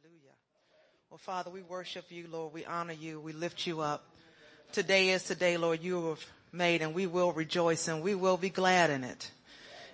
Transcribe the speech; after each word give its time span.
Hallelujah. 0.00 0.36
Well, 1.10 1.18
Father, 1.18 1.50
we 1.50 1.62
worship 1.62 2.04
you, 2.10 2.26
Lord. 2.30 2.52
We 2.52 2.64
honor 2.64 2.92
you. 2.92 3.18
We 3.18 3.32
lift 3.32 3.66
you 3.66 3.80
up. 3.80 4.04
Today 4.70 5.08
is 5.08 5.24
today, 5.24 5.56
Lord, 5.56 5.82
you 5.82 6.10
have 6.10 6.24
made 6.52 6.82
and 6.82 6.94
we 6.94 7.06
will 7.06 7.32
rejoice 7.32 7.88
and 7.88 8.00
we 8.00 8.14
will 8.14 8.36
be 8.36 8.50
glad 8.50 8.90
in 8.90 9.02
it. 9.02 9.32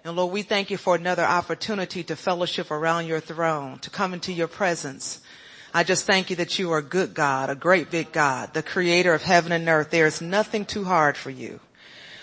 And 0.04 0.14
Lord, 0.14 0.32
we 0.32 0.42
thank 0.42 0.70
you 0.70 0.76
for 0.76 0.94
another 0.94 1.22
opportunity 1.22 2.02
to 2.04 2.16
fellowship 2.16 2.70
around 2.70 3.06
your 3.06 3.20
throne, 3.20 3.78
to 3.78 3.88
come 3.88 4.12
into 4.12 4.30
your 4.32 4.48
presence. 4.48 5.22
I 5.72 5.84
just 5.84 6.04
thank 6.04 6.28
you 6.28 6.36
that 6.36 6.58
you 6.58 6.70
are 6.72 6.78
a 6.78 6.82
good 6.82 7.14
God, 7.14 7.48
a 7.48 7.54
great 7.54 7.90
big 7.90 8.12
God, 8.12 8.52
the 8.52 8.62
creator 8.62 9.14
of 9.14 9.22
heaven 9.22 9.52
and 9.52 9.66
earth. 9.68 9.90
There 9.90 10.06
is 10.06 10.20
nothing 10.20 10.66
too 10.66 10.84
hard 10.84 11.16
for 11.16 11.30
you. 11.30 11.60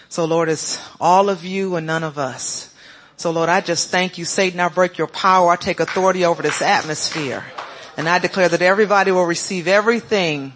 So 0.08 0.26
Lord, 0.26 0.50
it's 0.50 0.78
all 1.00 1.30
of 1.30 1.44
you 1.44 1.78
and 1.78 1.88
none 1.88 2.04
of 2.04 2.20
us. 2.20 2.76
So 3.18 3.32
Lord, 3.32 3.50
I 3.50 3.62
just 3.62 3.90
thank 3.90 4.20
you. 4.20 4.26
Satan, 4.26 4.60
I 4.60 4.68
break 4.68 5.00
your 5.00 5.08
power. 5.08 5.50
I 5.50 5.56
take 5.56 5.80
authority 5.80 6.26
over 6.26 6.44
this 6.44 6.62
atmosphere. 6.62 7.44
And 8.02 8.10
I 8.10 8.18
declare 8.18 8.50
that 8.50 8.64
everybody 8.64 9.12
will 9.12 9.28
receive 9.28 9.68
everything 9.68 10.54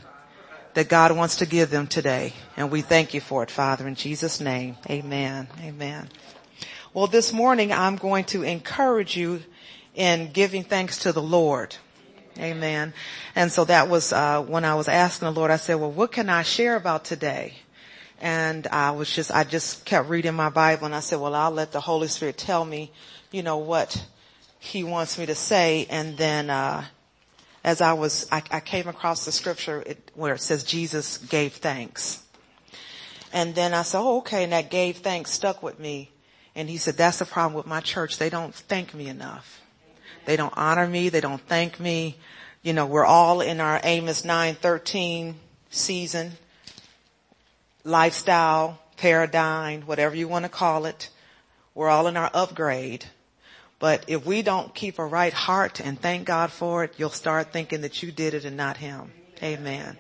that 0.73 0.90
God 0.90 1.16
wants 1.16 1.36
to 1.36 1.45
give 1.45 1.70
them 1.70 1.86
today. 1.86 2.34
And 2.58 2.72
we 2.72 2.81
thank 2.81 3.13
you 3.13 3.22
for 3.22 3.44
it, 3.44 3.52
Father, 3.52 3.88
in 3.88 3.94
Jesus 3.94 4.41
name. 4.41 4.77
Amen. 4.90 5.48
Amen. 5.62 6.09
Well, 6.91 7.05
this 7.05 7.31
morning 7.31 7.72
I'm 7.72 7.98
going 7.98 8.23
to 8.34 8.41
encourage 8.41 9.16
you 9.16 9.44
in 9.94 10.31
giving 10.31 10.63
thanks 10.63 10.98
to 11.03 11.12
the 11.12 11.22
Lord. 11.22 11.76
Amen. 12.39 12.95
And 13.36 13.52
so 13.52 13.64
that 13.66 13.89
was, 13.89 14.12
uh, 14.12 14.41
when 14.41 14.66
I 14.66 14.73
was 14.73 14.88
asking 14.88 15.27
the 15.27 15.31
Lord, 15.31 15.52
I 15.52 15.58
said, 15.58 15.75
well, 15.75 15.91
what 15.91 16.12
can 16.12 16.31
I 16.31 16.41
share 16.41 16.75
about 16.75 17.05
today? 17.05 17.53
And 18.20 18.66
I 18.66 18.89
was 18.89 19.16
just, 19.16 19.30
I 19.30 19.44
just 19.44 19.86
kept 19.86 20.09
reading 20.09 20.34
my 20.34 20.50
Bible 20.50 20.88
and 20.88 20.95
I 20.95 21.00
said, 21.00 21.20
well, 21.20 21.36
I'll 21.36 21.52
let 21.52 21.72
the 21.72 21.81
Holy 21.81 22.08
Spirit 22.08 22.39
tell 22.39 22.66
me, 22.66 22.91
you 23.31 23.44
know, 23.44 23.58
what 23.58 24.03
he 24.58 24.84
wants 24.84 25.20
me 25.20 25.27
to 25.27 25.36
say. 25.36 25.86
And 25.91 26.17
then, 26.17 26.50
uh, 26.50 26.86
as 27.66 27.82
I 27.82 27.94
was, 27.94 28.28
I, 28.32 28.44
I 28.52 28.60
came 28.60 28.88
across 28.88 29.26
the 29.26 29.32
scripture 29.32 29.84
where 30.14 30.36
it 30.36 30.42
says 30.42 30.64
Jesus 30.64 31.17
gave 31.17 31.53
thanks. 31.53 32.23
And 33.34 33.56
then 33.56 33.73
I 33.73 33.81
said, 33.81 34.00
oh, 34.00 34.20
okay. 34.20 34.44
And 34.44 34.53
that 34.53 34.70
gave 34.70 34.98
thanks 34.98 35.31
stuck 35.31 35.64
with 35.64 35.80
me. 35.80 36.12
And 36.54 36.70
he 36.70 36.78
said, 36.78 36.95
that's 36.95 37.17
the 37.17 37.26
problem 37.26 37.56
with 37.56 37.66
my 37.66 37.81
church. 37.81 38.20
They 38.20 38.30
don't 38.30 38.54
thank 38.54 38.94
me 38.94 39.08
enough. 39.08 39.62
They 40.26 40.38
don't 40.38 40.54
honor 40.56 40.86
me. 40.86 41.09
They 41.09 41.22
don't 41.22 41.42
thank 41.42 41.80
me. 41.80 42.17
You 42.62 42.73
know, 42.73 42.86
we're 42.86 43.04
all 43.04 43.42
in 43.42 43.59
our 43.59 43.82
Amos 43.84 44.23
913 44.23 45.34
season, 45.72 46.34
lifestyle, 47.84 48.80
paradigm, 48.95 49.82
whatever 49.82 50.16
you 50.16 50.28
want 50.28 50.45
to 50.45 50.50
call 50.50 50.86
it. 50.86 51.09
We're 51.73 51.89
all 51.89 52.06
in 52.06 52.16
our 52.16 52.30
upgrade. 52.32 53.06
But 53.80 54.06
if 54.08 54.26
we 54.26 54.42
don't 54.42 54.73
keep 54.73 55.00
a 55.00 55.06
right 55.06 55.34
heart 55.34 55.80
and 55.80 56.00
thank 56.00 56.26
God 56.26 56.52
for 56.52 56.84
it, 56.84 56.94
you'll 56.98 57.09
start 57.09 57.52
thinking 57.52 57.82
that 57.82 58.02
you 58.02 58.12
did 58.12 58.34
it 58.34 58.45
and 58.45 58.56
not 58.56 58.78
him. 58.78 59.12
Amen. 59.44 59.98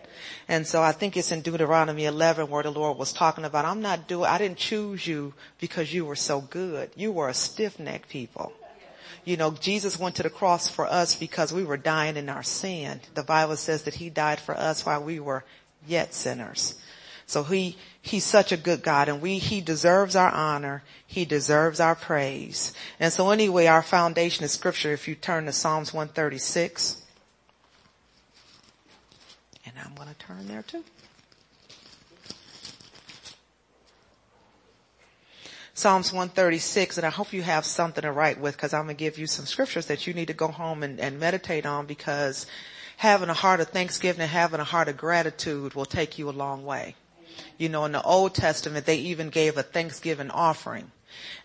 And 0.47 0.65
so 0.65 0.81
I 0.81 0.93
think 0.93 1.17
it's 1.17 1.31
in 1.31 1.41
Deuteronomy 1.41 2.05
11 2.05 2.49
where 2.49 2.63
the 2.63 2.71
Lord 2.71 2.97
was 2.97 3.11
talking 3.11 3.43
about, 3.43 3.65
I'm 3.65 3.81
not 3.81 4.07
doing, 4.07 4.29
I 4.29 4.37
didn't 4.37 4.57
choose 4.57 5.05
you 5.05 5.33
because 5.59 5.93
you 5.93 6.05
were 6.05 6.15
so 6.15 6.39
good. 6.39 6.89
You 6.95 7.11
were 7.11 7.27
a 7.27 7.33
stiff-necked 7.33 8.07
people. 8.07 8.53
You 9.25 9.37
know, 9.37 9.51
Jesus 9.51 9.99
went 9.99 10.15
to 10.15 10.23
the 10.23 10.29
cross 10.29 10.69
for 10.69 10.85
us 10.85 11.15
because 11.15 11.51
we 11.51 11.65
were 11.65 11.77
dying 11.77 12.15
in 12.15 12.29
our 12.29 12.43
sin. 12.43 13.01
The 13.13 13.23
Bible 13.23 13.57
says 13.57 13.83
that 13.83 13.95
he 13.95 14.09
died 14.09 14.39
for 14.39 14.55
us 14.55 14.85
while 14.85 15.03
we 15.03 15.19
were 15.19 15.43
yet 15.85 16.13
sinners. 16.13 16.75
So 17.25 17.43
he, 17.43 17.75
he's 18.05 18.23
such 18.23 18.51
a 18.51 18.57
good 18.57 18.83
God 18.83 19.09
and 19.09 19.19
we, 19.19 19.39
he 19.39 19.61
deserves 19.61 20.15
our 20.15 20.29
honor. 20.29 20.83
He 21.07 21.25
deserves 21.25 21.79
our 21.79 21.95
praise. 21.95 22.71
And 22.99 23.11
so 23.11 23.31
anyway, 23.31 23.65
our 23.65 23.81
foundation 23.81 24.45
is 24.45 24.51
scripture. 24.51 24.93
If 24.93 25.07
you 25.07 25.15
turn 25.15 25.45
to 25.45 25.51
Psalms 25.51 25.91
136, 25.91 27.01
and 29.65 29.73
I'm 29.83 29.95
going 29.95 30.07
to 30.07 30.15
turn 30.15 30.47
there 30.47 30.61
too. 30.61 30.83
Psalms 35.73 36.13
136, 36.13 36.97
and 36.97 37.07
I 37.07 37.09
hope 37.09 37.33
you 37.33 37.41
have 37.41 37.65
something 37.65 38.03
to 38.03 38.11
write 38.11 38.39
with 38.39 38.55
because 38.55 38.73
I'm 38.73 38.85
going 38.85 38.95
to 38.95 39.03
give 39.03 39.17
you 39.17 39.27
some 39.27 39.45
scriptures 39.45 39.87
that 39.87 40.05
you 40.05 40.13
need 40.13 40.27
to 40.27 40.33
go 40.33 40.47
home 40.47 40.83
and, 40.83 40.99
and 40.99 41.19
meditate 41.19 41.65
on 41.65 41.87
because 41.87 42.45
having 42.97 43.29
a 43.29 43.33
heart 43.33 43.59
of 43.59 43.69
thanksgiving 43.69 44.21
and 44.21 44.29
having 44.29 44.59
a 44.59 44.63
heart 44.63 44.87
of 44.89 44.95
gratitude 44.95 45.73
will 45.73 45.85
take 45.85 46.19
you 46.19 46.29
a 46.29 46.31
long 46.31 46.63
way. 46.63 46.95
You 47.57 47.69
know, 47.69 47.85
in 47.85 47.91
the 47.91 48.01
Old 48.01 48.33
Testament, 48.33 48.85
they 48.85 48.97
even 48.97 49.29
gave 49.29 49.57
a 49.57 49.63
Thanksgiving 49.63 50.31
offering. 50.31 50.91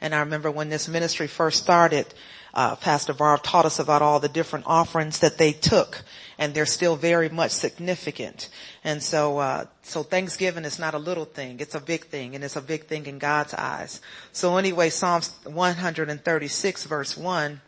And 0.01 0.15
I 0.15 0.21
remember 0.21 0.51
when 0.51 0.69
this 0.69 0.89
ministry 0.89 1.27
first 1.27 1.62
started, 1.62 2.06
uh, 2.53 2.77
Pastor 2.77 3.12
Barb 3.12 3.43
taught 3.43 3.65
us 3.65 3.78
about 3.78 4.03
all 4.03 4.19
the 4.19 4.28
different 4.28 4.67
offerings 4.67 5.21
that 5.21 5.39
they 5.39 5.53
took, 5.53 6.03
and 6.39 6.53
they're 6.53 6.67
still 6.67 6.97
very 6.97 7.28
much 7.28 7.53
significant. 7.53 8.49
And 8.83 9.03
so, 9.03 9.39
uh, 9.39 9.67
so 9.83 10.03
Thanksgiving 10.03 10.65
is 10.65 10.78
not 10.78 10.95
a 10.95 10.99
little 10.99 11.27
thing; 11.27 11.61
it's 11.61 11.75
a 11.75 11.81
big 11.81 12.07
thing, 12.07 12.34
and 12.34 12.43
it's 12.43 12.57
a 12.57 12.62
big 12.62 12.87
thing 12.87 13.07
in 13.07 13.19
God's 13.19 13.55
eyes. 13.55 14.01
So 14.33 14.57
anyway, 14.57 14.91
Psalms 14.91 15.31
136, 15.45 16.84
verse 16.84 17.17
one, 17.17 17.61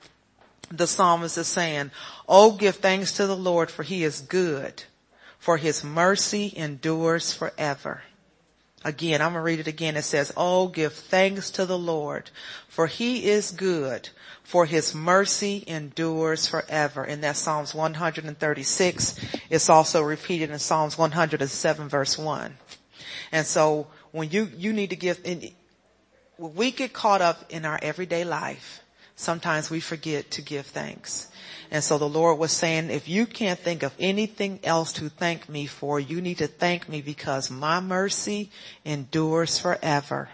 the 0.70 0.86
psalmist 0.86 1.38
is 1.38 1.48
saying, 1.48 1.92
"Oh, 2.28 2.52
give 2.52 2.76
thanks 2.76 3.12
to 3.12 3.26
the 3.26 3.36
Lord, 3.36 3.70
for 3.70 3.84
He 3.84 4.02
is 4.02 4.20
good, 4.20 4.82
for 5.38 5.58
His 5.58 5.84
mercy 5.84 6.52
endures 6.56 7.32
forever." 7.32 8.02
Again, 8.84 9.20
I'm 9.20 9.32
going 9.32 9.40
to 9.40 9.44
read 9.44 9.60
it 9.60 9.66
again. 9.66 9.96
It 9.96 10.02
says, 10.02 10.32
Oh, 10.36 10.68
give 10.68 10.92
thanks 10.92 11.50
to 11.52 11.66
the 11.66 11.78
Lord, 11.78 12.30
for 12.68 12.86
he 12.86 13.26
is 13.26 13.50
good, 13.50 14.08
for 14.42 14.66
his 14.66 14.94
mercy 14.94 15.64
endures 15.66 16.46
forever. 16.46 17.04
And 17.04 17.22
that's 17.22 17.38
Psalms 17.38 17.74
136. 17.74 19.20
It's 19.50 19.70
also 19.70 20.02
repeated 20.02 20.50
in 20.50 20.58
Psalms 20.58 20.98
107 20.98 21.88
verse 21.88 22.18
1. 22.18 22.54
And 23.30 23.46
so 23.46 23.86
when 24.10 24.30
you, 24.30 24.50
you 24.56 24.72
need 24.72 24.90
to 24.90 24.96
give, 24.96 25.20
we 26.38 26.70
get 26.70 26.92
caught 26.92 27.22
up 27.22 27.50
in 27.50 27.64
our 27.64 27.78
everyday 27.82 28.24
life, 28.24 28.80
sometimes 29.16 29.70
we 29.70 29.80
forget 29.80 30.30
to 30.32 30.42
give 30.42 30.66
thanks. 30.66 31.31
And 31.72 31.82
so 31.82 31.96
the 31.96 32.08
Lord 32.08 32.38
was 32.38 32.52
saying, 32.52 32.90
if 32.90 33.08
you 33.08 33.24
can't 33.24 33.58
think 33.58 33.82
of 33.82 33.94
anything 33.98 34.60
else 34.62 34.92
to 34.92 35.08
thank 35.08 35.48
me 35.48 35.64
for, 35.64 35.98
you 35.98 36.20
need 36.20 36.36
to 36.38 36.46
thank 36.46 36.86
me 36.86 37.00
because 37.00 37.50
my 37.50 37.80
mercy 37.80 38.50
endures 38.84 39.58
forever. 39.58 40.28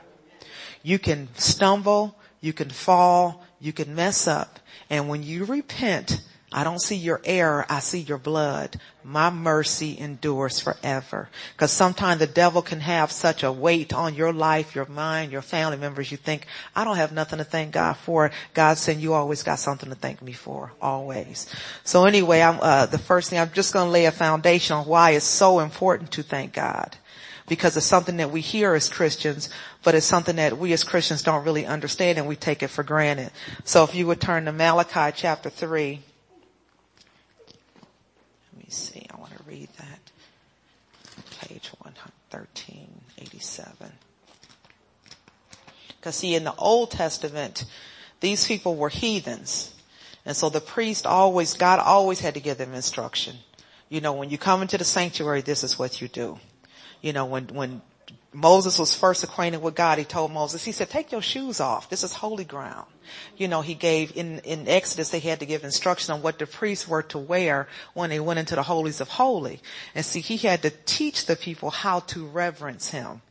You 0.82 0.98
can 0.98 1.28
stumble, 1.36 2.16
you 2.40 2.52
can 2.52 2.70
fall, 2.70 3.44
you 3.60 3.72
can 3.72 3.94
mess 3.94 4.26
up. 4.26 4.58
And 4.90 5.08
when 5.08 5.22
you 5.22 5.44
repent, 5.44 6.22
I 6.50 6.64
don't 6.64 6.80
see 6.80 6.96
your 6.96 7.20
error. 7.24 7.66
I 7.68 7.80
see 7.80 8.00
your 8.00 8.16
blood. 8.16 8.80
My 9.04 9.28
mercy 9.28 9.98
endures 9.98 10.60
forever. 10.60 11.28
Cause 11.58 11.70
sometimes 11.70 12.20
the 12.20 12.26
devil 12.26 12.62
can 12.62 12.80
have 12.80 13.12
such 13.12 13.42
a 13.42 13.52
weight 13.52 13.92
on 13.92 14.14
your 14.14 14.32
life, 14.32 14.74
your 14.74 14.86
mind, 14.86 15.30
your 15.30 15.42
family 15.42 15.76
members. 15.76 16.10
You 16.10 16.16
think, 16.16 16.46
I 16.74 16.84
don't 16.84 16.96
have 16.96 17.12
nothing 17.12 17.38
to 17.38 17.44
thank 17.44 17.72
God 17.72 17.94
for. 17.98 18.30
God 18.54 18.78
said, 18.78 18.96
you 18.96 19.12
always 19.12 19.42
got 19.42 19.58
something 19.58 19.90
to 19.90 19.94
thank 19.94 20.22
me 20.22 20.32
for. 20.32 20.72
Always. 20.80 21.54
So 21.84 22.06
anyway, 22.06 22.40
I'm, 22.40 22.58
uh, 22.62 22.86
the 22.86 22.98
first 22.98 23.28
thing 23.28 23.38
I'm 23.38 23.52
just 23.52 23.74
going 23.74 23.86
to 23.86 23.92
lay 23.92 24.06
a 24.06 24.10
foundation 24.10 24.76
on 24.76 24.86
why 24.86 25.10
it's 25.10 25.26
so 25.26 25.60
important 25.60 26.12
to 26.12 26.22
thank 26.22 26.54
God 26.54 26.96
because 27.46 27.76
it's 27.76 27.86
something 27.86 28.18
that 28.18 28.30
we 28.30 28.40
hear 28.40 28.74
as 28.74 28.88
Christians, 28.88 29.50
but 29.82 29.94
it's 29.94 30.06
something 30.06 30.36
that 30.36 30.56
we 30.58 30.72
as 30.72 30.84
Christians 30.84 31.22
don't 31.22 31.44
really 31.44 31.66
understand 31.66 32.16
and 32.18 32.26
we 32.26 32.36
take 32.36 32.62
it 32.62 32.68
for 32.68 32.82
granted. 32.82 33.30
So 33.64 33.84
if 33.84 33.94
you 33.94 34.06
would 34.06 34.20
turn 34.20 34.46
to 34.46 34.52
Malachi 34.52 35.14
chapter 35.16 35.48
three, 35.48 36.00
me 38.68 38.72
see. 38.74 39.06
I 39.10 39.18
want 39.18 39.34
to 39.34 39.42
read 39.44 39.68
that. 39.78 39.98
Page 41.40 41.70
1387. 43.38 43.92
Cause 46.00 46.16
see, 46.16 46.34
in 46.34 46.44
the 46.44 46.54
Old 46.54 46.90
Testament, 46.90 47.64
these 48.20 48.46
people 48.46 48.76
were 48.76 48.88
heathens. 48.88 49.74
And 50.24 50.36
so 50.36 50.48
the 50.48 50.60
priest 50.60 51.06
always, 51.06 51.54
God 51.54 51.80
always 51.80 52.20
had 52.20 52.34
to 52.34 52.40
give 52.40 52.58
them 52.58 52.74
instruction. 52.74 53.36
You 53.88 54.00
know, 54.00 54.12
when 54.12 54.30
you 54.30 54.38
come 54.38 54.62
into 54.62 54.78
the 54.78 54.84
sanctuary, 54.84 55.40
this 55.40 55.64
is 55.64 55.78
what 55.78 56.00
you 56.00 56.08
do. 56.08 56.38
You 57.00 57.12
know, 57.12 57.24
when, 57.24 57.46
when 57.48 57.82
Moses 58.32 58.78
was 58.78 58.94
first 58.94 59.24
acquainted 59.24 59.62
with 59.62 59.74
God, 59.74 59.96
he 59.98 60.04
told 60.04 60.30
Moses, 60.30 60.62
he 60.62 60.72
said, 60.72 60.90
take 60.90 61.12
your 61.12 61.22
shoes 61.22 61.60
off. 61.60 61.88
This 61.88 62.04
is 62.04 62.12
holy 62.12 62.44
ground. 62.44 62.86
You 63.38 63.48
know, 63.48 63.62
he 63.62 63.74
gave, 63.74 64.14
in, 64.16 64.40
in 64.40 64.68
Exodus, 64.68 65.08
they 65.08 65.18
had 65.18 65.40
to 65.40 65.46
give 65.46 65.64
instruction 65.64 66.12
on 66.12 66.20
what 66.20 66.38
the 66.38 66.46
priests 66.46 66.86
were 66.86 67.02
to 67.04 67.18
wear 67.18 67.68
when 67.94 68.10
they 68.10 68.20
went 68.20 68.38
into 68.38 68.54
the 68.54 68.62
holies 68.62 69.00
of 69.00 69.08
holy. 69.08 69.60
And 69.94 70.04
see, 70.04 70.20
he 70.20 70.36
had 70.36 70.60
to 70.62 70.70
teach 70.84 71.24
the 71.24 71.36
people 71.36 71.70
how 71.70 72.00
to 72.00 72.26
reverence 72.26 72.90
him. 72.90 73.22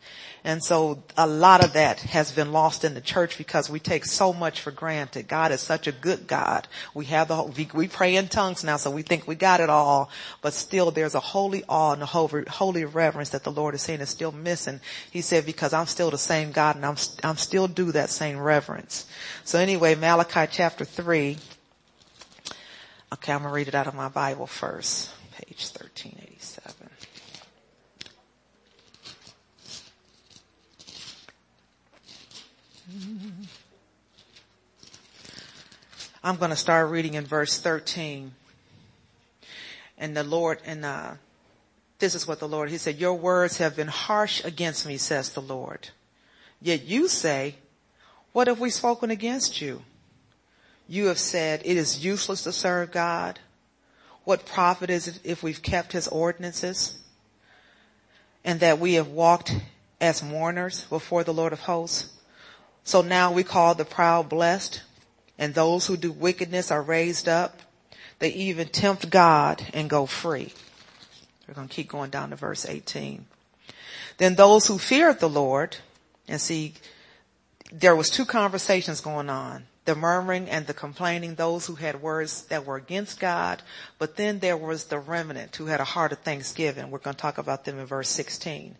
And 0.47 0.63
so 0.63 1.03
a 1.17 1.27
lot 1.27 1.61
of 1.61 1.73
that 1.73 1.99
has 1.99 2.31
been 2.31 2.53
lost 2.53 2.85
in 2.85 2.93
the 2.93 3.01
church 3.01 3.37
because 3.37 3.69
we 3.69 3.81
take 3.81 4.05
so 4.05 4.31
much 4.31 4.61
for 4.61 4.71
granted. 4.71 5.27
God 5.27 5.51
is 5.51 5.59
such 5.59 5.87
a 5.87 5.91
good 5.91 6.25
God. 6.25 6.69
We 6.93 7.03
have 7.07 7.27
the, 7.27 7.67
we, 7.73 7.89
pray 7.89 8.15
in 8.15 8.29
tongues 8.29 8.63
now, 8.63 8.77
so 8.77 8.89
we 8.89 9.01
think 9.01 9.27
we 9.27 9.35
got 9.35 9.59
it 9.59 9.69
all, 9.69 10.09
but 10.41 10.53
still 10.53 10.89
there's 10.89 11.15
a 11.15 11.19
holy 11.19 11.65
awe 11.67 11.91
and 11.91 12.01
a 12.01 12.05
holy, 12.05 12.85
reverence 12.85 13.27
that 13.31 13.43
the 13.43 13.51
Lord 13.51 13.75
is 13.75 13.81
saying 13.81 13.99
is 13.99 14.07
still 14.07 14.31
missing. 14.31 14.79
He 15.11 15.19
said, 15.19 15.45
because 15.45 15.73
I'm 15.73 15.85
still 15.85 16.11
the 16.11 16.17
same 16.17 16.53
God 16.53 16.77
and 16.77 16.85
I'm, 16.85 16.95
I'm 17.25 17.35
still 17.35 17.67
do 17.67 17.91
that 17.91 18.09
same 18.09 18.39
reverence. 18.39 19.05
So 19.43 19.59
anyway, 19.59 19.95
Malachi 19.95 20.49
chapter 20.49 20.85
three, 20.85 21.39
Okay, 23.13 23.33
I'm 23.33 23.43
to 23.43 23.49
read 23.49 23.67
it 23.67 23.75
out 23.75 23.87
of 23.87 23.95
my 23.95 24.07
Bible 24.09 24.47
first. 24.47 25.11
Page 25.31 25.63
1387. 25.63 26.26
I'm 36.23 36.35
going 36.37 36.49
to 36.49 36.57
start 36.57 36.89
reading 36.89 37.13
in 37.13 37.25
verse 37.25 37.59
13. 37.59 38.33
And 39.97 40.15
the 40.15 40.23
Lord, 40.23 40.59
and 40.65 40.83
uh, 40.83 41.11
this 41.99 42.15
is 42.15 42.27
what 42.27 42.39
the 42.39 42.47
Lord, 42.47 42.69
he 42.69 42.77
said, 42.77 42.97
your 42.97 43.13
words 43.13 43.57
have 43.57 43.75
been 43.75 43.87
harsh 43.87 44.43
against 44.43 44.85
me, 44.85 44.97
says 44.97 45.29
the 45.29 45.41
Lord. 45.41 45.89
Yet 46.61 46.85
you 46.85 47.07
say, 47.07 47.55
what 48.33 48.47
have 48.47 48.59
we 48.59 48.69
spoken 48.69 49.09
against 49.09 49.61
you? 49.61 49.83
You 50.87 51.07
have 51.07 51.19
said 51.19 51.61
it 51.65 51.77
is 51.77 52.03
useless 52.03 52.43
to 52.43 52.51
serve 52.51 52.91
God. 52.91 53.39
What 54.23 54.45
profit 54.45 54.89
is 54.89 55.07
it 55.07 55.19
if 55.23 55.43
we've 55.43 55.61
kept 55.61 55.93
his 55.93 56.07
ordinances 56.07 56.99
and 58.43 58.59
that 58.59 58.79
we 58.79 58.95
have 58.95 59.07
walked 59.07 59.55
as 60.01 60.21
mourners 60.21 60.85
before 60.85 61.23
the 61.23 61.33
Lord 61.33 61.53
of 61.53 61.61
hosts? 61.61 62.16
So 62.87 63.01
now 63.01 63.33
we 63.33 63.43
call 63.43 63.75
the 63.75 63.83
proud 63.83 64.29
blessed 64.29 64.81
and 65.37 65.53
those 65.53 65.87
who 65.87 65.97
do 65.97 66.09
wickedness 66.09 66.71
are 66.71 66.81
raised 66.81 67.27
up. 67.27 67.59
They 68.19 68.29
even 68.29 68.69
tempt 68.69 69.09
God 69.09 69.61
and 69.73 69.89
go 69.89 70.05
free. 70.05 70.53
We're 71.45 71.53
going 71.53 71.67
to 71.67 71.73
keep 71.73 71.89
going 71.89 72.11
down 72.11 72.29
to 72.29 72.37
verse 72.37 72.65
18. 72.65 73.25
Then 74.19 74.35
those 74.35 74.67
who 74.67 74.77
feared 74.77 75.19
the 75.19 75.27
Lord 75.27 75.75
and 76.29 76.39
see, 76.39 76.75
there 77.73 77.93
was 77.93 78.09
two 78.09 78.23
conversations 78.23 79.01
going 79.01 79.29
on. 79.29 79.65
The 79.83 79.93
murmuring 79.93 80.49
and 80.49 80.65
the 80.65 80.73
complaining, 80.73 81.35
those 81.35 81.65
who 81.65 81.75
had 81.75 82.01
words 82.01 82.43
that 82.43 82.65
were 82.65 82.77
against 82.77 83.19
God, 83.19 83.63
but 83.99 84.15
then 84.15 84.39
there 84.39 84.55
was 84.55 84.85
the 84.85 84.99
remnant 84.99 85.57
who 85.57 85.65
had 85.65 85.81
a 85.81 85.85
heart 85.85 86.13
of 86.13 86.19
thanksgiving. 86.19 86.89
We're 86.89 86.99
going 86.99 87.17
to 87.17 87.21
talk 87.21 87.37
about 87.37 87.65
them 87.65 87.79
in 87.79 87.85
verse 87.85 88.07
16. 88.07 88.77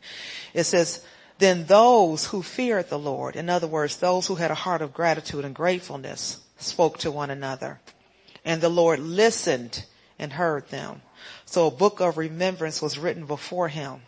It 0.54 0.64
says, 0.64 1.06
then 1.40 1.66
those 1.66 2.28
who 2.28 2.42
feared 2.42 2.90
the 2.90 3.00
Lord, 3.00 3.36
in 3.36 3.50
other 3.50 3.68
words, 3.68 3.98
those 3.98 4.28
who 4.28 4.36
had 4.36 4.52
a 4.52 4.56
heart 4.56 4.82
of 4.82 4.94
gratitude 4.94 5.46
and 5.46 5.56
gratefulness, 5.56 6.40
spoke 6.58 6.98
to 7.00 7.12
one 7.12 7.30
another. 7.30 7.80
And 8.44 8.62
the 8.62 8.70
Lord 8.70 9.00
listened 9.00 9.86
and 10.18 10.34
heard 10.34 10.70
them. 10.70 11.02
So 11.46 11.68
a 11.68 11.72
book 11.72 12.00
of 12.00 12.18
remembrance 12.18 12.82
was 12.82 12.98
written 12.98 13.26
before 13.26 13.68
him. 13.68 14.02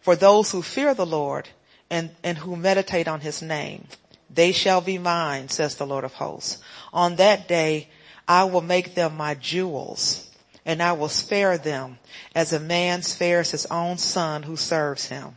For 0.00 0.16
those 0.16 0.52
who 0.52 0.62
fear 0.62 0.94
the 0.94 1.06
Lord 1.06 1.48
and, 1.90 2.10
and 2.22 2.38
who 2.38 2.56
meditate 2.56 3.08
on 3.08 3.20
his 3.20 3.42
name, 3.42 3.86
they 4.28 4.52
shall 4.52 4.80
be 4.80 4.98
mine, 4.98 5.48
says 5.48 5.76
the 5.76 5.86
Lord 5.86 6.04
of 6.04 6.14
hosts. 6.14 6.62
On 6.92 7.16
that 7.16 7.48
day, 7.48 7.88
I 8.26 8.44
will 8.44 8.60
make 8.60 8.94
them 8.94 9.16
my 9.16 9.34
jewels 9.34 10.28
and 10.66 10.82
I 10.82 10.92
will 10.92 11.08
spare 11.08 11.56
them 11.56 11.98
as 12.34 12.52
a 12.52 12.60
man 12.60 13.02
spares 13.02 13.52
his 13.52 13.64
own 13.66 13.96
son 13.96 14.42
who 14.42 14.54
serves 14.54 15.06
him. 15.06 15.36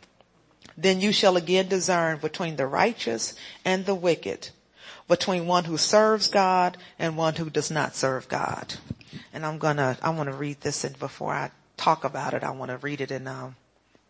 Then 0.81 0.99
you 0.99 1.11
shall 1.11 1.37
again 1.37 1.67
discern 1.67 2.17
between 2.17 2.55
the 2.55 2.65
righteous 2.65 3.35
and 3.63 3.85
the 3.85 3.95
wicked, 3.95 4.49
between 5.07 5.45
one 5.45 5.65
who 5.65 5.77
serves 5.77 6.27
God 6.27 6.77
and 6.97 7.15
one 7.15 7.35
who 7.35 7.49
does 7.49 7.69
not 7.69 7.95
serve 7.95 8.27
God. 8.27 8.75
And 9.31 9.45
I'm 9.45 9.59
gonna, 9.59 9.97
I 10.01 10.09
want 10.09 10.29
to 10.29 10.35
read 10.35 10.61
this 10.61 10.83
and 10.83 10.97
before 10.97 11.33
I 11.33 11.51
talk 11.77 12.03
about 12.03 12.33
it, 12.33 12.43
I 12.43 12.51
want 12.51 12.71
to 12.71 12.77
read 12.77 13.01
it 13.01 13.11
in, 13.11 13.27
um, 13.27 13.55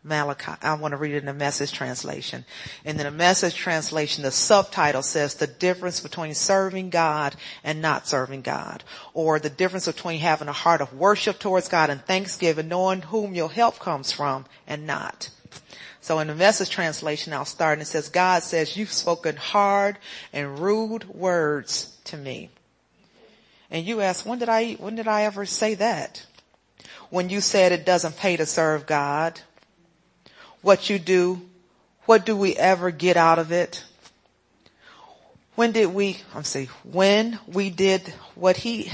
Malachi, 0.04 0.54
I 0.64 0.74
want 0.76 0.94
to 0.94 0.98
read 0.98 1.14
it 1.14 1.18
in 1.18 1.26
the 1.26 1.34
message 1.34 1.74
translation. 1.74 2.44
And 2.86 3.00
in 3.00 3.06
the 3.06 3.12
message 3.12 3.54
translation, 3.54 4.24
the 4.24 4.32
subtitle 4.32 5.04
says 5.04 5.36
the 5.36 5.46
difference 5.46 6.00
between 6.00 6.34
serving 6.34 6.90
God 6.90 7.36
and 7.64 7.82
not 7.82 8.08
serving 8.08 8.42
God. 8.42 8.84
Or 9.14 9.38
the 9.38 9.50
difference 9.50 9.86
between 9.86 10.20
having 10.20 10.48
a 10.48 10.54
heart 10.54 10.82
of 10.82 10.94
worship 10.94 11.38
towards 11.38 11.68
God 11.68 11.92
and 11.92 12.04
thanksgiving, 12.04 12.68
knowing 12.68 13.02
whom 13.02 13.36
your 13.36 13.52
help 13.52 13.78
comes 13.78 14.12
from 14.12 14.46
and 14.66 14.88
not. 14.88 15.30
So 16.02 16.18
in 16.18 16.28
the 16.28 16.36
message 16.36 16.72
translation, 16.72 17.32
I'll 17.32 17.46
start 17.46 17.74
and 17.74 17.84
it 17.84 17.86
says, 17.86 18.10
God 18.10 18.42
says, 18.42 18.76
you've 18.76 18.92
spoken 18.92 19.36
hard 19.36 19.98
and 20.34 20.60
rude 20.60 21.08
words 21.08 21.96
to 22.06 22.18
me. 22.18 22.50
And 23.70 23.86
you 23.86 24.02
ask, 24.02 24.26
when 24.26 24.40
did 24.40 24.50
I, 24.50 24.74
when 24.74 24.96
did 24.96 25.08
I 25.08 25.24
ever 25.24 25.46
say 25.46 25.76
that? 25.76 26.26
When 27.12 27.30
you 27.30 27.40
said 27.40 27.72
it 27.72 27.86
doesn't 27.86 28.18
pay 28.18 28.36
to 28.36 28.46
serve 28.48 28.88
God, 28.88 29.40
what 30.62 30.90
you 30.90 30.98
do, 30.98 31.42
what 32.06 32.26
do 32.26 32.36
we 32.36 32.56
ever 32.56 32.90
get 32.90 33.16
out 33.16 33.38
of 33.38 33.52
it? 33.52 33.84
When 35.56 35.72
did 35.72 35.94
we, 35.94 36.18
I'm 36.34 36.44
saying, 36.44 36.68
when 36.84 37.38
we 37.46 37.70
did 37.70 38.02
what 38.34 38.58
he, 38.58 38.92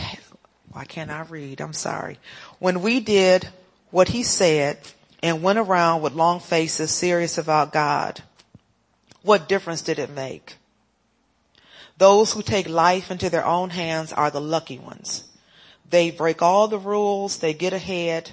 why 0.72 0.84
can't 0.84 1.12
I 1.12 1.22
read? 1.22 1.62
I'm 1.62 1.74
sorry. 1.74 2.20
When 2.60 2.82
we 2.82 3.00
did 3.00 3.48
what 3.92 4.10
he 4.10 4.24
said, 4.24 4.78
and 5.24 5.44
went 5.44 5.60
around 5.60 6.02
with 6.02 6.14
long 6.14 6.40
faces 6.40 6.92
serious 6.92 7.38
about 7.38 7.74
God. 7.74 8.22
What 9.24 9.50
difference 9.50 9.82
did 9.82 10.00
it 10.00 10.10
make? 10.10 10.56
Those 11.98 12.34
who 12.34 12.42
take 12.42 12.70
life 12.70 13.10
into 13.10 13.30
their 13.30 13.46
own 13.46 13.72
hands 13.72 14.14
are 14.14 14.30
the 14.30 14.42
lucky 14.42 14.78
ones. 14.78 15.24
They 15.90 16.12
break 16.12 16.42
all 16.42 16.68
the 16.68 16.78
rules, 16.78 17.40
they 17.40 17.54
get 17.54 17.74
ahead, 17.74 18.32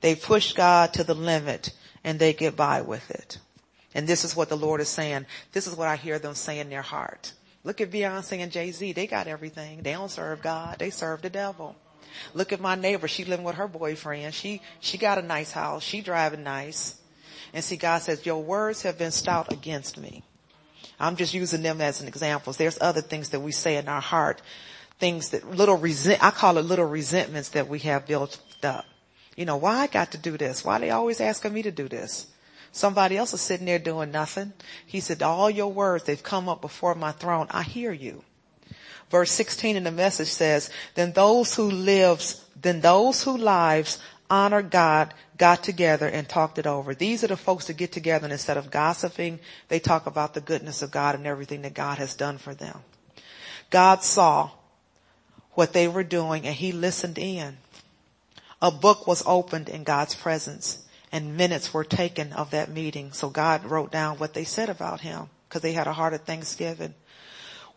they 0.00 0.14
push 0.14 0.52
God 0.52 0.92
to 0.94 1.04
the 1.04 1.14
limit, 1.14 1.72
and 2.04 2.18
they 2.18 2.32
get 2.32 2.56
by 2.56 2.82
with 2.82 3.10
it. 3.10 3.38
And 3.94 4.06
this 4.06 4.24
is 4.24 4.36
what 4.36 4.48
the 4.48 4.56
Lord 4.56 4.80
is 4.80 4.88
saying. 4.88 5.26
This 5.52 5.66
is 5.66 5.74
what 5.74 5.88
I 5.88 5.96
hear 5.96 6.18
them 6.18 6.34
say 6.34 6.58
in 6.58 6.70
their 6.70 6.82
heart. 6.82 7.32
Look 7.64 7.80
at 7.80 7.90
Beyonce 7.90 8.38
and 8.38 8.52
Jay-Z. 8.52 8.92
They 8.92 9.06
got 9.06 9.26
everything. 9.26 9.82
They 9.82 9.92
don't 9.92 10.10
serve 10.10 10.42
God. 10.42 10.78
They 10.78 10.90
serve 10.90 11.22
the 11.22 11.30
devil. 11.30 11.76
Look 12.34 12.52
at 12.52 12.60
my 12.60 12.74
neighbor. 12.74 13.08
She 13.08 13.24
living 13.24 13.44
with 13.44 13.56
her 13.56 13.68
boyfriend. 13.68 14.34
She, 14.34 14.62
she 14.80 14.98
got 14.98 15.18
a 15.18 15.22
nice 15.22 15.52
house. 15.52 15.82
She 15.82 16.00
driving 16.00 16.42
nice. 16.42 17.00
And 17.52 17.64
see, 17.64 17.76
God 17.76 18.02
says, 18.02 18.24
your 18.26 18.42
words 18.42 18.82
have 18.82 18.98
been 18.98 19.10
stout 19.10 19.52
against 19.52 19.98
me. 19.98 20.22
I'm 20.98 21.16
just 21.16 21.34
using 21.34 21.62
them 21.62 21.80
as 21.80 22.00
an 22.00 22.08
example. 22.08 22.52
There's 22.52 22.78
other 22.80 23.00
things 23.00 23.30
that 23.30 23.40
we 23.40 23.52
say 23.52 23.76
in 23.76 23.88
our 23.88 24.00
heart. 24.00 24.42
Things 24.98 25.30
that 25.30 25.50
little 25.50 25.76
resent, 25.76 26.22
I 26.22 26.30
call 26.30 26.58
it 26.58 26.62
little 26.62 26.84
resentments 26.84 27.48
that 27.50 27.68
we 27.68 27.78
have 27.80 28.06
built 28.06 28.38
up. 28.62 28.84
You 29.34 29.46
know, 29.46 29.56
why 29.56 29.78
I 29.78 29.86
got 29.86 30.12
to 30.12 30.18
do 30.18 30.36
this? 30.36 30.64
Why 30.64 30.78
they 30.78 30.90
always 30.90 31.20
asking 31.20 31.54
me 31.54 31.62
to 31.62 31.70
do 31.70 31.88
this? 31.88 32.26
Somebody 32.72 33.16
else 33.16 33.32
is 33.32 33.40
sitting 33.40 33.66
there 33.66 33.78
doing 33.78 34.12
nothing. 34.12 34.52
He 34.86 35.00
said, 35.00 35.22
all 35.22 35.50
your 35.50 35.72
words, 35.72 36.04
they've 36.04 36.22
come 36.22 36.48
up 36.48 36.60
before 36.60 36.94
my 36.94 37.12
throne. 37.12 37.46
I 37.50 37.62
hear 37.62 37.92
you. 37.92 38.22
Verse 39.10 39.32
16 39.32 39.76
in 39.76 39.84
the 39.84 39.90
message 39.90 40.28
says, 40.28 40.70
then 40.94 41.12
those 41.12 41.56
who 41.56 41.68
lives, 41.70 42.44
then 42.60 42.80
those 42.80 43.24
who 43.24 43.36
lives 43.36 43.98
honor 44.30 44.62
God 44.62 45.12
got 45.36 45.64
together 45.64 46.06
and 46.06 46.28
talked 46.28 46.58
it 46.58 46.66
over. 46.66 46.94
These 46.94 47.24
are 47.24 47.28
the 47.28 47.36
folks 47.36 47.66
that 47.66 47.76
get 47.76 47.90
together 47.90 48.26
and 48.26 48.32
instead 48.32 48.56
of 48.56 48.70
gossiping, 48.70 49.40
they 49.68 49.80
talk 49.80 50.06
about 50.06 50.34
the 50.34 50.40
goodness 50.40 50.82
of 50.82 50.92
God 50.92 51.16
and 51.16 51.26
everything 51.26 51.62
that 51.62 51.74
God 51.74 51.98
has 51.98 52.14
done 52.14 52.38
for 52.38 52.54
them. 52.54 52.80
God 53.70 54.04
saw 54.04 54.50
what 55.52 55.72
they 55.72 55.88
were 55.88 56.04
doing 56.04 56.46
and 56.46 56.54
he 56.54 56.70
listened 56.70 57.18
in. 57.18 57.56
A 58.62 58.70
book 58.70 59.08
was 59.08 59.24
opened 59.26 59.68
in 59.68 59.82
God's 59.82 60.14
presence 60.14 60.86
and 61.10 61.36
minutes 61.36 61.74
were 61.74 61.84
taken 61.84 62.32
of 62.32 62.50
that 62.50 62.70
meeting. 62.70 63.10
So 63.10 63.28
God 63.28 63.64
wrote 63.64 63.90
down 63.90 64.18
what 64.18 64.34
they 64.34 64.44
said 64.44 64.68
about 64.68 65.00
him 65.00 65.30
because 65.48 65.62
they 65.62 65.72
had 65.72 65.88
a 65.88 65.92
heart 65.92 66.14
of 66.14 66.20
thanksgiving 66.20 66.94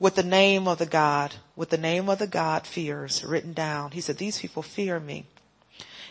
with 0.04 0.16
the 0.16 0.22
name 0.22 0.68
of 0.68 0.80
the 0.80 0.86
God, 0.86 1.34
with 1.56 1.70
the 1.70 1.78
name 1.78 2.10
of 2.10 2.20
the 2.20 2.28
God 2.28 2.68
fears 2.68 3.24
written 3.24 3.54
down. 3.54 3.92
He 3.92 4.02
said, 4.02 4.18
these 4.18 4.38
people 4.38 4.62
fear 4.62 5.00
me. 5.00 5.28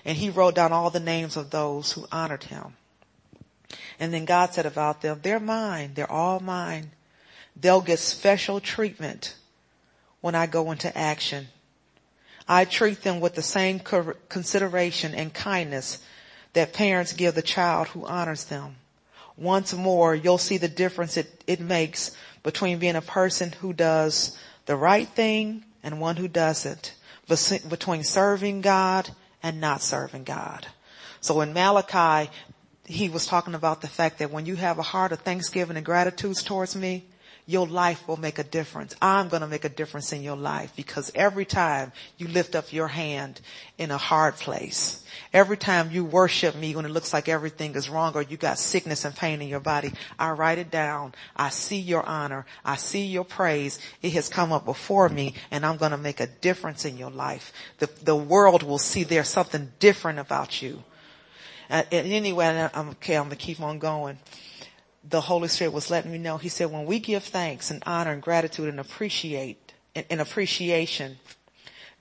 And 0.02 0.16
he 0.16 0.30
wrote 0.30 0.54
down 0.54 0.72
all 0.72 0.88
the 0.88 0.98
names 0.98 1.36
of 1.36 1.50
those 1.50 1.92
who 1.92 2.06
honored 2.10 2.44
him. 2.44 2.72
And 4.00 4.10
then 4.10 4.24
God 4.24 4.54
said 4.54 4.64
about 4.64 5.02
them, 5.02 5.20
they're 5.22 5.38
mine. 5.38 5.90
They're 5.92 6.10
all 6.10 6.40
mine. 6.40 6.92
They'll 7.54 7.82
get 7.82 7.98
special 7.98 8.60
treatment 8.60 9.36
when 10.22 10.34
I 10.34 10.46
go 10.46 10.70
into 10.70 10.96
action. 10.96 11.48
I 12.48 12.64
treat 12.64 13.02
them 13.02 13.20
with 13.20 13.34
the 13.34 13.42
same 13.42 13.78
consideration 13.78 15.14
and 15.14 15.34
kindness 15.34 16.02
that 16.54 16.72
parents 16.72 17.12
give 17.12 17.34
the 17.34 17.42
child 17.42 17.88
who 17.88 18.06
honors 18.06 18.44
them. 18.44 18.76
Once 19.36 19.74
more, 19.74 20.14
you'll 20.14 20.38
see 20.38 20.56
the 20.56 20.68
difference 20.68 21.18
it, 21.18 21.44
it 21.46 21.60
makes 21.60 22.16
between 22.42 22.78
being 22.78 22.96
a 22.96 23.02
person 23.02 23.52
who 23.60 23.72
does 23.72 24.36
the 24.66 24.76
right 24.76 25.08
thing 25.08 25.64
and 25.82 26.00
one 26.00 26.16
who 26.16 26.28
doesn't, 26.28 26.94
between 27.28 28.04
serving 28.04 28.60
God 28.60 29.10
and 29.42 29.60
not 29.60 29.82
serving 29.82 30.24
God. 30.24 30.66
So 31.20 31.40
in 31.40 31.52
Malachi, 31.52 32.30
he 32.84 33.08
was 33.08 33.26
talking 33.26 33.54
about 33.54 33.80
the 33.80 33.88
fact 33.88 34.18
that 34.18 34.30
when 34.30 34.46
you 34.46 34.56
have 34.56 34.78
a 34.78 34.82
heart 34.82 35.12
of 35.12 35.20
thanksgiving 35.20 35.76
and 35.76 35.86
gratitude 35.86 36.36
towards 36.36 36.74
me, 36.76 37.04
your 37.52 37.66
life 37.66 38.08
will 38.08 38.16
make 38.16 38.38
a 38.38 38.44
difference. 38.44 38.96
I'm 39.02 39.28
going 39.28 39.42
to 39.42 39.46
make 39.46 39.66
a 39.66 39.68
difference 39.68 40.12
in 40.14 40.22
your 40.22 40.36
life 40.36 40.72
because 40.74 41.12
every 41.14 41.44
time 41.44 41.92
you 42.16 42.26
lift 42.26 42.54
up 42.54 42.72
your 42.72 42.88
hand 42.88 43.42
in 43.76 43.90
a 43.90 43.98
hard 43.98 44.36
place, 44.36 45.04
every 45.34 45.58
time 45.58 45.90
you 45.90 46.02
worship 46.02 46.56
me 46.56 46.74
when 46.74 46.86
it 46.86 46.90
looks 46.90 47.12
like 47.12 47.28
everything 47.28 47.74
is 47.74 47.90
wrong 47.90 48.14
or 48.14 48.22
you 48.22 48.38
got 48.38 48.58
sickness 48.58 49.04
and 49.04 49.14
pain 49.14 49.42
in 49.42 49.48
your 49.48 49.60
body, 49.60 49.92
I 50.18 50.30
write 50.30 50.58
it 50.58 50.70
down. 50.70 51.12
I 51.36 51.50
see 51.50 51.78
your 51.78 52.02
honor. 52.02 52.46
I 52.64 52.76
see 52.76 53.04
your 53.04 53.24
praise. 53.24 53.78
It 54.00 54.14
has 54.14 54.30
come 54.30 54.50
up 54.50 54.64
before 54.64 55.10
me 55.10 55.34
and 55.50 55.66
I'm 55.66 55.76
going 55.76 55.92
to 55.92 55.98
make 55.98 56.20
a 56.20 56.26
difference 56.26 56.86
in 56.86 56.96
your 56.96 57.10
life. 57.10 57.52
The, 57.80 57.90
the 58.02 58.16
world 58.16 58.62
will 58.62 58.78
see 58.78 59.04
there's 59.04 59.28
something 59.28 59.72
different 59.78 60.18
about 60.18 60.62
you. 60.62 60.82
Uh, 61.68 61.82
anyway, 61.92 62.68
I'm 62.72 62.90
okay. 62.90 63.16
I'm 63.16 63.24
going 63.24 63.36
to 63.36 63.36
keep 63.36 63.60
on 63.60 63.78
going 63.78 64.18
the 65.08 65.20
Holy 65.20 65.48
Spirit 65.48 65.72
was 65.72 65.90
letting 65.90 66.12
me 66.12 66.18
know. 66.18 66.38
He 66.38 66.48
said, 66.48 66.70
when 66.70 66.86
we 66.86 66.98
give 66.98 67.24
thanks 67.24 67.70
and 67.70 67.82
honor 67.86 68.12
and 68.12 68.22
gratitude 68.22 68.68
and 68.68 68.80
appreciate 68.80 69.72
and 69.94 70.20
appreciation, 70.20 71.18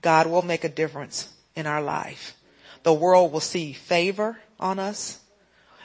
God 0.00 0.26
will 0.26 0.42
make 0.42 0.64
a 0.64 0.68
difference 0.68 1.32
in 1.54 1.66
our 1.66 1.82
life. 1.82 2.36
The 2.82 2.92
world 2.92 3.32
will 3.32 3.40
see 3.40 3.72
favor 3.72 4.38
on 4.58 4.78
us 4.78 5.20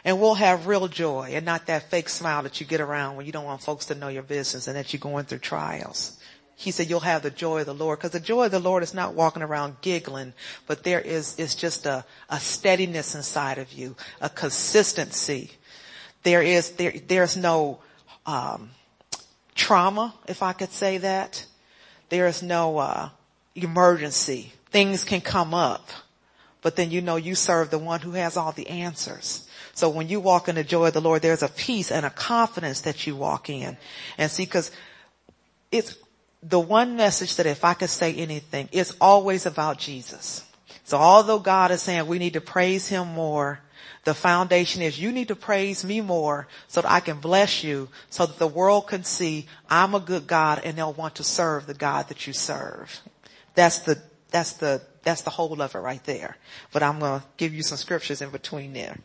and 0.06 0.22
we'll 0.22 0.36
have 0.36 0.68
real 0.68 0.88
joy 0.88 1.32
and 1.34 1.46
not 1.46 1.66
that 1.66 1.90
fake 1.90 2.08
smile 2.08 2.44
that 2.44 2.62
you 2.62 2.66
get 2.66 2.80
around 2.80 3.18
when 3.18 3.26
you 3.26 3.32
don't 3.32 3.46
want 3.46 3.62
folks 3.62 3.88
to 3.88 3.96
know 3.96 4.08
your 4.08 4.24
business 4.24 4.68
and 4.68 4.78
that 4.78 4.94
you're 4.94 5.00
going 5.00 5.26
through 5.26 5.40
trials. 5.40 6.18
He 6.56 6.72
said 6.72 6.90
you'll 6.90 7.02
have 7.02 7.24
the 7.24 7.30
joy 7.30 7.60
of 7.60 7.66
the 7.66 7.74
Lord 7.74 8.00
because 8.00 8.12
the 8.12 8.20
joy 8.20 8.46
of 8.46 8.52
the 8.52 8.60
Lord 8.60 8.84
is 8.84 8.94
not 8.94 9.14
walking 9.14 9.44
around 9.44 9.82
giggling, 9.82 10.34
but 10.66 10.84
there 10.84 11.02
is, 11.02 11.38
is 11.38 11.56
just 11.56 11.86
a, 11.86 12.06
a 12.30 12.40
steadiness 12.40 13.16
inside 13.16 13.58
of 13.58 13.74
you, 13.74 13.96
a 14.22 14.30
consistency 14.30 15.52
there 16.28 16.42
is, 16.42 16.72
there, 16.72 16.94
there's 17.08 17.38
no, 17.38 17.80
um, 18.26 18.72
trauma, 19.56 20.14
if 20.28 20.44
I 20.44 20.52
could 20.52 20.74
say 20.74 20.98
that. 20.98 21.46
There 22.10 22.28
is 22.28 22.44
no, 22.44 22.80
uh, 22.80 23.10
emergency. 23.56 24.52
Things 24.70 25.06
can 25.06 25.22
come 25.22 25.54
up, 25.54 25.90
but 26.62 26.76
then 26.76 26.92
you 26.92 27.00
know 27.00 27.16
you 27.16 27.34
serve 27.34 27.70
the 27.70 27.80
one 27.80 28.02
who 28.02 28.12
has 28.12 28.36
all 28.36 28.52
the 28.52 28.68
answers. 28.68 29.48
So 29.74 29.88
when 29.88 30.10
you 30.10 30.20
walk 30.20 30.50
in 30.50 30.56
the 30.56 30.66
joy 30.66 30.88
of 30.88 30.94
the 30.94 31.00
Lord, 31.00 31.22
there's 31.22 31.44
a 31.44 31.48
peace 31.48 31.92
and 31.92 32.06
a 32.06 32.10
confidence 32.10 32.82
that 32.82 33.08
you 33.08 33.16
walk 33.16 33.50
in. 33.50 33.78
And 34.18 34.30
see, 34.30 34.46
cause 34.46 34.70
it's 35.72 35.96
the 36.44 36.60
one 36.60 36.98
message 36.98 37.38
that 37.38 37.46
if 37.46 37.64
I 37.64 37.74
could 37.74 37.90
say 37.90 38.14
anything, 38.14 38.68
it's 38.74 38.94
always 39.00 39.46
about 39.46 39.78
Jesus. 39.78 40.44
So 40.88 40.98
although 40.98 41.40
God 41.40 41.72
is 41.72 41.82
saying 41.82 42.08
we 42.08 42.18
need 42.18 42.32
to 42.34 42.42
praise 42.42 42.88
Him 42.88 43.10
more, 43.10 43.60
the 44.06 44.14
foundation 44.14 44.82
is 44.82 44.98
you 44.98 45.12
need 45.12 45.28
to 45.28 45.36
praise 45.36 45.84
me 45.84 46.00
more 46.00 46.48
so 46.70 46.82
that 46.82 46.90
I 46.90 47.02
can 47.02 47.20
bless 47.20 47.62
you 47.62 47.90
so 48.10 48.26
that 48.26 48.40
the 48.40 48.48
world 48.48 48.88
can 48.88 49.04
see 49.04 49.48
I'm 49.70 49.96
a 49.96 50.00
good 50.00 50.28
God 50.28 50.62
and 50.64 50.78
they'll 50.78 50.94
want 50.94 51.16
to 51.16 51.26
serve 51.26 51.68
the 51.68 51.74
God 51.74 52.08
that 52.08 52.26
you 52.26 52.32
serve. 52.32 53.02
That's 53.54 53.80
the, 53.80 54.02
that's 54.32 54.54
the, 54.54 54.82
that's 55.04 55.24
the 55.24 55.30
whole 55.30 55.62
of 55.62 55.76
it 55.76 55.78
right 55.78 56.02
there. 56.06 56.38
But 56.72 56.84
I'm 56.84 57.00
going 57.00 57.20
to 57.20 57.26
give 57.36 57.54
you 57.54 57.64
some 57.64 57.78
scriptures 57.78 58.22
in 58.22 58.30
between 58.30 58.72
there. 58.72 58.98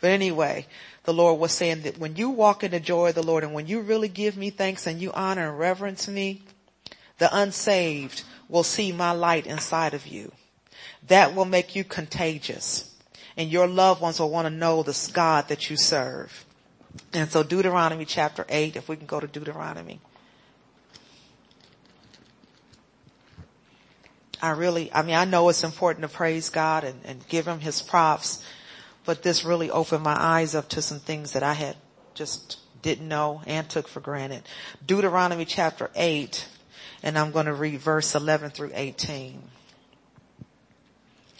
But 0.00 0.10
anyway, 0.10 0.68
the 1.02 1.12
Lord 1.12 1.40
was 1.40 1.50
saying 1.50 1.82
that 1.82 1.98
when 1.98 2.14
you 2.14 2.30
walk 2.30 2.62
in 2.62 2.70
the 2.70 2.78
joy 2.78 3.08
of 3.08 3.16
the 3.16 3.24
Lord 3.24 3.42
and 3.42 3.52
when 3.52 3.66
you 3.66 3.80
really 3.80 4.06
give 4.06 4.36
me 4.36 4.50
thanks 4.50 4.86
and 4.86 5.00
you 5.00 5.10
honor 5.10 5.48
and 5.48 5.58
reverence 5.58 6.06
me, 6.06 6.42
the 7.18 7.36
unsaved 7.36 8.22
will 8.48 8.62
see 8.62 8.92
my 8.92 9.10
light 9.10 9.48
inside 9.48 9.94
of 9.94 10.06
you. 10.06 10.30
That 11.08 11.34
will 11.34 11.44
make 11.44 11.74
you 11.74 11.84
contagious 11.84 12.88
and 13.38 13.52
your 13.52 13.68
loved 13.68 14.02
ones 14.02 14.18
will 14.18 14.30
want 14.30 14.46
to 14.46 14.50
know 14.50 14.82
this 14.82 15.06
God 15.06 15.46
that 15.48 15.70
you 15.70 15.76
serve. 15.76 16.44
And 17.12 17.30
so 17.30 17.44
Deuteronomy 17.44 18.04
chapter 18.04 18.44
8, 18.48 18.74
if 18.74 18.88
we 18.88 18.96
can 18.96 19.06
go 19.06 19.20
to 19.20 19.28
Deuteronomy. 19.28 20.00
I 24.42 24.50
really, 24.50 24.92
I 24.92 25.02
mean, 25.02 25.14
I 25.14 25.24
know 25.24 25.48
it's 25.48 25.62
important 25.62 26.02
to 26.02 26.08
praise 26.08 26.50
God 26.50 26.82
and, 26.82 27.00
and 27.04 27.26
give 27.28 27.46
him 27.46 27.60
his 27.60 27.80
props, 27.80 28.44
but 29.04 29.22
this 29.22 29.44
really 29.44 29.70
opened 29.70 30.02
my 30.02 30.16
eyes 30.18 30.56
up 30.56 30.68
to 30.70 30.82
some 30.82 30.98
things 30.98 31.32
that 31.32 31.44
I 31.44 31.54
had 31.54 31.76
just 32.14 32.58
didn't 32.82 33.06
know 33.06 33.42
and 33.46 33.68
took 33.68 33.86
for 33.86 34.00
granted. 34.00 34.42
Deuteronomy 34.84 35.44
chapter 35.44 35.90
8, 35.94 36.44
and 37.04 37.16
I'm 37.16 37.30
going 37.30 37.46
to 37.46 37.54
read 37.54 37.78
verse 37.80 38.16
11 38.16 38.50
through 38.50 38.72
18. 38.74 39.42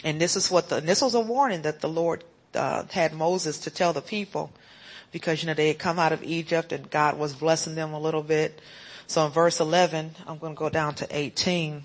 And 0.03 0.19
this 0.19 0.35
is 0.35 0.49
what 0.49 0.69
the, 0.69 0.79
this 0.79 1.01
was 1.01 1.13
a 1.13 1.19
warning 1.19 1.63
that 1.63 1.81
the 1.81 1.89
Lord 1.89 2.23
uh, 2.53 2.83
had 2.91 3.13
Moses 3.13 3.59
to 3.59 3.69
tell 3.69 3.93
the 3.93 4.01
people 4.01 4.51
because, 5.11 5.41
you 5.41 5.47
know, 5.47 5.53
they 5.53 5.67
had 5.69 5.79
come 5.79 5.99
out 5.99 6.13
of 6.13 6.23
Egypt 6.23 6.71
and 6.71 6.89
God 6.89 7.17
was 7.17 7.33
blessing 7.33 7.75
them 7.75 7.93
a 7.93 7.99
little 7.99 8.23
bit. 8.23 8.61
So 9.07 9.25
in 9.25 9.31
verse 9.31 9.59
11, 9.59 10.15
I'm 10.27 10.37
going 10.37 10.55
to 10.55 10.59
go 10.59 10.69
down 10.69 10.95
to 10.95 11.07
18. 11.09 11.83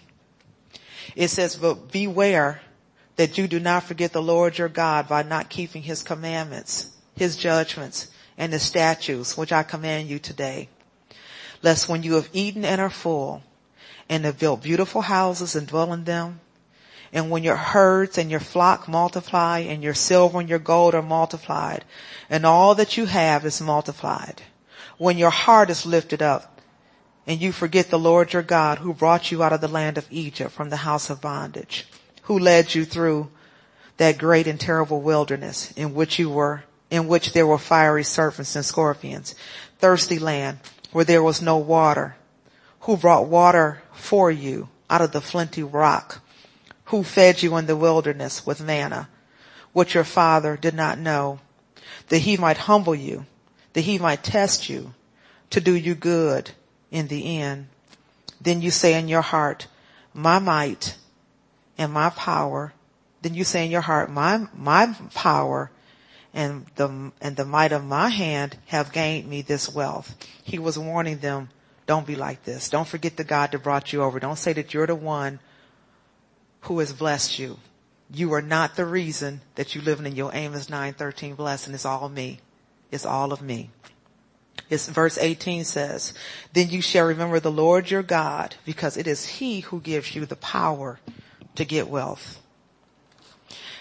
It 1.16 1.28
says, 1.28 1.56
but 1.56 1.90
beware 1.90 2.61
that 3.16 3.38
you 3.38 3.49
do 3.49 3.61
not 3.61 3.85
forget 3.85 4.12
the 4.12 4.23
Lord 4.23 4.59
your 4.59 4.68
God 4.68 5.09
by 5.09 5.23
not 5.23 5.49
keeping 5.49 5.83
his 5.83 6.02
commandments, 6.02 6.90
his 7.16 7.37
judgments, 7.37 8.09
and 8.37 8.52
his 8.52 8.62
statutes, 8.62 9.37
which 9.37 9.52
I 9.52 9.62
command 9.62 10.09
you 10.09 10.18
today. 10.18 10.68
Lest 11.62 11.88
when 11.88 12.02
you 12.02 12.14
have 12.14 12.28
eaten 12.33 12.64
and 12.64 12.80
are 12.80 12.90
full, 12.90 13.42
and 14.09 14.25
have 14.25 14.38
built 14.38 14.62
beautiful 14.62 15.00
houses 15.00 15.56
and 15.56 15.66
dwell 15.66 15.92
in 15.92 16.04
them, 16.04 16.40
and 17.14 17.30
when 17.30 17.44
your 17.44 17.56
herds 17.56 18.18
and 18.18 18.28
your 18.28 18.40
flock 18.40 18.88
multiply 18.88 19.61
and 19.61 19.85
your 19.85 19.94
silver 19.94 20.40
and 20.40 20.49
your 20.49 20.59
gold 20.59 20.97
are 20.97 21.02
multiplied 21.02 21.85
and 22.28 22.44
all 22.44 22.75
that 22.75 22.97
you 22.97 23.06
have 23.06 23.47
is 23.47 23.61
multiplied. 23.61 24.42
When 24.99 25.16
your 25.16 25.30
heart 25.30 25.71
is 25.71 25.87
lifted 25.87 26.21
up 26.21 26.61
and 27.25 27.40
you 27.40 27.52
forget 27.52 27.88
the 27.88 27.99
Lord 27.99 28.33
your 28.33 28.42
God 28.42 28.78
who 28.78 28.92
brought 28.92 29.30
you 29.30 29.44
out 29.44 29.52
of 29.52 29.61
the 29.61 29.68
land 29.68 29.97
of 29.97 30.09
Egypt 30.11 30.50
from 30.50 30.71
the 30.71 30.76
house 30.78 31.09
of 31.09 31.21
bondage, 31.21 31.87
who 32.23 32.38
led 32.38 32.75
you 32.75 32.85
through 32.85 33.30
that 33.97 34.18
great 34.18 34.49
and 34.49 34.59
terrible 34.59 35.00
wilderness 35.00 35.73
in 35.76 35.94
which 35.94 36.18
you 36.18 36.28
were, 36.28 36.64
in 36.90 37.06
which 37.06 37.33
there 37.33 37.47
were 37.47 37.59
fiery 37.59 38.02
serpents 38.02 38.56
and 38.56 38.64
scorpions, 38.64 39.37
thirsty 39.78 40.18
land 40.18 40.59
where 40.90 41.04
there 41.04 41.23
was 41.23 41.40
no 41.40 41.59
water, 41.59 42.16
who 42.80 42.97
brought 42.97 43.28
water 43.28 43.83
for 43.92 44.33
you 44.33 44.68
out 44.90 45.00
of 45.00 45.12
the 45.12 45.21
flinty 45.21 45.62
rock, 45.62 46.21
who 46.87 47.03
fed 47.03 47.43
you 47.43 47.57
in 47.57 47.67
the 47.67 47.76
wilderness 47.76 48.47
with 48.47 48.61
manna, 48.61 49.09
which 49.73 49.95
your 49.95 50.05
father 50.05 50.57
did 50.57 50.75
not 50.75 50.99
know, 50.99 51.41
that 52.09 52.19
he 52.19 52.37
might 52.37 52.59
humble 52.59 52.95
you, 52.95 53.26
that 53.73 53.83
he 53.83 53.99
might 53.99 54.23
test 54.23 54.69
you, 54.69 54.95
to 55.50 55.61
do 55.61 55.75
you 55.75 55.95
good 55.95 56.50
in 56.91 57.09
the 57.09 57.38
end. 57.38 57.69
Then 58.41 58.61
you 58.61 58.71
say 58.71 58.99
in 58.99 59.09
your 59.09 59.23
heart, 59.23 59.67
my 60.12 60.38
might 60.38 60.97
and 61.79 61.93
my 61.93 62.11
power. 62.11 62.73
Then 63.23 63.35
you 63.35 63.45
say 63.45 63.64
in 63.64 63.71
your 63.71 63.81
heart, 63.81 64.11
my, 64.11 64.47
my 64.57 64.95
power 65.14 65.71
and 66.35 66.67
the, 66.76 67.12
and 67.21 67.37
the 67.37 67.45
might 67.45 67.73
of 67.73 67.85
my 67.85 68.09
hand 68.09 68.57
have 68.67 68.93
gained 68.93 69.29
me 69.29 69.43
this 69.43 69.73
wealth. 69.73 70.14
He 70.43 70.59
was 70.59 70.79
warning 70.79 71.19
them, 71.19 71.49
don't 71.87 72.07
be 72.07 72.17
like 72.17 72.45
this. 72.45 72.69
Don't 72.69 72.88
forget 72.88 73.17
the 73.17 73.25
God 73.25 73.53
that 73.53 73.62
brought 73.62 73.93
you 73.93 74.03
over. 74.03 74.19
Don't 74.19 74.38
say 74.38 74.53
that 74.55 74.75
you're 74.75 74.87
the 74.87 74.95
one 74.95 75.38
who 76.64 76.78
has 76.80 76.92
blessed 76.92 77.38
you. 77.38 77.59
You 78.11 78.33
are 78.35 78.42
not 78.42 78.76
the 78.76 78.85
reason 78.85 79.40
that 79.54 79.75
you 79.75 79.80
living 79.80 80.06
in 80.06 80.16
your 80.16 80.30
Amos 80.35 80.66
9:13 80.66 81.37
blessing. 81.37 81.75
It's 81.75 81.87
all 81.87 82.09
me. 82.09 82.40
It's 82.90 83.06
all 83.06 83.33
of 83.33 83.42
me. 83.42 83.71
It's 84.71 84.88
verse 84.88 85.18
18 85.18 85.64
says, 85.64 86.14
then 86.52 86.71
you 86.71 86.80
shall 86.80 87.06
remember 87.06 87.40
the 87.40 87.50
Lord 87.50 87.90
your 87.90 88.02
God 88.02 88.54
because 88.64 88.97
it 88.97 89.06
is 89.06 89.26
he 89.26 89.61
who 89.61 89.80
gives 89.80 90.14
you 90.14 90.26
the 90.26 90.37
power 90.37 91.00
to 91.56 91.64
get 91.64 91.88
wealth. 91.88 92.40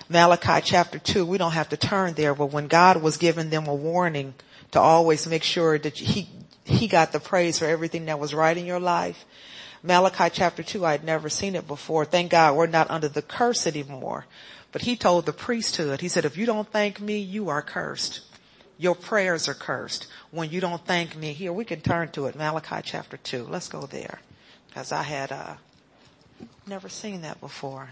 Malachi 0.10 0.62
chapter 0.64 1.00
2, 1.00 1.26
we 1.26 1.38
don't 1.38 1.54
have 1.54 1.70
to 1.70 1.78
turn 1.78 2.14
there, 2.14 2.36
but 2.36 2.48
when 2.52 2.68
God 2.68 3.02
was 3.02 3.18
giving 3.18 3.50
them 3.50 3.68
a 3.68 3.74
warning 3.74 4.34
to 4.72 4.80
always 4.80 5.26
make 5.26 5.44
sure 5.44 5.80
that 5.80 5.98
he, 5.98 6.28
he 6.66 6.88
got 6.88 7.12
the 7.12 7.20
praise 7.20 7.60
for 7.60 7.66
everything 7.66 8.06
that 8.06 8.20
was 8.20 8.34
right 8.34 8.58
in 8.58 8.66
your 8.66 8.80
life, 8.80 9.26
Malachi 9.84 10.30
chapter 10.32 10.64
2, 10.64 10.86
I 10.86 10.94
had 10.94 11.04
never 11.04 11.28
seen 11.28 11.56
it 11.56 11.68
before. 11.68 12.06
Thank 12.06 12.32
God 12.32 12.56
we're 12.56 12.68
not 12.68 12.90
under 12.90 13.10
the 13.10 13.22
curse 13.22 13.68
anymore. 13.68 14.26
But 14.72 14.84
he 14.84 14.96
told 14.96 15.26
the 15.26 15.34
priesthood, 15.34 16.00
he 16.00 16.08
said, 16.08 16.24
if 16.24 16.38
you 16.38 16.46
don't 16.46 16.72
thank 16.72 17.02
me, 17.02 17.20
you 17.20 17.50
are 17.50 17.62
cursed. 17.62 18.22
Your 18.78 18.96
prayers 18.96 19.48
are 19.50 19.54
cursed 19.54 20.08
when 20.32 20.50
you 20.50 20.62
don't 20.62 20.84
thank 20.86 21.16
me. 21.18 21.34
Here, 21.34 21.52
we 21.52 21.66
can 21.66 21.82
turn 21.82 22.10
to 22.12 22.26
it. 22.28 22.36
Malachi 22.36 22.82
chapter 22.82 23.18
2. 23.18 23.46
Let's 23.50 23.68
go 23.68 23.82
there. 23.82 24.20
Cause 24.74 24.92
I 24.92 25.04
had, 25.04 25.32
uh, 25.32 25.56
never 26.66 26.90
seen 26.90 27.22
that 27.22 27.40
before. 27.40 27.90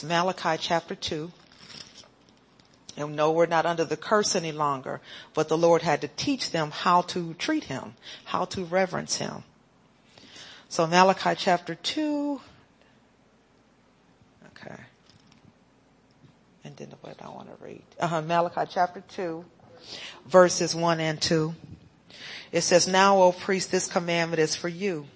It's 0.00 0.08
Malachi 0.08 0.56
chapter 0.58 0.94
2. 0.94 1.30
And 2.96 3.16
no, 3.16 3.32
we're 3.32 3.44
not 3.44 3.66
under 3.66 3.84
the 3.84 3.98
curse 3.98 4.34
any 4.34 4.50
longer, 4.50 5.02
but 5.34 5.48
the 5.48 5.58
Lord 5.58 5.82
had 5.82 6.00
to 6.00 6.08
teach 6.08 6.52
them 6.52 6.70
how 6.70 7.02
to 7.02 7.34
treat 7.34 7.64
him, 7.64 7.96
how 8.24 8.46
to 8.46 8.64
reverence 8.64 9.16
him. 9.16 9.44
So 10.70 10.86
Malachi 10.86 11.34
chapter 11.36 11.74
2, 11.74 12.40
Okay. 14.46 14.80
And 16.64 16.74
then 16.78 16.94
what 17.02 17.20
I 17.22 17.28
want 17.28 17.48
to 17.54 17.62
read. 17.62 17.82
Uh-huh, 17.98 18.22
Malachi 18.22 18.70
chapter 18.72 19.02
2, 19.06 19.44
verses 20.24 20.74
1 20.74 20.98
and 21.00 21.20
2. 21.20 21.54
It 22.52 22.62
says, 22.62 22.88
Now, 22.88 23.20
O 23.20 23.32
priest, 23.32 23.70
this 23.70 23.86
commandment 23.86 24.40
is 24.40 24.56
for 24.56 24.68
you. 24.68 25.08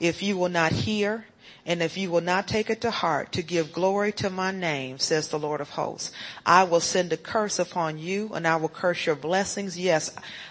If 0.00 0.24
you 0.24 0.36
will 0.36 0.48
not 0.48 0.72
hear, 0.72 1.24
and 1.68 1.82
if 1.82 1.98
you 1.98 2.10
will 2.10 2.22
not 2.22 2.48
take 2.48 2.70
it 2.70 2.80
to 2.80 2.90
heart 2.90 3.30
to 3.32 3.42
give 3.42 3.74
glory 3.74 4.10
to 4.12 4.30
my 4.30 4.50
name, 4.50 4.98
says 4.98 5.28
the 5.28 5.38
Lord 5.38 5.60
of 5.60 5.68
hosts, 5.68 6.10
I 6.46 6.64
will 6.64 6.80
send 6.80 7.12
a 7.12 7.18
curse 7.18 7.58
upon 7.58 7.98
you 7.98 8.30
and 8.32 8.48
I 8.48 8.56
will 8.56 8.70
curse 8.70 9.04
your 9.04 9.14
blessings. 9.14 9.78
Yes, 9.78 10.10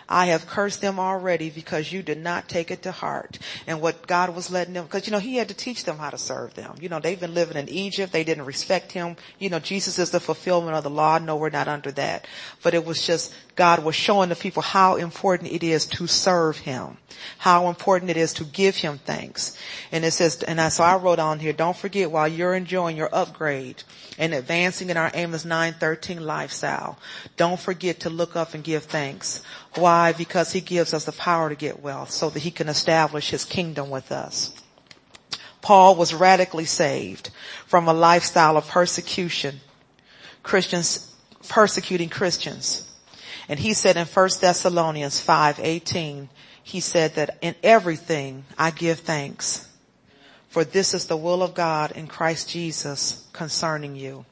I 0.10 0.28
have 0.28 0.48
cursed 0.48 0.82
them 0.82 1.00
already 1.00 1.50
because 1.50 1.92
you 1.92 2.02
did 2.02 2.18
not 2.18 2.48
take 2.48 2.72
it 2.72 2.84
to 2.84 2.92
heart. 2.92 3.40
And 3.66 3.82
what 3.82 4.08
God 4.08 4.34
was 4.34 4.50
letting 4.50 4.74
them, 4.74 4.88
cause 4.88 5.06
you 5.06 5.12
know, 5.12 5.20
he 5.20 5.36
had 5.36 5.50
to 5.50 5.54
teach 5.54 5.84
them 5.84 5.98
how 5.98 6.10
to 6.10 6.18
serve 6.18 6.54
them. 6.54 6.76
You 6.80 6.88
know, 6.88 7.00
they've 7.00 7.20
been 7.20 7.34
living 7.34 7.58
in 7.58 7.68
Egypt. 7.68 8.14
They 8.14 8.24
didn't 8.24 8.46
respect 8.46 8.94
him. 8.94 9.18
You 9.38 9.50
know, 9.50 9.60
Jesus 9.60 10.00
is 10.00 10.12
the 10.12 10.20
fulfillment 10.20 10.78
of 10.78 10.84
the 10.84 10.90
law. 10.90 11.18
No, 11.18 11.36
we're 11.36 11.50
not 11.50 11.68
under 11.68 11.92
that. 11.92 12.26
But 12.64 12.74
it 12.74 12.86
was 12.86 13.06
just, 13.06 13.34
God 13.56 13.84
was 13.84 13.96
showing 13.96 14.30
the 14.30 14.36
people 14.36 14.62
how 14.62 14.96
important 14.96 15.52
it 15.52 15.64
is 15.64 15.86
to 15.88 16.08
serve 16.08 16.60
him. 16.60 16.98
How 17.40 17.68
important 17.68 18.12
it 18.12 18.18
is 18.18 18.34
to 18.34 18.44
give 18.44 18.78
him 18.78 19.00
thanks. 19.00 19.58
And 19.92 20.06
it 20.06 20.12
says, 20.12 20.44
and 20.44 20.62
I, 20.62 20.70
so 20.70 20.84
I 20.84 20.96
wrote 20.98 21.20
on 21.20 21.40
here, 21.40 21.54
don't 21.54 21.76
forget 21.76 22.12
while 22.12 22.28
you're 22.28 22.54
enjoying 22.54 22.96
your 22.96 23.10
upgrade 23.12 23.84
and 24.18 24.34
advancing 24.34 24.90
in 24.90 24.98
our 24.98 25.12
Amos 25.14 25.44
913 25.44 26.24
lifestyle, 26.24 26.98
don't 27.36 27.60
forget 27.60 28.00
to 28.02 28.10
look 28.10 28.36
up 28.36 28.54
and 28.54 28.64
give 28.64 28.84
thanks. 28.84 29.42
Why? 29.76 29.97
Because 30.18 30.51
he 30.51 30.62
gives 30.62 30.94
us 30.94 31.06
the 31.06 31.12
power 31.12 31.50
to 31.50 31.56
get 31.56 31.82
wealth 31.82 32.12
so 32.12 32.30
that 32.30 32.39
he 32.39 32.51
can 32.51 32.70
establish 32.70 33.30
his 33.30 33.46
kingdom 33.46 33.89
with 33.89 34.12
us. 34.12 34.54
Paul 35.62 35.96
was 35.96 36.13
radically 36.13 36.66
saved 36.66 37.30
from 37.66 37.88
a 37.88 37.94
lifestyle 37.94 38.58
of 38.58 38.68
persecution, 38.68 39.60
Christians, 40.44 41.13
persecuting 41.50 42.10
Christians. 42.10 42.89
And 43.50 43.60
he 43.60 43.74
said 43.74 43.98
in 43.98 44.06
1 44.06 44.30
Thessalonians 44.39 45.20
5:18, 45.20 46.30
he 46.63 46.80
said 46.80 47.16
that 47.16 47.38
in 47.42 47.56
everything 47.63 48.46
I 48.58 48.72
give 48.72 49.00
thanks, 49.00 49.68
for 50.50 50.63
this 50.63 50.94
is 50.94 51.08
the 51.08 51.18
will 51.18 51.44
of 51.44 51.54
God 51.54 51.92
in 51.92 52.08
Christ 52.08 52.50
Jesus 52.50 53.25
concerning 53.34 53.96
you. 53.96 54.25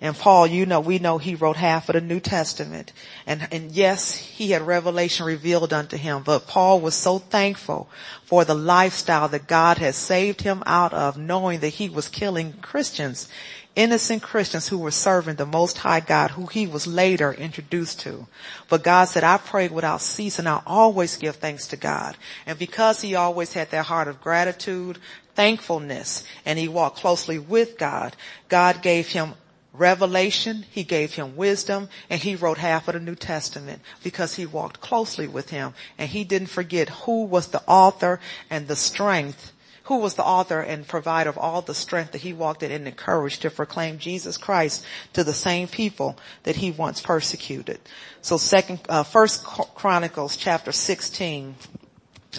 And 0.00 0.16
Paul, 0.16 0.46
you 0.46 0.66
know, 0.66 0.80
we 0.80 0.98
know 0.98 1.18
he 1.18 1.34
wrote 1.34 1.56
half 1.56 1.88
of 1.88 1.94
the 1.94 2.00
New 2.00 2.20
Testament. 2.20 2.92
And, 3.26 3.48
and 3.50 3.72
yes, 3.72 4.14
he 4.16 4.50
had 4.50 4.62
revelation 4.62 5.26
revealed 5.26 5.72
unto 5.72 5.96
him, 5.96 6.22
but 6.22 6.46
Paul 6.46 6.80
was 6.80 6.94
so 6.94 7.18
thankful 7.18 7.88
for 8.24 8.44
the 8.44 8.54
lifestyle 8.54 9.28
that 9.28 9.46
God 9.46 9.78
had 9.78 9.94
saved 9.94 10.42
him 10.42 10.62
out 10.66 10.92
of, 10.92 11.16
knowing 11.16 11.60
that 11.60 11.68
he 11.68 11.88
was 11.88 12.08
killing 12.08 12.52
Christians, 12.54 13.28
innocent 13.74 14.22
Christians 14.22 14.68
who 14.68 14.78
were 14.78 14.90
serving 14.90 15.36
the 15.36 15.46
most 15.46 15.78
high 15.78 16.00
God, 16.00 16.32
who 16.32 16.46
he 16.46 16.66
was 16.66 16.86
later 16.86 17.32
introduced 17.32 18.00
to. 18.00 18.26
But 18.68 18.82
God 18.82 19.04
said, 19.04 19.22
I 19.24 19.36
prayed 19.36 19.70
without 19.70 20.00
ceasing. 20.00 20.46
I 20.46 20.62
always 20.66 21.16
give 21.16 21.36
thanks 21.36 21.68
to 21.68 21.76
God. 21.76 22.16
And 22.46 22.58
because 22.58 23.00
he 23.00 23.14
always 23.14 23.52
had 23.52 23.70
that 23.70 23.86
heart 23.86 24.08
of 24.08 24.20
gratitude, 24.20 24.98
thankfulness, 25.34 26.24
and 26.44 26.58
he 26.58 26.68
walked 26.68 26.98
closely 26.98 27.38
with 27.38 27.78
God, 27.78 28.16
God 28.48 28.82
gave 28.82 29.08
him 29.08 29.34
revelation, 29.78 30.64
he 30.70 30.84
gave 30.84 31.14
him 31.14 31.36
wisdom, 31.36 31.88
and 32.10 32.20
he 32.20 32.36
wrote 32.36 32.58
half 32.58 32.88
of 32.88 32.94
the 32.94 33.00
New 33.00 33.14
Testament 33.14 33.82
because 34.02 34.34
he 34.34 34.46
walked 34.46 34.80
closely 34.80 35.28
with 35.28 35.50
him 35.50 35.74
and 35.98 36.08
he 36.08 36.24
didn't 36.24 36.48
forget 36.48 36.88
who 36.88 37.24
was 37.24 37.48
the 37.48 37.62
author 37.66 38.20
and 38.50 38.68
the 38.68 38.76
strength, 38.76 39.52
who 39.84 39.98
was 39.98 40.14
the 40.14 40.24
author 40.24 40.60
and 40.60 40.86
provider 40.86 41.30
of 41.30 41.38
all 41.38 41.62
the 41.62 41.74
strength 41.74 42.12
that 42.12 42.22
he 42.22 42.32
walked 42.32 42.62
in 42.62 42.70
and 42.70 42.86
encouraged 42.86 43.42
to 43.42 43.50
proclaim 43.50 43.98
Jesus 43.98 44.36
Christ 44.36 44.84
to 45.12 45.24
the 45.24 45.32
same 45.32 45.68
people 45.68 46.18
that 46.42 46.56
he 46.56 46.70
once 46.70 47.00
persecuted. 47.00 47.80
So 48.22 48.36
second, 48.36 48.80
uh, 48.88 49.02
first 49.02 49.44
Chronicles 49.44 50.36
chapter 50.36 50.72
16 50.72 51.54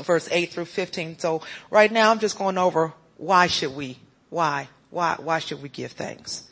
verse 0.04 0.28
8 0.32 0.52
through 0.52 0.66
15. 0.66 1.20
So 1.20 1.42
right 1.70 1.92
now 1.92 2.12
I'm 2.12 2.20
just 2.20 2.38
going 2.38 2.58
over 2.58 2.94
why 3.18 3.48
should 3.48 3.76
we, 3.76 3.98
why, 4.30 4.70
why, 4.90 5.16
why 5.20 5.40
should 5.40 5.62
we 5.62 5.70
give 5.70 5.92
thanks? 5.94 6.48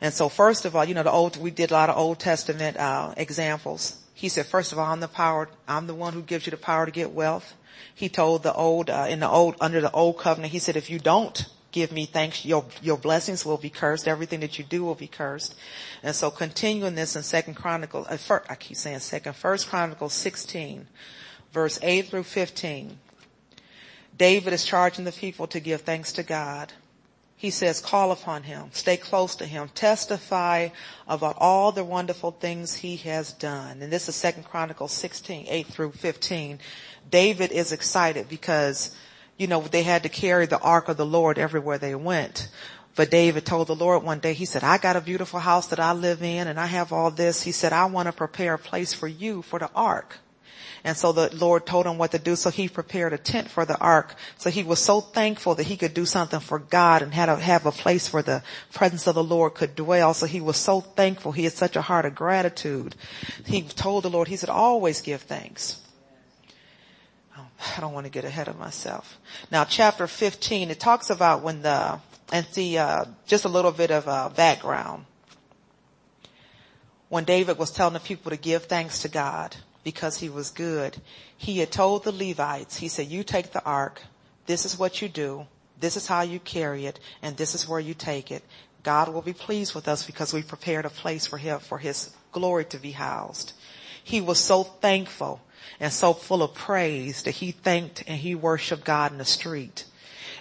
And 0.00 0.12
so 0.12 0.28
first 0.28 0.64
of 0.64 0.76
all, 0.76 0.84
you 0.84 0.94
know, 0.94 1.02
the 1.02 1.10
old, 1.10 1.36
we 1.36 1.50
did 1.50 1.70
a 1.70 1.74
lot 1.74 1.90
of 1.90 1.96
Old 1.96 2.18
Testament, 2.18 2.76
uh, 2.76 3.14
examples. 3.16 4.02
He 4.14 4.28
said, 4.28 4.46
first 4.46 4.72
of 4.72 4.78
all, 4.78 4.86
I'm 4.86 5.00
the 5.00 5.08
power, 5.08 5.48
I'm 5.68 5.86
the 5.86 5.94
one 5.94 6.12
who 6.12 6.22
gives 6.22 6.46
you 6.46 6.50
the 6.50 6.56
power 6.56 6.86
to 6.86 6.92
get 6.92 7.12
wealth. 7.12 7.54
He 7.94 8.08
told 8.08 8.42
the 8.42 8.54
old, 8.54 8.90
uh, 8.90 9.06
in 9.08 9.20
the 9.20 9.28
old, 9.28 9.56
under 9.60 9.80
the 9.80 9.90
old 9.90 10.18
covenant, 10.18 10.52
he 10.52 10.58
said, 10.58 10.76
if 10.76 10.90
you 10.90 10.98
don't 10.98 11.46
give 11.72 11.92
me 11.92 12.06
thanks, 12.06 12.44
your, 12.44 12.64
your 12.80 12.96
blessings 12.96 13.44
will 13.44 13.58
be 13.58 13.68
cursed. 13.68 14.08
Everything 14.08 14.40
that 14.40 14.58
you 14.58 14.64
do 14.64 14.82
will 14.82 14.94
be 14.94 15.06
cursed. 15.06 15.54
And 16.02 16.14
so 16.14 16.30
continuing 16.30 16.94
this 16.94 17.16
in 17.16 17.22
second 17.22 17.54
Chronicles, 17.54 18.06
uh, 18.08 18.16
first, 18.16 18.50
I 18.50 18.54
keep 18.54 18.76
saying 18.76 19.00
second, 19.00 19.36
first 19.36 19.68
Chronicles 19.68 20.14
16, 20.14 20.86
verse 21.52 21.78
8 21.82 22.06
through 22.06 22.22
15. 22.22 22.98
David 24.16 24.52
is 24.54 24.64
charging 24.64 25.04
the 25.04 25.12
people 25.12 25.46
to 25.48 25.60
give 25.60 25.82
thanks 25.82 26.12
to 26.12 26.22
God 26.22 26.72
he 27.46 27.50
says, 27.50 27.80
call 27.80 28.10
upon 28.10 28.42
him, 28.42 28.70
stay 28.72 28.96
close 28.96 29.36
to 29.36 29.46
him, 29.46 29.68
testify 29.72 30.70
about 31.06 31.36
all 31.38 31.70
the 31.70 31.84
wonderful 31.84 32.32
things 32.32 32.74
he 32.74 32.96
has 32.96 33.32
done. 33.34 33.80
And 33.82 33.92
this 33.92 34.08
is 34.08 34.16
second 34.16 34.42
Chronicles 34.42 34.90
16, 34.90 35.46
8 35.48 35.66
through 35.68 35.92
15. 35.92 36.58
David 37.08 37.52
is 37.52 37.70
excited 37.70 38.28
because, 38.28 38.96
you 39.36 39.46
know, 39.46 39.60
they 39.60 39.84
had 39.84 40.02
to 40.02 40.08
carry 40.08 40.46
the 40.46 40.58
ark 40.58 40.88
of 40.88 40.96
the 40.96 41.06
Lord 41.06 41.38
everywhere 41.38 41.78
they 41.78 41.94
went. 41.94 42.48
But 42.96 43.12
David 43.12 43.46
told 43.46 43.68
the 43.68 43.76
Lord 43.76 44.02
one 44.02 44.18
day, 44.18 44.32
he 44.32 44.44
said, 44.44 44.64
I 44.64 44.78
got 44.78 44.96
a 44.96 45.00
beautiful 45.00 45.38
house 45.38 45.68
that 45.68 45.78
I 45.78 45.92
live 45.92 46.24
in 46.24 46.48
and 46.48 46.58
I 46.58 46.66
have 46.66 46.92
all 46.92 47.12
this. 47.12 47.44
He 47.44 47.52
said, 47.52 47.72
I 47.72 47.84
want 47.84 48.06
to 48.06 48.12
prepare 48.12 48.54
a 48.54 48.58
place 48.58 48.92
for 48.92 49.06
you 49.06 49.42
for 49.42 49.60
the 49.60 49.70
ark. 49.72 50.18
And 50.84 50.96
so 50.96 51.12
the 51.12 51.34
Lord 51.34 51.66
told 51.66 51.86
him 51.86 51.98
what 51.98 52.12
to 52.12 52.18
do. 52.18 52.36
So 52.36 52.50
he 52.50 52.68
prepared 52.68 53.12
a 53.12 53.18
tent 53.18 53.50
for 53.50 53.64
the 53.64 53.78
ark. 53.78 54.14
So 54.38 54.50
he 54.50 54.62
was 54.62 54.78
so 54.78 55.00
thankful 55.00 55.54
that 55.56 55.64
he 55.64 55.76
could 55.76 55.94
do 55.94 56.06
something 56.06 56.40
for 56.40 56.58
God 56.58 57.02
and 57.02 57.12
had 57.12 57.26
to 57.26 57.36
have 57.36 57.66
a 57.66 57.72
place 57.72 58.12
where 58.12 58.22
the 58.22 58.42
presence 58.72 59.06
of 59.06 59.14
the 59.14 59.24
Lord 59.24 59.54
could 59.54 59.74
dwell. 59.74 60.14
So 60.14 60.26
he 60.26 60.40
was 60.40 60.56
so 60.56 60.80
thankful. 60.80 61.32
He 61.32 61.44
had 61.44 61.52
such 61.52 61.76
a 61.76 61.82
heart 61.82 62.04
of 62.04 62.14
gratitude. 62.14 62.94
He 63.44 63.62
told 63.62 64.04
the 64.04 64.10
Lord, 64.10 64.28
he 64.28 64.36
said, 64.36 64.50
always 64.50 65.00
give 65.00 65.22
thanks. 65.22 65.80
Oh, 67.36 67.46
I 67.76 67.80
don't 67.80 67.92
want 67.92 68.06
to 68.06 68.12
get 68.12 68.24
ahead 68.24 68.48
of 68.48 68.58
myself. 68.58 69.18
Now 69.50 69.64
chapter 69.64 70.06
15, 70.06 70.70
it 70.70 70.80
talks 70.80 71.10
about 71.10 71.42
when 71.42 71.62
the, 71.62 72.00
and 72.32 72.46
see, 72.46 72.78
uh, 72.78 73.04
just 73.26 73.44
a 73.44 73.48
little 73.48 73.72
bit 73.72 73.90
of 73.90 74.08
uh, 74.08 74.28
background. 74.30 75.04
When 77.08 77.24
David 77.24 77.58
was 77.58 77.70
telling 77.70 77.94
the 77.94 78.00
people 78.00 78.30
to 78.30 78.36
give 78.36 78.64
thanks 78.64 79.02
to 79.02 79.08
God, 79.08 79.56
because 79.86 80.18
he 80.18 80.28
was 80.28 80.50
good. 80.50 80.96
He 81.36 81.58
had 81.58 81.70
told 81.70 82.02
the 82.02 82.10
Levites, 82.10 82.76
he 82.76 82.88
said, 82.88 83.06
you 83.06 83.22
take 83.22 83.52
the 83.52 83.62
ark. 83.62 84.02
This 84.46 84.64
is 84.64 84.76
what 84.76 85.00
you 85.00 85.08
do. 85.08 85.46
This 85.78 85.96
is 85.96 86.08
how 86.08 86.22
you 86.22 86.40
carry 86.40 86.86
it 86.86 86.98
and 87.22 87.36
this 87.36 87.54
is 87.54 87.68
where 87.68 87.78
you 87.78 87.94
take 87.94 88.32
it. 88.32 88.42
God 88.82 89.08
will 89.08 89.22
be 89.22 89.32
pleased 89.32 89.76
with 89.76 89.86
us 89.86 90.04
because 90.04 90.34
we 90.34 90.42
prepared 90.42 90.86
a 90.86 90.90
place 90.90 91.24
for 91.24 91.38
him, 91.38 91.60
for 91.60 91.78
his 91.78 92.10
glory 92.32 92.64
to 92.64 92.78
be 92.78 92.90
housed. 92.90 93.52
He 94.02 94.20
was 94.20 94.40
so 94.40 94.64
thankful 94.64 95.40
and 95.78 95.92
so 95.92 96.14
full 96.14 96.42
of 96.42 96.52
praise 96.52 97.22
that 97.22 97.36
he 97.36 97.52
thanked 97.52 98.02
and 98.08 98.18
he 98.18 98.34
worshiped 98.34 98.84
God 98.84 99.12
in 99.12 99.18
the 99.18 99.24
street. 99.24 99.84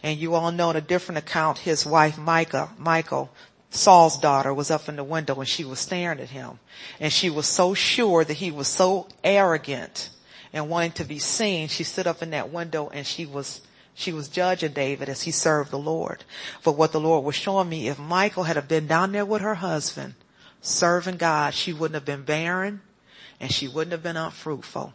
And 0.01 0.17
you 0.17 0.33
all 0.33 0.51
know 0.51 0.71
in 0.71 0.75
a 0.75 0.81
different 0.81 1.19
account, 1.19 1.59
his 1.59 1.85
wife 1.85 2.17
Micah, 2.17 2.71
Michal 2.79 3.29
Saul's 3.75 4.17
daughter 4.17 4.53
was 4.53 4.71
up 4.71 4.87
in 4.87 4.95
the 4.95 5.03
window 5.03 5.35
and 5.35 5.47
she 5.47 5.65
was 5.65 5.79
staring 5.79 6.19
at 6.19 6.29
him. 6.29 6.59
And 6.99 7.11
she 7.11 7.29
was 7.29 7.45
so 7.45 7.73
sure 7.73 8.23
that 8.23 8.33
he 8.33 8.51
was 8.51 8.67
so 8.67 9.07
arrogant 9.23 10.09
and 10.53 10.69
wanting 10.69 10.93
to 10.93 11.03
be 11.03 11.19
seen. 11.19 11.67
She 11.67 11.83
stood 11.83 12.07
up 12.07 12.21
in 12.21 12.29
that 12.31 12.51
window 12.51 12.89
and 12.89 13.05
she 13.05 13.25
was, 13.25 13.61
she 13.93 14.13
was 14.13 14.29
judging 14.29 14.71
David 14.73 15.09
as 15.09 15.23
he 15.23 15.31
served 15.31 15.71
the 15.71 15.79
Lord. 15.79 16.23
But 16.63 16.77
what 16.77 16.91
the 16.91 16.99
Lord 16.99 17.25
was 17.25 17.35
showing 17.35 17.69
me, 17.69 17.87
if 17.87 17.99
Michael 17.99 18.43
had 18.43 18.55
have 18.55 18.67
been 18.67 18.87
down 18.87 19.11
there 19.11 19.25
with 19.25 19.41
her 19.41 19.55
husband, 19.55 20.15
serving 20.61 21.17
God, 21.17 21.53
she 21.53 21.73
wouldn't 21.73 21.95
have 21.95 22.05
been 22.05 22.23
barren 22.23 22.81
and 23.39 23.51
she 23.51 23.67
wouldn't 23.67 23.91
have 23.91 24.03
been 24.03 24.17
unfruitful 24.17 24.93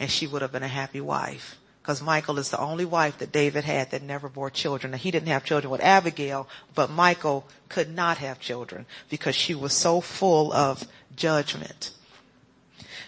and 0.00 0.10
she 0.10 0.26
would 0.26 0.42
have 0.42 0.52
been 0.52 0.62
a 0.62 0.68
happy 0.68 1.00
wife 1.00 1.58
because 1.82 2.00
Michael 2.00 2.38
is 2.38 2.50
the 2.50 2.60
only 2.60 2.84
wife 2.84 3.18
that 3.18 3.32
David 3.32 3.64
had 3.64 3.90
that 3.90 4.02
never 4.02 4.28
bore 4.28 4.50
children. 4.50 4.92
Now, 4.92 4.98
he 4.98 5.10
didn't 5.10 5.28
have 5.28 5.44
children 5.44 5.68
with 5.68 5.80
Abigail, 5.80 6.48
but 6.76 6.90
Michael 6.90 7.44
could 7.68 7.92
not 7.92 8.18
have 8.18 8.38
children 8.38 8.86
because 9.10 9.34
she 9.34 9.52
was 9.52 9.72
so 9.72 10.00
full 10.00 10.52
of 10.52 10.86
judgment. 11.16 11.90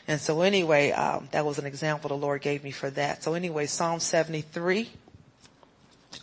And 0.08 0.20
so 0.20 0.40
anyway, 0.40 0.90
um, 0.90 1.28
that 1.30 1.46
was 1.46 1.58
an 1.58 1.66
example 1.66 2.08
the 2.08 2.16
Lord 2.16 2.42
gave 2.42 2.64
me 2.64 2.72
for 2.72 2.90
that. 2.90 3.22
So 3.22 3.34
anyway, 3.34 3.66
Psalm 3.66 4.00
73. 4.00 4.90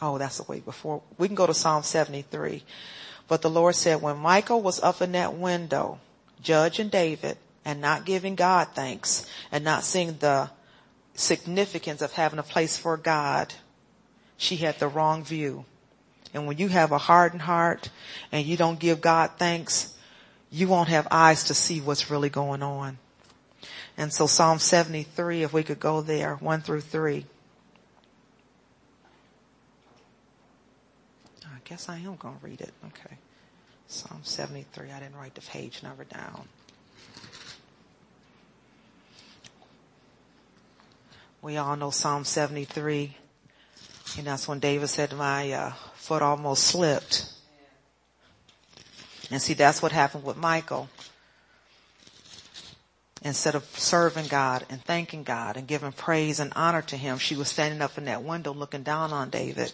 Oh, 0.01 0.17
that's 0.17 0.37
the 0.37 0.43
way 0.43 0.59
before. 0.59 1.01
We 1.17 1.27
can 1.27 1.35
go 1.35 1.47
to 1.47 1.53
Psalm 1.53 1.83
73. 1.83 2.63
But 3.29 3.41
the 3.41 3.49
Lord 3.49 3.75
said, 3.75 4.01
when 4.01 4.17
Michael 4.17 4.61
was 4.61 4.81
up 4.81 5.01
in 5.01 5.13
that 5.13 5.35
window, 5.35 5.99
judging 6.43 6.89
David 6.89 7.37
and 7.63 7.79
not 7.79 8.03
giving 8.03 8.35
God 8.35 8.67
thanks 8.73 9.25
and 9.53 9.63
not 9.63 9.85
seeing 9.85 10.17
the 10.17 10.49
significance 11.21 12.01
of 12.01 12.13
having 12.13 12.39
a 12.39 12.43
place 12.43 12.77
for 12.77 12.97
God, 12.97 13.53
she 14.37 14.57
had 14.57 14.79
the 14.79 14.87
wrong 14.87 15.23
view. 15.23 15.65
And 16.33 16.47
when 16.47 16.57
you 16.57 16.67
have 16.69 16.91
a 16.91 16.97
hardened 16.97 17.43
heart 17.43 17.89
and 18.31 18.45
you 18.45 18.57
don't 18.57 18.79
give 18.79 19.01
God 19.01 19.31
thanks, 19.37 19.93
you 20.49 20.67
won't 20.67 20.89
have 20.89 21.07
eyes 21.11 21.45
to 21.45 21.53
see 21.53 21.79
what's 21.79 22.09
really 22.09 22.29
going 22.29 22.63
on. 22.63 22.97
And 23.97 24.13
so 24.13 24.27
Psalm 24.27 24.59
73, 24.59 25.43
if 25.43 25.53
we 25.53 25.63
could 25.63 25.79
go 25.79 26.01
there, 26.01 26.35
1 26.35 26.61
through 26.61 26.81
3. 26.81 27.25
I 31.45 31.47
guess 31.65 31.87
I 31.87 31.97
am 31.97 32.15
going 32.15 32.39
to 32.39 32.45
read 32.45 32.61
it. 32.61 32.73
Okay. 32.87 33.17
Psalm 33.87 34.21
73. 34.23 34.91
I 34.91 34.99
didn't 34.99 35.15
write 35.15 35.35
the 35.35 35.41
page 35.41 35.83
number 35.83 36.05
down. 36.05 36.47
We 41.41 41.57
all 41.57 41.75
know 41.75 41.89
Psalm 41.89 42.23
73. 42.23 43.17
And 44.17 44.27
that's 44.27 44.47
when 44.47 44.59
David 44.59 44.89
said, 44.89 45.13
my 45.13 45.51
uh, 45.51 45.71
foot 45.95 46.21
almost 46.21 46.63
slipped. 46.63 47.31
And 49.31 49.41
see, 49.41 49.53
that's 49.53 49.81
what 49.81 49.91
happened 49.91 50.23
with 50.23 50.37
Michael. 50.37 50.89
Instead 53.23 53.55
of 53.55 53.63
serving 53.77 54.27
God 54.27 54.65
and 54.69 54.83
thanking 54.83 55.23
God 55.23 55.57
and 55.57 55.67
giving 55.67 55.91
praise 55.91 56.39
and 56.39 56.51
honor 56.55 56.81
to 56.83 56.97
Him, 56.97 57.17
she 57.17 57.35
was 57.35 57.47
standing 57.47 57.81
up 57.81 57.97
in 57.97 58.05
that 58.05 58.23
window 58.23 58.53
looking 58.53 58.83
down 58.83 59.13
on 59.13 59.29
David 59.29 59.71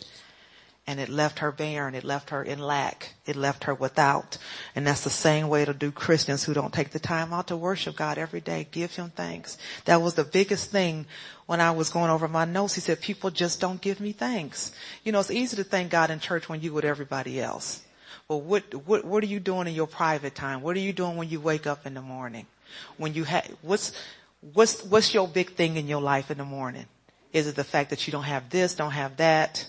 and 0.87 1.01
it 1.01 1.09
left 1.09 1.39
her 1.39 1.51
barren. 1.51 1.93
It 1.93 2.05
left 2.05 2.29
her 2.29 2.41
in 2.41 2.59
lack. 2.59 3.13
It 3.25 3.35
left 3.35 3.65
her 3.65 3.73
without. 3.73 4.37
And 4.73 4.87
that's 4.87 5.03
the 5.03 5.09
same 5.09 5.49
way 5.49 5.65
to 5.65 5.73
do 5.73 5.91
Christians 5.91 6.45
who 6.45 6.53
don't 6.53 6.73
take 6.73 6.91
the 6.91 6.99
time 6.99 7.33
out 7.33 7.47
to 7.47 7.57
worship 7.57 7.97
God 7.97 8.17
every 8.17 8.39
day. 8.39 8.67
Give 8.71 8.95
Him 8.95 9.11
thanks. 9.13 9.57
That 9.83 10.01
was 10.01 10.13
the 10.13 10.23
biggest 10.23 10.71
thing 10.71 11.05
when 11.45 11.59
I 11.59 11.71
was 11.71 11.89
going 11.89 12.09
over 12.09 12.29
my 12.29 12.45
notes. 12.45 12.75
He 12.75 12.81
said, 12.81 13.01
people 13.01 13.29
just 13.31 13.59
don't 13.59 13.81
give 13.81 13.99
me 13.99 14.13
thanks. 14.13 14.71
You 15.03 15.11
know, 15.11 15.19
it's 15.19 15.29
easy 15.29 15.57
to 15.57 15.65
thank 15.65 15.91
God 15.91 16.09
in 16.09 16.21
church 16.21 16.47
when 16.47 16.61
you 16.61 16.71
with 16.71 16.85
everybody 16.85 17.41
else. 17.41 17.83
But 18.29 18.37
what, 18.37 18.73
what, 18.85 19.03
what 19.03 19.23
are 19.23 19.27
you 19.27 19.41
doing 19.41 19.67
in 19.67 19.73
your 19.73 19.87
private 19.87 20.35
time? 20.35 20.61
What 20.61 20.77
are 20.77 20.81
you 20.81 20.93
doing 20.93 21.17
when 21.17 21.29
you 21.29 21.41
wake 21.41 21.67
up 21.67 21.85
in 21.85 21.95
the 21.95 22.01
morning? 22.01 22.45
When 22.95 23.13
you 23.13 23.25
have, 23.25 23.49
what's, 23.61 23.91
what's, 24.53 24.83
what's 24.83 25.13
your 25.13 25.27
big 25.27 25.51
thing 25.51 25.75
in 25.75 25.87
your 25.87 26.01
life 26.01 26.31
in 26.31 26.37
the 26.37 26.45
morning? 26.45 26.85
Is 27.33 27.47
it 27.47 27.55
the 27.55 27.63
fact 27.65 27.89
that 27.89 28.07
you 28.07 28.11
don't 28.11 28.23
have 28.23 28.49
this, 28.49 28.73
don't 28.73 28.91
have 28.91 29.17
that? 29.17 29.67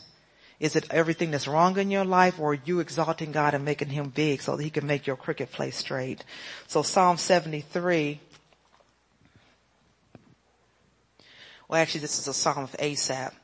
Is 0.61 0.75
it 0.75 0.87
everything 0.91 1.31
that's 1.31 1.47
wrong 1.47 1.79
in 1.79 1.91
your 1.91 2.05
life 2.05 2.41
or 2.41 2.53
are 2.53 2.61
you 2.65 2.81
exalting 2.81 3.31
God 3.31 3.55
and 3.55 3.65
making 3.65 3.89
him 3.91 4.09
big 4.09 4.43
so 4.43 4.57
that 4.57 4.63
he 4.63 4.71
can 4.71 4.87
make 4.87 5.07
your 5.07 5.17
crooked 5.17 5.53
place 5.53 5.77
straight? 5.77 6.25
So 6.67 6.83
Psalm 6.83 7.17
73, 7.17 8.21
well 11.69 11.81
actually 11.81 12.01
this 12.01 12.19
is 12.19 12.27
a 12.27 12.35
Psalm 12.35 12.65
of 12.65 12.75
Asaph. 12.79 13.35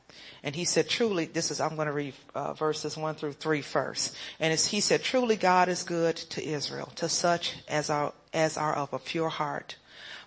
And 0.43 0.55
he 0.55 0.65
said, 0.65 0.87
truly, 0.87 1.25
this 1.25 1.49
is, 1.49 1.59
I'm 1.59 1.75
going 1.75 1.87
to 1.87 1.93
read 1.93 2.13
uh, 2.35 2.53
verses 2.53 2.95
one 2.95 3.15
through 3.15 3.33
three 3.33 3.63
first. 3.63 4.15
And 4.39 4.53
he 4.53 4.79
said, 4.79 5.01
truly 5.01 5.37
God 5.37 5.69
is 5.69 5.81
good 5.81 6.17
to 6.17 6.45
Israel, 6.45 6.91
to 6.97 7.09
such 7.09 7.55
as 7.67 7.89
are, 7.89 8.13
as 8.31 8.55
are 8.55 8.75
of 8.75 8.93
a 8.93 8.99
pure 8.99 9.29
heart. 9.29 9.77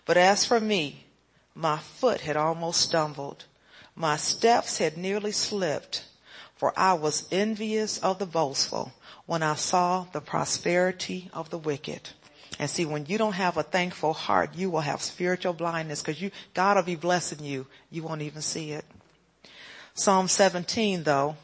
But 0.07 0.17
as 0.17 0.45
for 0.45 0.59
me, 0.59 1.05
my 1.55 1.79
foot 1.79 2.23
had 2.23 2.37
almost 2.37 2.81
stumbled. 2.81 3.45
My 3.95 4.17
steps 4.17 4.79
had 4.79 4.97
nearly 4.97 5.31
slipped 5.31 6.05
for 6.59 6.73
I 6.77 6.93
was 6.95 7.27
envious 7.33 7.99
of 7.99 8.19
the 8.19 8.27
boastful 8.27 8.93
when 9.27 9.43
I 9.43 9.55
saw 9.55 10.07
the 10.13 10.21
prosperity 10.21 11.31
of 11.33 11.51
the 11.51 11.59
wicked. 11.59 12.11
And 12.59 12.69
see, 12.69 12.85
when 12.85 13.07
you 13.07 13.17
don't 13.19 13.35
have 13.35 13.57
a 13.57 13.63
thankful 13.63 14.13
heart, 14.13 14.57
you 14.57 14.69
will 14.69 14.81
have 14.81 15.01
spiritual 15.01 15.53
blindness 15.53 16.03
because 16.03 16.21
you, 16.21 16.33
God 16.55 16.77
will 16.77 16.83
be 16.83 16.97
blessing 16.97 17.45
you. 17.45 17.67
You 17.91 18.03
won't 18.03 18.23
even 18.23 18.43
see 18.43 18.73
it. 18.73 18.85
Psalm 19.95 20.29
17 20.29 21.05
though, 21.05 21.37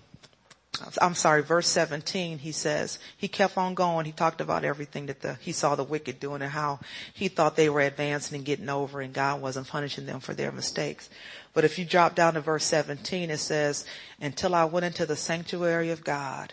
I'm 1.01 1.15
sorry, 1.15 1.43
verse 1.43 1.69
17, 1.69 2.39
he 2.39 2.51
says, 2.51 2.99
he 3.17 3.29
kept 3.29 3.57
on 3.57 3.75
going. 3.75 4.07
He 4.07 4.13
talked 4.13 4.41
about 4.41 4.65
everything 4.65 5.07
that 5.07 5.21
the, 5.21 5.35
he 5.35 5.53
saw 5.53 5.77
the 5.77 5.85
wicked 5.85 6.19
doing 6.19 6.43
and 6.43 6.51
how 6.51 6.81
he 7.13 7.29
thought 7.29 7.55
they 7.55 7.69
were 7.69 7.81
advancing 7.81 8.37
and 8.37 8.45
getting 8.45 8.69
over 8.69 9.01
and 9.01 9.13
God 9.13 9.41
wasn't 9.41 9.69
punishing 9.69 10.07
them 10.07 10.21
for 10.21 10.35
their 10.35 10.51
mistakes. 10.51 11.09
But 11.55 11.65
if 11.65 11.79
you 11.79 11.85
drop 11.85 12.15
down 12.15 12.35
to 12.35 12.41
verse 12.41 12.65
17, 12.65 13.31
it 13.31 13.39
says, 13.39 13.87
until 14.21 14.55
I 14.55 14.65
went 14.65 14.85
into 14.85 15.07
the 15.07 15.17
sanctuary 15.17 15.91
of 15.91 16.05
God. 16.05 16.53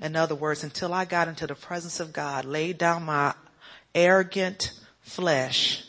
In 0.00 0.16
other 0.16 0.34
words, 0.34 0.64
until 0.64 0.94
I 0.94 1.04
got 1.04 1.28
into 1.28 1.46
the 1.46 1.54
presence 1.54 2.00
of 2.00 2.12
God, 2.12 2.46
laid 2.46 2.78
down 2.78 3.04
my 3.04 3.34
arrogant 3.94 4.72
flesh 5.02 5.84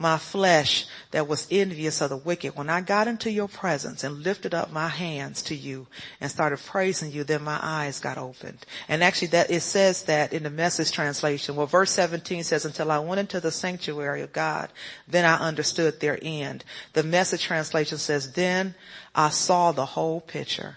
my 0.00 0.16
flesh 0.16 0.86
that 1.10 1.28
was 1.28 1.46
envious 1.50 2.00
of 2.00 2.08
the 2.08 2.16
wicked, 2.16 2.56
when 2.56 2.70
I 2.70 2.80
got 2.80 3.06
into 3.06 3.30
your 3.30 3.48
presence 3.48 4.02
and 4.02 4.22
lifted 4.22 4.54
up 4.54 4.72
my 4.72 4.88
hands 4.88 5.42
to 5.42 5.54
you 5.54 5.86
and 6.22 6.30
started 6.30 6.58
praising 6.58 7.12
you, 7.12 7.22
then 7.22 7.42
my 7.44 7.58
eyes 7.62 8.00
got 8.00 8.16
opened. 8.16 8.64
And 8.88 9.04
actually 9.04 9.28
that, 9.28 9.50
it 9.50 9.60
says 9.60 10.04
that 10.04 10.32
in 10.32 10.44
the 10.44 10.50
message 10.50 10.90
translation. 10.90 11.54
Well, 11.54 11.66
verse 11.66 11.90
17 11.92 12.44
says, 12.44 12.64
until 12.64 12.90
I 12.90 12.98
went 12.98 13.20
into 13.20 13.40
the 13.40 13.50
sanctuary 13.50 14.22
of 14.22 14.32
God, 14.32 14.70
then 15.06 15.26
I 15.26 15.34
understood 15.34 16.00
their 16.00 16.18
end. 16.22 16.64
The 16.94 17.02
message 17.02 17.42
translation 17.42 17.98
says, 17.98 18.32
then 18.32 18.74
I 19.14 19.28
saw 19.28 19.72
the 19.72 19.84
whole 19.84 20.22
picture. 20.22 20.76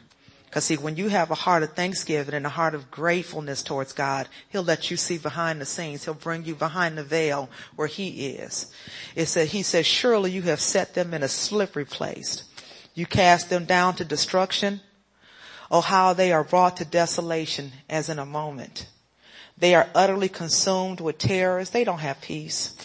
Cause 0.54 0.66
see, 0.66 0.78
when 0.78 0.98
you 0.98 1.08
have 1.08 1.32
a 1.32 1.36
heart 1.36 1.64
of 1.64 1.74
thanksgiving 1.74 2.36
and 2.36 2.46
a 2.46 2.50
heart 2.50 2.76
of 2.76 2.92
gratefulness 2.92 3.64
towards 3.64 3.92
God, 3.92 4.30
He'll 4.50 4.62
let 4.62 4.92
you 4.92 4.98
see 4.98 5.18
behind 5.18 5.60
the 5.60 5.66
scenes. 5.66 6.06
He'll 6.06 6.14
bring 6.14 6.46
you 6.46 6.54
behind 6.54 6.96
the 6.96 7.04
veil 7.04 7.50
where 7.76 7.88
He 7.88 8.28
is. 8.28 8.72
It 9.16 9.26
said, 9.26 9.48
He 9.48 9.64
says, 9.64 9.88
surely 9.88 10.30
you 10.30 10.44
have 10.44 10.60
set 10.60 10.94
them 10.94 11.12
in 11.12 11.24
a 11.24 11.28
slippery 11.28 11.86
place. 11.86 12.44
You 12.94 13.08
cast 13.08 13.50
them 13.50 13.66
down 13.66 13.96
to 13.96 14.06
destruction. 14.06 14.82
Oh, 15.72 15.82
how 15.82 16.14
they 16.14 16.32
are 16.32 16.44
brought 16.44 16.78
to 16.78 16.86
desolation 16.86 17.72
as 17.90 18.08
in 18.08 18.20
a 18.20 18.26
moment. 18.26 18.86
They 19.58 19.74
are 19.74 19.90
utterly 19.96 20.30
consumed 20.30 21.02
with 21.02 21.18
terrors. 21.18 21.72
They 21.72 21.84
don't 21.84 21.98
have 21.98 22.22
peace. 22.22 22.76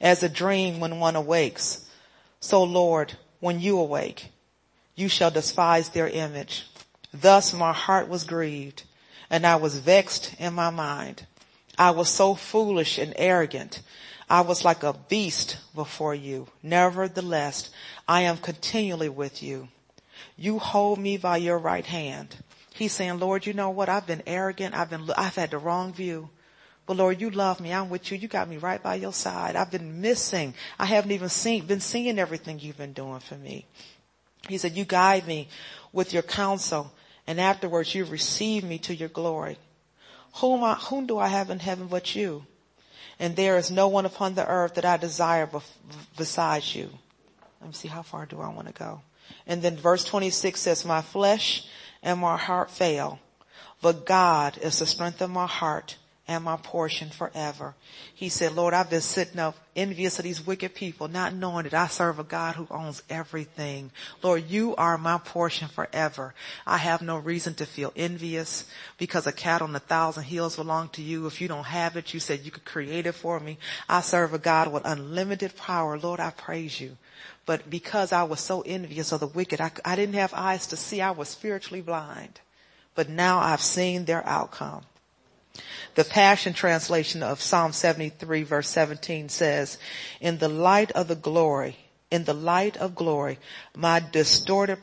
As 0.00 0.22
a 0.22 0.28
dream 0.28 0.78
when 0.78 1.00
one 1.00 1.16
awakes. 1.16 1.84
So 2.38 2.62
Lord, 2.62 3.14
when 3.40 3.58
you 3.58 3.80
awake, 3.80 4.30
you 4.94 5.08
shall 5.08 5.32
despise 5.32 5.88
their 5.88 6.06
image. 6.08 6.66
Thus 7.12 7.52
my 7.52 7.72
heart 7.72 8.08
was 8.08 8.24
grieved 8.24 8.84
and 9.28 9.46
I 9.46 9.56
was 9.56 9.78
vexed 9.78 10.34
in 10.38 10.54
my 10.54 10.70
mind. 10.70 11.26
I 11.78 11.90
was 11.90 12.08
so 12.08 12.34
foolish 12.34 12.98
and 12.98 13.14
arrogant. 13.16 13.82
I 14.28 14.42
was 14.42 14.64
like 14.64 14.82
a 14.82 14.92
beast 14.92 15.58
before 15.74 16.14
you. 16.14 16.48
Nevertheless, 16.62 17.70
I 18.08 18.22
am 18.22 18.36
continually 18.38 19.08
with 19.08 19.42
you. 19.42 19.68
You 20.36 20.58
hold 20.58 20.98
me 20.98 21.16
by 21.16 21.38
your 21.38 21.58
right 21.58 21.84
hand. 21.84 22.36
He's 22.74 22.92
saying, 22.92 23.18
Lord, 23.18 23.46
you 23.46 23.52
know 23.52 23.70
what? 23.70 23.88
I've 23.88 24.06
been 24.06 24.22
arrogant. 24.26 24.74
I've 24.74 24.90
been, 24.90 25.10
I've 25.16 25.34
had 25.34 25.50
the 25.50 25.58
wrong 25.58 25.92
view. 25.92 26.30
But 26.86 26.96
Lord, 26.96 27.20
you 27.20 27.30
love 27.30 27.60
me. 27.60 27.72
I'm 27.72 27.90
with 27.90 28.10
you. 28.10 28.18
You 28.18 28.28
got 28.28 28.48
me 28.48 28.56
right 28.56 28.82
by 28.82 28.96
your 28.96 29.12
side. 29.12 29.54
I've 29.54 29.70
been 29.70 30.00
missing. 30.00 30.54
I 30.78 30.86
haven't 30.86 31.12
even 31.12 31.28
seen, 31.28 31.66
been 31.66 31.80
seeing 31.80 32.18
everything 32.18 32.58
you've 32.58 32.78
been 32.78 32.92
doing 32.92 33.20
for 33.20 33.36
me. 33.36 33.66
He 34.48 34.58
said, 34.58 34.76
you 34.76 34.84
guide 34.84 35.26
me 35.26 35.48
with 35.92 36.12
your 36.12 36.22
counsel 36.22 36.92
and 37.26 37.40
afterwards 37.40 37.94
you 37.94 38.04
receive 38.04 38.64
me 38.64 38.78
to 38.78 38.94
your 38.94 39.08
glory. 39.08 39.58
Whom, 40.36 40.64
I, 40.64 40.74
whom 40.74 41.06
do 41.06 41.18
I 41.18 41.28
have 41.28 41.50
in 41.50 41.58
heaven 41.58 41.86
but 41.86 42.14
you? 42.16 42.46
And 43.18 43.36
there 43.36 43.56
is 43.56 43.70
no 43.70 43.88
one 43.88 44.06
upon 44.06 44.34
the 44.34 44.46
earth 44.46 44.74
that 44.74 44.84
I 44.84 44.96
desire 44.96 45.48
besides 46.16 46.74
you. 46.74 46.90
Let 47.60 47.68
me 47.68 47.74
see, 47.74 47.88
how 47.88 48.02
far 48.02 48.26
do 48.26 48.40
I 48.40 48.48
want 48.48 48.66
to 48.66 48.74
go? 48.74 49.02
And 49.46 49.62
then 49.62 49.76
verse 49.76 50.04
26 50.04 50.58
says, 50.58 50.84
my 50.84 51.02
flesh 51.02 51.66
and 52.02 52.20
my 52.20 52.36
heart 52.36 52.70
fail, 52.70 53.20
but 53.80 54.06
God 54.06 54.58
is 54.58 54.78
the 54.78 54.86
strength 54.86 55.20
of 55.20 55.30
my 55.30 55.46
heart 55.46 55.96
and 56.32 56.44
my 56.44 56.56
portion 56.56 57.10
forever. 57.10 57.74
He 58.14 58.28
said, 58.28 58.54
Lord, 58.54 58.72
I've 58.72 58.88
been 58.88 59.02
sitting 59.02 59.38
up 59.38 59.54
envious 59.76 60.18
of 60.18 60.24
these 60.24 60.44
wicked 60.44 60.74
people, 60.74 61.06
not 61.08 61.34
knowing 61.34 61.64
that 61.64 61.74
I 61.74 61.86
serve 61.86 62.18
a 62.18 62.24
God 62.24 62.56
who 62.56 62.66
owns 62.70 63.02
everything. 63.10 63.90
Lord, 64.22 64.48
you 64.48 64.74
are 64.76 64.96
my 64.96 65.18
portion 65.18 65.68
forever. 65.68 66.34
I 66.66 66.78
have 66.78 67.02
no 67.02 67.18
reason 67.18 67.54
to 67.54 67.66
feel 67.66 67.92
envious 67.94 68.64
because 68.96 69.26
a 69.26 69.32
cat 69.32 69.62
on 69.62 69.76
a 69.76 69.78
thousand 69.78 70.24
hills 70.24 70.56
belong 70.56 70.88
to 70.90 71.02
you. 71.02 71.26
If 71.26 71.40
you 71.40 71.48
don't 71.48 71.64
have 71.66 71.96
it, 71.96 72.14
you 72.14 72.20
said 72.20 72.40
you 72.40 72.50
could 72.50 72.64
create 72.64 73.06
it 73.06 73.12
for 73.12 73.38
me. 73.38 73.58
I 73.88 74.00
serve 74.00 74.32
a 74.32 74.38
God 74.38 74.72
with 74.72 74.86
unlimited 74.86 75.56
power. 75.56 75.98
Lord, 75.98 76.18
I 76.18 76.30
praise 76.30 76.80
you. 76.80 76.96
But 77.44 77.68
because 77.68 78.12
I 78.12 78.22
was 78.22 78.40
so 78.40 78.62
envious 78.62 79.12
of 79.12 79.20
the 79.20 79.26
wicked, 79.26 79.60
I, 79.60 79.70
I 79.84 79.96
didn't 79.96 80.14
have 80.14 80.32
eyes 80.32 80.66
to 80.68 80.76
see. 80.76 81.00
I 81.00 81.10
was 81.10 81.28
spiritually 81.28 81.82
blind. 81.82 82.40
But 82.94 83.08
now 83.08 83.38
I've 83.38 83.62
seen 83.62 84.04
their 84.04 84.24
outcome. 84.26 84.84
The 85.94 86.04
Passion 86.04 86.54
Translation 86.54 87.22
of 87.22 87.40
Psalm 87.40 87.72
73 87.72 88.42
verse 88.42 88.68
17 88.68 89.28
says, 89.28 89.78
in 90.20 90.38
the 90.38 90.48
light 90.48 90.90
of 90.92 91.08
the 91.08 91.14
glory, 91.14 91.76
in 92.10 92.24
the 92.24 92.34
light 92.34 92.76
of 92.76 92.94
glory, 92.94 93.38
my 93.76 94.00
distorted 94.00 94.78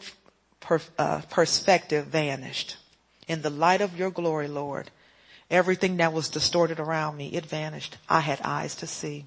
per, 0.59 0.79
uh, 0.97 1.21
perspective 1.29 2.07
vanished. 2.07 2.77
In 3.27 3.41
the 3.41 3.49
light 3.49 3.81
of 3.81 3.97
your 3.97 4.11
glory, 4.11 4.47
Lord, 4.47 4.91
everything 5.49 5.97
that 5.97 6.13
was 6.13 6.29
distorted 6.29 6.79
around 6.79 7.17
me, 7.17 7.29
it 7.29 7.45
vanished. 7.45 7.97
I 8.07 8.19
had 8.19 8.41
eyes 8.43 8.75
to 8.77 8.87
see. 8.87 9.25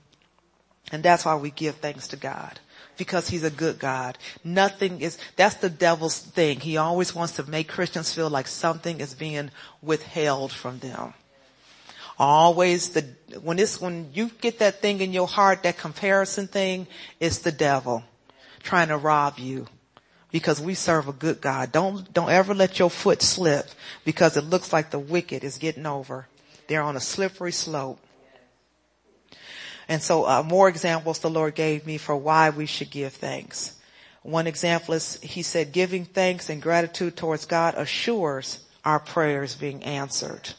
And 0.93 1.03
that's 1.03 1.25
why 1.25 1.37
we 1.37 1.51
give 1.51 1.77
thanks 1.77 2.09
to 2.09 2.17
God. 2.17 2.61
because 2.97 3.29
he's 3.29 3.45
a 3.45 3.51
good 3.51 3.79
God. 3.79 4.19
Nothing 4.45 5.01
is, 5.01 5.19
that's 5.37 5.57
the 5.57 5.71
devil's 5.71 6.19
thing. 6.19 6.61
He 6.61 6.77
always 6.77 7.15
wants 7.15 7.35
to 7.37 7.51
make 7.51 7.69
Christians 7.69 8.13
feel 8.13 8.31
like 8.31 8.47
something 8.47 9.01
is 9.01 9.15
being 9.15 9.51
withheld 9.81 10.53
from 10.53 10.79
them. 10.79 11.15
Always 12.23 12.91
the, 12.91 13.05
when 13.41 13.59
it's, 13.59 13.81
when 13.81 14.11
you 14.15 14.31
get 14.41 14.61
that 14.61 14.81
thing 14.81 15.01
in 15.01 15.13
your 15.13 15.27
heart, 15.27 15.65
that 15.65 15.77
comparison 15.77 16.47
thing, 16.47 16.87
it's 17.19 17.41
the 17.41 17.51
devil 17.51 18.05
trying 18.63 18.87
to 18.89 18.97
rob 18.97 19.41
you 19.41 19.67
because 20.31 20.61
we 20.61 20.75
serve 20.75 21.09
a 21.09 21.13
good 21.13 21.41
God. 21.41 21.73
Don't, 21.73 22.15
don't 22.15 22.31
ever 22.31 22.55
let 22.55 22.79
your 22.79 22.91
foot 22.91 23.23
slip 23.23 23.67
because 24.05 24.37
it 24.37 24.45
looks 24.45 24.73
like 24.73 24.93
the 24.93 25.01
wicked 25.01 25.43
is 25.43 25.59
getting 25.59 25.85
over. 25.85 26.29
They're 26.69 26.83
on 26.83 26.95
a 26.95 27.01
slippery 27.01 27.51
slope. 27.51 27.99
And 29.89 30.01
so 30.01 30.25
uh, 30.25 30.45
more 30.45 30.69
examples 30.69 31.19
the 31.19 31.29
Lord 31.29 31.57
gave 31.57 31.85
me 31.85 31.99
for 31.99 32.15
why 32.15 32.51
we 32.51 32.67
should 32.67 32.93
give 32.93 33.15
thanks. 33.15 33.77
One 34.23 34.47
example 34.47 34.95
is 34.95 35.21
he 35.23 35.43
said 35.43 35.73
giving 35.73 36.05
thanks 36.05 36.49
and 36.51 36.63
gratitude 36.63 37.17
towards 37.17 37.47
God 37.47 37.75
assures 37.77 38.61
our 38.85 39.01
prayers 39.01 39.57
being 39.57 39.83
answered. 39.83 40.51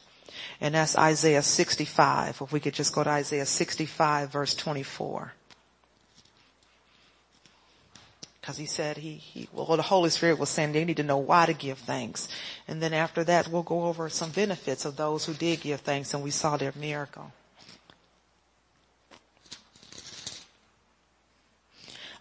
And 0.61 0.75
that's 0.75 0.97
Isaiah 0.97 1.41
65. 1.41 2.41
If 2.41 2.51
we 2.51 2.59
could 2.59 2.73
just 2.73 2.93
go 2.93 3.03
to 3.03 3.09
Isaiah 3.09 3.45
65 3.45 4.31
verse 4.31 4.55
24. 4.55 5.33
Cause 8.41 8.57
he 8.57 8.65
said 8.65 8.97
he, 8.97 9.13
he, 9.13 9.47
well 9.53 9.77
the 9.77 9.83
Holy 9.83 10.09
Spirit 10.09 10.37
was 10.37 10.49
saying 10.49 10.73
they 10.73 10.83
need 10.83 10.97
to 10.97 11.03
know 11.03 11.17
why 11.17 11.45
to 11.45 11.53
give 11.53 11.77
thanks. 11.77 12.27
And 12.67 12.81
then 12.81 12.93
after 12.93 13.23
that 13.23 13.47
we'll 13.47 13.63
go 13.63 13.85
over 13.85 14.09
some 14.09 14.31
benefits 14.31 14.83
of 14.83 14.97
those 14.97 15.25
who 15.25 15.33
did 15.33 15.61
give 15.61 15.81
thanks 15.81 16.13
and 16.13 16.23
we 16.23 16.31
saw 16.31 16.57
their 16.57 16.73
miracle. 16.75 17.31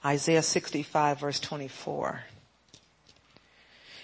Isaiah 0.05 0.43
65 0.43 1.21
verse 1.21 1.41
24. 1.41 2.23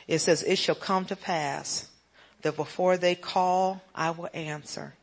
It 0.09 0.21
says, 0.21 0.43
it 0.43 0.57
shall 0.57 0.75
come 0.75 1.05
to 1.05 1.17
pass 1.17 1.88
that 2.42 2.57
before 2.57 2.96
they 2.96 3.14
call, 3.14 3.83
I 3.94 4.11
will 4.11 4.29
answer. 4.33 4.94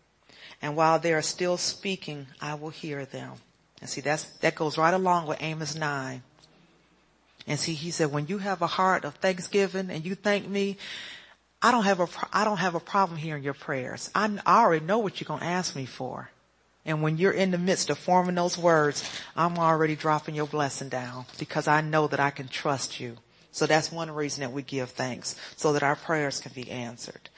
And 0.62 0.76
while 0.76 1.00
they 1.00 1.14
are 1.14 1.22
still 1.22 1.58
speaking, 1.58 2.28
I 2.42 2.56
will 2.56 2.70
hear 2.70 3.06
them. 3.06 3.34
And 3.82 3.90
see, 3.90 4.02
that's, 4.02 4.24
that 4.40 4.56
goes 4.56 4.78
right 4.78 4.94
along 4.94 5.28
with 5.28 5.42
Amos 5.42 5.76
9. 5.76 6.24
And 7.48 7.60
see, 7.60 7.74
he 7.74 7.92
said, 7.92 8.12
when 8.12 8.28
you 8.28 8.40
have 8.40 8.62
a 8.62 8.68
heart 8.68 9.06
of 9.06 9.16
thanksgiving 9.16 9.92
and 9.92 10.06
you 10.06 10.16
thank 10.16 10.48
me, 10.48 10.78
I 11.62 11.72
don't 11.72 11.84
have 11.84 12.00
a, 12.00 12.08
I 12.34 12.44
don't 12.44 12.58
have 12.58 12.76
a 12.76 12.80
problem 12.80 13.18
hearing 13.20 13.44
your 13.44 13.54
prayers. 13.54 14.10
I, 14.16 14.38
I 14.46 14.64
already 14.64 14.86
know 14.86 15.00
what 15.00 15.20
you're 15.20 15.28
going 15.28 15.42
to 15.42 15.46
ask 15.46 15.76
me 15.76 15.86
for. 15.86 16.30
And 16.86 17.02
when 17.02 17.18
you're 17.18 17.32
in 17.32 17.52
the 17.52 17.58
midst 17.58 17.90
of 17.90 17.98
forming 17.98 18.36
those 18.36 18.58
words, 18.58 19.04
I'm 19.36 19.58
already 19.58 19.96
dropping 19.96 20.36
your 20.36 20.46
blessing 20.46 20.90
down 20.90 21.26
because 21.40 21.68
I 21.68 21.82
know 21.82 22.08
that 22.08 22.20
I 22.20 22.30
can 22.30 22.48
trust 22.48 23.00
you. 23.00 23.18
So 23.56 23.66
that's 23.66 23.90
one 23.90 24.12
reason 24.12 24.42
that 24.42 24.52
we 24.52 24.64
give 24.64 24.90
thanks 24.90 25.38
so 25.56 25.72
that 25.72 25.82
our 25.82 25.96
prayers 25.96 26.42
can 26.42 26.52
be 26.52 26.70
answered. 26.70 27.30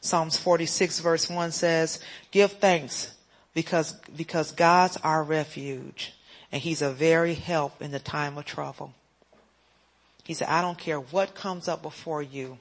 Psalms 0.00 0.38
46 0.38 1.00
verse 1.00 1.28
1 1.28 1.52
says, 1.52 2.00
give 2.30 2.52
thanks 2.52 3.14
because, 3.52 3.92
because 4.16 4.52
God's 4.52 4.96
our 5.04 5.22
refuge 5.22 6.14
and 6.50 6.62
he's 6.62 6.80
a 6.80 6.90
very 6.90 7.34
help 7.34 7.82
in 7.82 7.90
the 7.90 7.98
time 7.98 8.38
of 8.38 8.46
trouble. 8.46 8.94
He 10.24 10.32
said, 10.32 10.48
I 10.48 10.62
don't 10.62 10.78
care 10.78 11.00
what 11.00 11.34
comes 11.34 11.68
up 11.68 11.82
before 11.82 12.22
you 12.22 12.56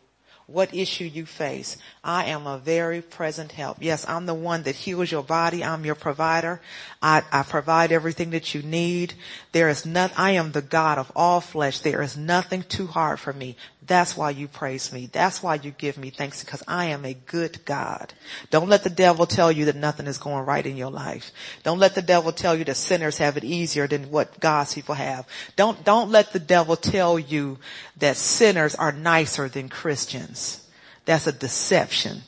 what 0.47 0.73
issue 0.73 1.03
you 1.03 1.25
face. 1.25 1.75
I 2.05 2.25
am 2.25 2.47
a 2.47 2.57
very 2.57 3.01
present 3.01 3.51
help. 3.51 3.77
Yes, 3.81 4.07
I'm 4.07 4.25
the 4.25 4.33
one 4.33 4.63
that 4.63 4.75
heals 4.75 5.11
your 5.11 5.23
body. 5.23 5.61
I'm 5.61 5.83
your 5.83 5.95
provider. 5.95 6.61
I, 7.01 7.23
I 7.33 7.43
provide 7.43 7.91
everything 7.91 8.29
that 8.29 8.55
you 8.55 8.61
need. 8.63 9.13
There 9.51 9.67
is 9.67 9.85
not, 9.85 10.13
I 10.17 10.31
am 10.31 10.53
the 10.53 10.61
God 10.61 10.97
of 10.97 11.11
all 11.15 11.41
flesh. 11.41 11.79
There 11.79 12.01
is 12.01 12.15
nothing 12.15 12.63
too 12.63 12.87
hard 12.87 13.19
for 13.19 13.33
me. 13.33 13.57
That's 13.87 14.17
why 14.17 14.31
you 14.31 14.47
praise 14.47 14.91
me. 14.91 15.09
That's 15.11 15.41
why 15.41 15.55
you 15.55 15.71
give 15.71 15.97
me 15.97 16.09
thanks 16.09 16.43
because 16.43 16.61
I 16.67 16.85
am 16.85 17.05
a 17.05 17.13
good 17.13 17.63
God. 17.63 18.13
Don't 18.49 18.67
let 18.67 18.83
the 18.83 18.89
devil 18.89 19.25
tell 19.25 19.51
you 19.51 19.65
that 19.65 19.77
nothing 19.77 20.07
is 20.07 20.17
going 20.17 20.45
right 20.45 20.65
in 20.65 20.75
your 20.75 20.91
life. 20.91 21.31
Don't 21.63 21.79
let 21.79 21.95
the 21.95 22.01
devil 22.01 22.33
tell 22.33 22.53
you 22.53 22.65
that 22.65 22.75
sinners 22.75 23.17
have 23.17 23.37
it 23.37 23.45
easier 23.45 23.87
than 23.87 24.11
what 24.11 24.39
God's 24.41 24.73
people 24.73 24.95
have. 24.95 25.25
Don't, 25.55 25.83
don't 25.85 26.11
let 26.11 26.33
the 26.33 26.39
devil 26.39 26.75
tell 26.75 27.17
you 27.17 27.59
that 27.97 28.17
sinners 28.17 28.75
are 28.75 28.91
nicer 28.91 29.47
than 29.47 29.69
Christians. 29.69 30.67
That's 31.05 31.25
a 31.25 31.31
deception. 31.31 32.23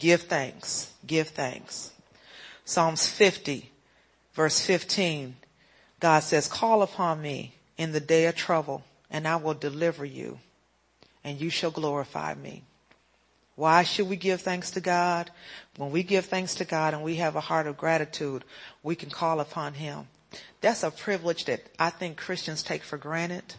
Give 0.00 0.20
thanks. 0.20 0.92
Give 1.06 1.28
thanks. 1.28 1.92
Psalms 2.64 3.06
50 3.06 3.70
verse 4.34 4.60
15. 4.60 5.36
God 6.00 6.20
says, 6.20 6.48
call 6.48 6.82
upon 6.82 7.22
me 7.22 7.54
in 7.78 7.92
the 7.92 8.00
day 8.00 8.26
of 8.26 8.34
trouble 8.34 8.84
and 9.14 9.28
I 9.28 9.36
will 9.36 9.54
deliver 9.54 10.04
you 10.04 10.40
and 11.22 11.40
you 11.40 11.48
shall 11.48 11.70
glorify 11.70 12.34
me. 12.34 12.64
Why 13.54 13.84
should 13.84 14.08
we 14.08 14.16
give 14.16 14.40
thanks 14.40 14.72
to 14.72 14.80
God? 14.80 15.30
When 15.76 15.92
we 15.92 16.02
give 16.02 16.24
thanks 16.24 16.56
to 16.56 16.64
God 16.64 16.94
and 16.94 17.04
we 17.04 17.14
have 17.16 17.36
a 17.36 17.40
heart 17.40 17.68
of 17.68 17.76
gratitude, 17.76 18.44
we 18.82 18.96
can 18.96 19.10
call 19.10 19.38
upon 19.38 19.74
Him. 19.74 20.08
That's 20.60 20.82
a 20.82 20.90
privilege 20.90 21.44
that 21.44 21.62
I 21.78 21.90
think 21.90 22.16
Christians 22.16 22.64
take 22.64 22.82
for 22.82 22.98
granted. 22.98 23.54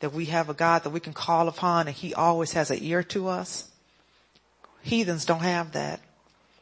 That 0.00 0.12
we 0.12 0.26
have 0.26 0.50
a 0.50 0.54
God 0.54 0.84
that 0.84 0.90
we 0.90 1.00
can 1.00 1.14
call 1.14 1.48
upon 1.48 1.86
and 1.88 1.96
He 1.96 2.12
always 2.12 2.52
has 2.52 2.70
an 2.70 2.80
ear 2.82 3.02
to 3.04 3.28
us. 3.28 3.70
Heathens 4.82 5.24
don't 5.24 5.40
have 5.40 5.72
that. 5.72 6.00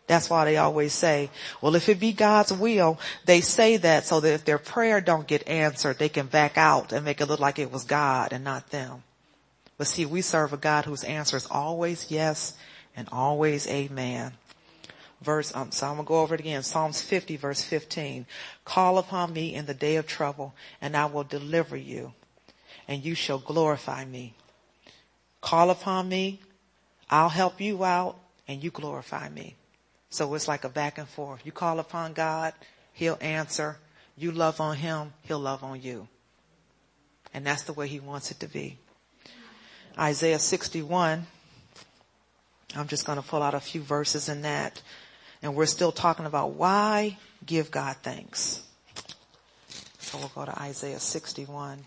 That's 0.06 0.30
why 0.30 0.44
they 0.44 0.56
always 0.56 0.92
say, 0.92 1.30
well, 1.60 1.74
if 1.74 1.88
it 1.88 1.98
be 1.98 2.12
God's 2.12 2.52
will, 2.52 2.98
they 3.24 3.40
say 3.40 3.76
that 3.78 4.06
so 4.06 4.20
that 4.20 4.34
if 4.34 4.44
their 4.44 4.58
prayer 4.58 5.00
don't 5.00 5.26
get 5.26 5.48
answered, 5.48 5.98
they 5.98 6.08
can 6.08 6.26
back 6.26 6.56
out 6.56 6.92
and 6.92 7.04
make 7.04 7.20
it 7.20 7.26
look 7.26 7.40
like 7.40 7.58
it 7.58 7.72
was 7.72 7.84
God 7.84 8.32
and 8.32 8.44
not 8.44 8.70
them. 8.70 9.02
But 9.78 9.88
see, 9.88 10.06
we 10.06 10.22
serve 10.22 10.52
a 10.52 10.56
God 10.56 10.84
whose 10.84 11.04
answer 11.04 11.36
is 11.36 11.46
always 11.50 12.10
yes 12.10 12.54
and 12.96 13.08
always 13.10 13.66
amen. 13.66 14.32
Verse, 15.20 15.54
um, 15.54 15.72
so 15.72 15.86
I'm 15.86 15.96
gonna 15.96 16.06
go 16.06 16.20
over 16.20 16.34
it 16.34 16.40
again. 16.40 16.62
Psalms 16.62 17.02
50 17.02 17.36
verse 17.36 17.62
15. 17.62 18.26
Call 18.64 18.98
upon 18.98 19.32
me 19.32 19.54
in 19.54 19.66
the 19.66 19.74
day 19.74 19.96
of 19.96 20.06
trouble 20.06 20.54
and 20.80 20.96
I 20.96 21.06
will 21.06 21.24
deliver 21.24 21.76
you 21.76 22.12
and 22.86 23.04
you 23.04 23.14
shall 23.14 23.38
glorify 23.38 24.04
me. 24.04 24.34
Call 25.40 25.70
upon 25.70 26.08
me. 26.08 26.40
I'll 27.10 27.28
help 27.28 27.60
you 27.60 27.82
out 27.84 28.18
and 28.46 28.62
you 28.62 28.70
glorify 28.70 29.28
me. 29.28 29.56
So 30.10 30.32
it's 30.34 30.48
like 30.48 30.64
a 30.64 30.68
back 30.68 30.98
and 30.98 31.08
forth. 31.08 31.44
You 31.44 31.52
call 31.52 31.78
upon 31.78 32.12
God, 32.12 32.54
He'll 32.92 33.18
answer. 33.20 33.78
You 34.16 34.32
love 34.32 34.60
on 34.60 34.76
Him, 34.76 35.12
He'll 35.22 35.38
love 35.38 35.62
on 35.62 35.82
you. 35.82 36.08
And 37.34 37.46
that's 37.46 37.64
the 37.64 37.72
way 37.72 37.88
He 37.88 38.00
wants 38.00 38.30
it 38.30 38.40
to 38.40 38.48
be. 38.48 38.78
Isaiah 39.98 40.38
61. 40.38 41.26
I'm 42.74 42.88
just 42.88 43.06
going 43.06 43.20
to 43.20 43.26
pull 43.26 43.42
out 43.42 43.54
a 43.54 43.60
few 43.60 43.80
verses 43.80 44.28
in 44.28 44.42
that. 44.42 44.82
And 45.42 45.54
we're 45.54 45.66
still 45.66 45.92
talking 45.92 46.26
about 46.26 46.52
why 46.52 47.18
give 47.44 47.70
God 47.70 47.96
thanks. 48.02 48.62
So 49.98 50.18
we'll 50.18 50.28
go 50.34 50.44
to 50.44 50.62
Isaiah 50.62 51.00
61. 51.00 51.84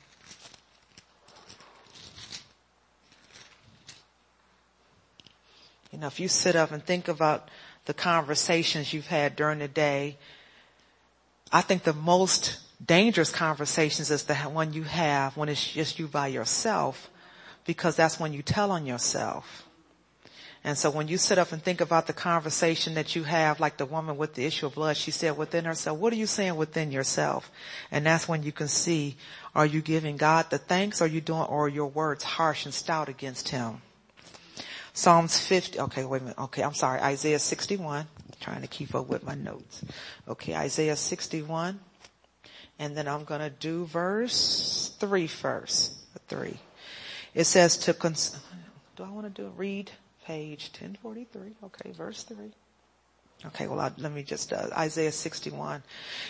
You 5.92 6.00
know, 6.00 6.08
if 6.08 6.20
you 6.20 6.28
sit 6.28 6.56
up 6.56 6.72
and 6.72 6.84
think 6.84 7.08
about 7.08 7.50
the 7.89 7.93
conversations 7.95 8.93
you've 8.93 9.08
had 9.08 9.36
during 9.36 9.58
the 9.58 9.67
day. 9.67 10.15
I 11.52 11.62
think 11.62 11.82
the 11.82 11.91
most 11.91 12.60
dangerous 12.86 13.32
conversations 13.32 14.12
is 14.12 14.25
the 14.25 14.36
one 14.36 14.73
you 14.73 14.84
have 14.84 15.36
when 15.36 15.49
it's 15.49 15.71
just 15.73 15.97
you 15.97 16.06
by 16.06 16.28
yourself 16.28 17.10
because 17.65 17.95
that's 17.95 18.19
when 18.19 18.32
you 18.32 18.43
tell 18.43 18.69
on 18.69 18.86
yourself. 18.86 19.65
And 20.63 20.78
so 20.78 20.91
when 20.91 21.08
you 21.08 21.17
sit 21.17 21.39
up 21.39 21.52
and 21.52 21.63
think 21.63 21.82
about 21.82 22.06
the 22.06 22.13
conversation 22.13 22.93
that 22.93 23.15
you 23.15 23.23
have, 23.23 23.60
like 23.60 23.78
the 23.78 23.88
woman 23.88 24.17
with 24.17 24.36
the 24.36 24.45
issue 24.45 24.67
of 24.67 24.75
blood, 24.75 24.95
she 24.95 25.10
said 25.10 25.36
within 25.36 25.65
herself, 25.65 25.97
what 25.97 26.13
are 26.13 26.17
you 26.17 26.28
saying 26.28 26.58
within 26.58 26.91
yourself? 26.91 27.49
And 27.89 28.06
that's 28.06 28.28
when 28.28 28.43
you 28.43 28.52
can 28.52 28.67
see, 28.67 29.17
are 29.56 29.65
you 29.65 29.82
giving 29.82 30.15
God 30.15 30.52
the 30.52 30.60
thanks 30.60 31.02
or 31.02 31.06
are 31.06 31.08
you 31.08 31.21
doing, 31.21 31.41
or 31.41 31.67
your 31.67 31.88
words 31.88 32.23
harsh 32.23 32.65
and 32.65 32.73
stout 32.73 33.10
against 33.10 33.49
him? 33.49 33.82
Psalms 34.93 35.39
50, 35.39 35.80
okay, 35.80 36.06
wait 36.06 36.21
a 36.21 36.23
minute. 36.25 36.39
Okay, 36.39 36.63
I'm 36.63 36.73
sorry. 36.73 36.99
Isaiah 36.99 37.39
61. 37.39 38.08
Trying 38.39 38.62
to 38.62 38.67
keep 38.67 38.95
up 38.95 39.08
with 39.08 39.23
my 39.23 39.36
notes. 39.36 39.84
Okay, 40.28 40.56
Isaiah 40.56 40.95
61. 40.95 41.80
And 42.80 42.95
then 42.95 43.08
I'm 43.08 43.25
gonna 43.25 43.49
do 43.49 43.86
verse 43.86 44.95
3 44.99 45.28
first. 45.28 45.95
3. 46.30 46.58
It 47.34 47.43
says 47.45 47.78
to 47.78 47.93
cons- 47.93 48.39
do 48.95 49.04
I 49.04 49.10
want 49.10 49.34
to 49.34 49.41
do 49.41 49.49
read 49.56 49.91
page 50.25 50.71
1043? 50.73 51.56
Okay, 51.63 51.91
verse 51.91 52.23
3. 52.23 52.52
Okay, 53.45 53.67
well, 53.67 53.80
I, 53.80 53.91
let 53.97 54.12
me 54.12 54.23
just, 54.23 54.52
uh, 54.52 54.67
Isaiah 54.73 55.12
61. 55.12 55.82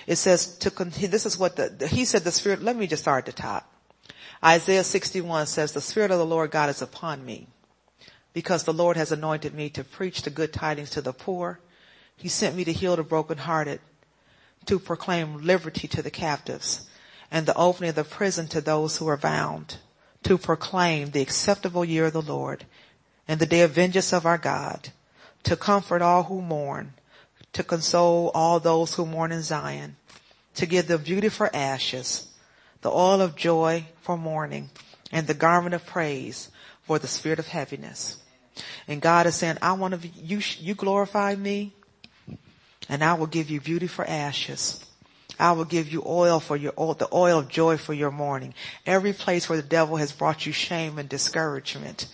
It 0.05 0.17
says 0.17 0.57
to, 0.59 0.71
con- 0.71 0.91
this 0.95 1.25
is 1.25 1.37
what 1.37 1.55
the, 1.55 1.87
he 1.87 2.05
said 2.05 2.23
the 2.23 2.31
spirit, 2.31 2.61
let 2.61 2.75
me 2.75 2.85
just 2.85 3.03
start 3.03 3.27
at 3.27 3.35
the 3.35 3.41
top. 3.41 3.71
Isaiah 4.43 4.83
61 4.83 5.47
says, 5.47 5.71
the 5.71 5.81
spirit 5.81 6.11
of 6.11 6.19
the 6.19 6.25
Lord 6.25 6.51
God 6.51 6.69
is 6.69 6.81
upon 6.81 7.25
me 7.25 7.47
because 8.33 8.63
the 8.63 8.73
Lord 8.73 8.97
has 8.97 9.11
anointed 9.11 9.53
me 9.53 9.69
to 9.71 9.83
preach 9.83 10.21
the 10.21 10.29
good 10.29 10.53
tidings 10.53 10.91
to 10.91 11.01
the 11.01 11.13
poor. 11.13 11.59
He 12.15 12.29
sent 12.29 12.55
me 12.55 12.63
to 12.65 12.73
heal 12.73 12.95
the 12.95 13.03
brokenhearted, 13.03 13.79
to 14.65 14.79
proclaim 14.79 15.43
liberty 15.43 15.87
to 15.87 16.01
the 16.01 16.11
captives 16.11 16.87
and 17.31 17.45
the 17.45 17.55
opening 17.55 17.89
of 17.89 17.95
the 17.95 18.03
prison 18.03 18.47
to 18.49 18.61
those 18.61 18.97
who 18.97 19.07
are 19.07 19.17
bound, 19.17 19.77
to 20.23 20.37
proclaim 20.37 21.11
the 21.11 21.21
acceptable 21.21 21.85
year 21.85 22.05
of 22.05 22.13
the 22.13 22.21
Lord 22.21 22.65
and 23.27 23.39
the 23.39 23.45
day 23.45 23.61
of 23.61 23.71
vengeance 23.71 24.11
of 24.11 24.25
our 24.25 24.37
God, 24.37 24.89
to 25.43 25.55
comfort 25.55 26.01
all 26.01 26.23
who 26.23 26.41
mourn, 26.41 26.93
to 27.53 27.63
console 27.63 28.31
all 28.33 28.59
those 28.59 28.95
who 28.95 29.05
mourn 29.05 29.31
in 29.31 29.41
Zion, 29.41 29.95
to 30.55 30.65
give 30.65 30.87
them 30.87 31.03
beauty 31.03 31.29
for 31.29 31.55
ashes, 31.55 32.27
the 32.81 32.89
oil 32.89 33.21
of 33.21 33.35
joy 33.35 33.85
for 34.01 34.17
mourning, 34.17 34.69
and 35.11 35.27
the 35.27 35.33
garment 35.33 35.75
of 35.75 35.85
praise 35.85 36.49
for 36.89 36.97
the 36.97 37.07
spirit 37.07 37.37
of 37.37 37.45
heaviness. 37.45 38.17
And 38.87 38.99
God 38.99 39.27
is 39.27 39.35
saying, 39.35 39.59
I 39.61 39.73
want 39.73 40.01
to, 40.01 40.07
you, 40.07 40.41
you 40.57 40.73
glorify 40.73 41.35
me 41.35 41.71
and 42.89 43.03
I 43.03 43.13
will 43.13 43.27
give 43.27 43.51
you 43.51 43.61
beauty 43.61 43.85
for 43.85 44.03
ashes. 44.03 44.83
I 45.37 45.51
will 45.51 45.65
give 45.65 45.93
you 45.93 46.01
oil 46.03 46.39
for 46.39 46.57
your 46.57 46.73
the 46.95 47.07
oil 47.13 47.37
of 47.37 47.47
joy 47.47 47.77
for 47.77 47.93
your 47.93 48.09
mourning. 48.09 48.55
Every 48.87 49.13
place 49.13 49.47
where 49.47 49.61
the 49.61 49.67
devil 49.67 49.97
has 49.97 50.11
brought 50.11 50.47
you 50.47 50.51
shame 50.51 50.97
and 50.97 51.07
discouragement. 51.07 52.07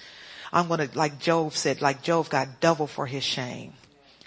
I'm 0.52 0.68
going 0.68 0.86
to, 0.86 0.98
like 0.98 1.20
Job 1.22 1.54
said, 1.54 1.82
like 1.82 2.04
Job 2.04 2.28
got 2.28 2.60
double 2.60 2.86
for 2.86 3.06
his 3.06 3.24
shame. 3.24 3.76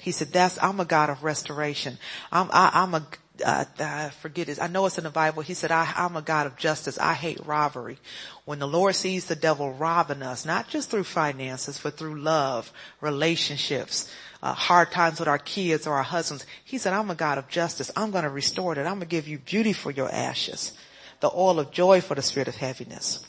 He 0.00 0.12
said, 0.12 0.28
that's, 0.28 0.58
I'm 0.62 0.80
a 0.80 0.86
God 0.86 1.10
of 1.10 1.24
restoration. 1.24 1.98
I'm, 2.32 2.48
I, 2.54 2.70
am 2.84 2.94
a, 2.94 3.06
uh, 3.44 3.64
I 3.78 4.10
forget 4.10 4.48
it. 4.48 4.60
I 4.60 4.66
know 4.66 4.86
it's 4.86 4.98
in 4.98 5.04
the 5.04 5.10
Bible. 5.10 5.42
He 5.42 5.54
said, 5.54 5.70
I, 5.70 5.92
I'm 5.96 6.16
a 6.16 6.22
God 6.22 6.46
of 6.46 6.56
justice. 6.56 6.98
I 6.98 7.14
hate 7.14 7.44
robbery. 7.46 7.98
When 8.44 8.58
the 8.58 8.68
Lord 8.68 8.94
sees 8.94 9.26
the 9.26 9.36
devil 9.36 9.72
robbing 9.72 10.22
us, 10.22 10.44
not 10.44 10.68
just 10.68 10.90
through 10.90 11.04
finances, 11.04 11.80
but 11.82 11.96
through 11.96 12.20
love, 12.20 12.72
relationships, 13.00 14.12
uh, 14.42 14.52
hard 14.52 14.90
times 14.90 15.18
with 15.18 15.28
our 15.28 15.38
kids 15.38 15.86
or 15.86 15.94
our 15.94 16.02
husbands. 16.02 16.46
He 16.64 16.78
said, 16.78 16.92
I'm 16.92 17.10
a 17.10 17.14
God 17.14 17.38
of 17.38 17.48
justice. 17.48 17.90
I'm 17.96 18.10
going 18.10 18.24
to 18.24 18.30
restore 18.30 18.72
it. 18.72 18.78
I'm 18.78 18.84
going 18.84 19.00
to 19.00 19.06
give 19.06 19.28
you 19.28 19.38
beauty 19.38 19.72
for 19.72 19.90
your 19.90 20.10
ashes, 20.10 20.72
the 21.20 21.30
oil 21.34 21.58
of 21.58 21.70
joy 21.70 22.00
for 22.00 22.14
the 22.14 22.22
spirit 22.22 22.48
of 22.48 22.56
heaviness. 22.56 23.26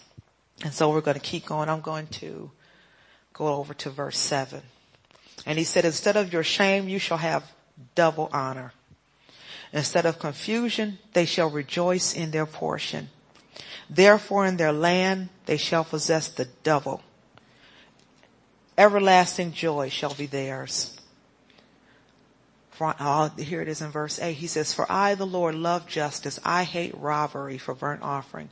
And 0.64 0.74
so 0.74 0.90
we're 0.90 1.02
going 1.02 1.16
to 1.16 1.22
keep 1.22 1.46
going. 1.46 1.70
I'm 1.70 1.82
going 1.82 2.08
to 2.08 2.52
go 3.34 3.48
over 3.48 3.74
to 3.74 3.90
verse 3.90 4.18
seven. 4.18 4.62
And 5.46 5.58
he 5.58 5.64
said, 5.64 5.86
instead 5.86 6.18
of 6.18 6.34
your 6.34 6.44
shame, 6.44 6.90
you 6.90 7.00
shall 7.00 7.18
have 7.18 7.50
double 7.96 8.30
honor. 8.34 8.74
Instead 9.72 10.06
of 10.06 10.20
confusion, 10.20 10.98
they 11.14 11.26
shall 11.26 11.50
rejoice 11.50 12.14
in 12.14 12.32
their 12.32 12.46
portion. 12.46 13.10
Therefore 13.90 14.46
in 14.46 14.58
their 14.58 14.72
land, 14.72 15.30
they 15.46 15.58
shall 15.58 15.84
possess 15.84 16.28
the 16.30 16.46
double. 16.64 17.02
Everlasting 18.78 19.52
joy 19.52 19.90
shall 19.90 20.14
be 20.14 20.26
theirs. 20.26 20.96
For, 22.72 22.96
oh, 23.00 23.30
here 23.38 23.62
it 23.62 23.68
is 23.68 23.82
in 23.82 23.92
verse 23.92 24.20
8. 24.20 24.34
He 24.34 24.48
says, 24.48 24.74
For 24.74 24.90
I, 24.90 25.16
the 25.16 25.26
Lord, 25.26 25.54
love 25.56 25.86
justice. 25.86 26.40
I 26.46 26.64
hate 26.64 26.98
robbery 26.98 27.58
for 27.58 27.74
burnt 27.74 28.02
offering. 28.02 28.50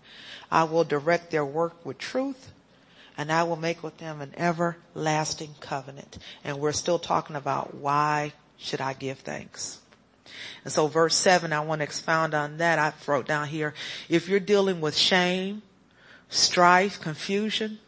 I 0.52 0.66
will 0.66 0.84
direct 0.84 1.32
their 1.32 1.46
work 1.46 1.86
with 1.86 1.98
truth 1.98 2.52
and 3.18 3.32
I 3.32 3.44
will 3.44 3.56
make 3.56 3.82
with 3.82 3.98
them 3.98 4.22
an 4.22 4.34
everlasting 4.38 5.56
covenant. 5.60 6.20
And 6.44 6.60
we're 6.60 6.72
still 6.72 7.00
talking 7.00 7.36
about 7.36 7.74
why 7.74 8.34
should 8.58 8.80
I 8.80 8.94
give 8.94 9.20
thanks? 9.20 9.80
And 10.64 10.74
so 10.74 10.88
verse 10.88 11.16
seven, 11.16 11.54
I 11.54 11.62
want 11.62 11.80
to 11.80 11.84
expound 11.84 12.34
on 12.34 12.58
that. 12.58 12.80
I 12.80 12.94
wrote 13.06 13.28
down 13.28 13.48
here, 13.48 13.74
if 14.10 14.28
you're 14.28 14.40
dealing 14.40 14.82
with 14.82 14.96
shame, 14.96 15.62
strife, 16.30 17.00
confusion, 17.00 17.80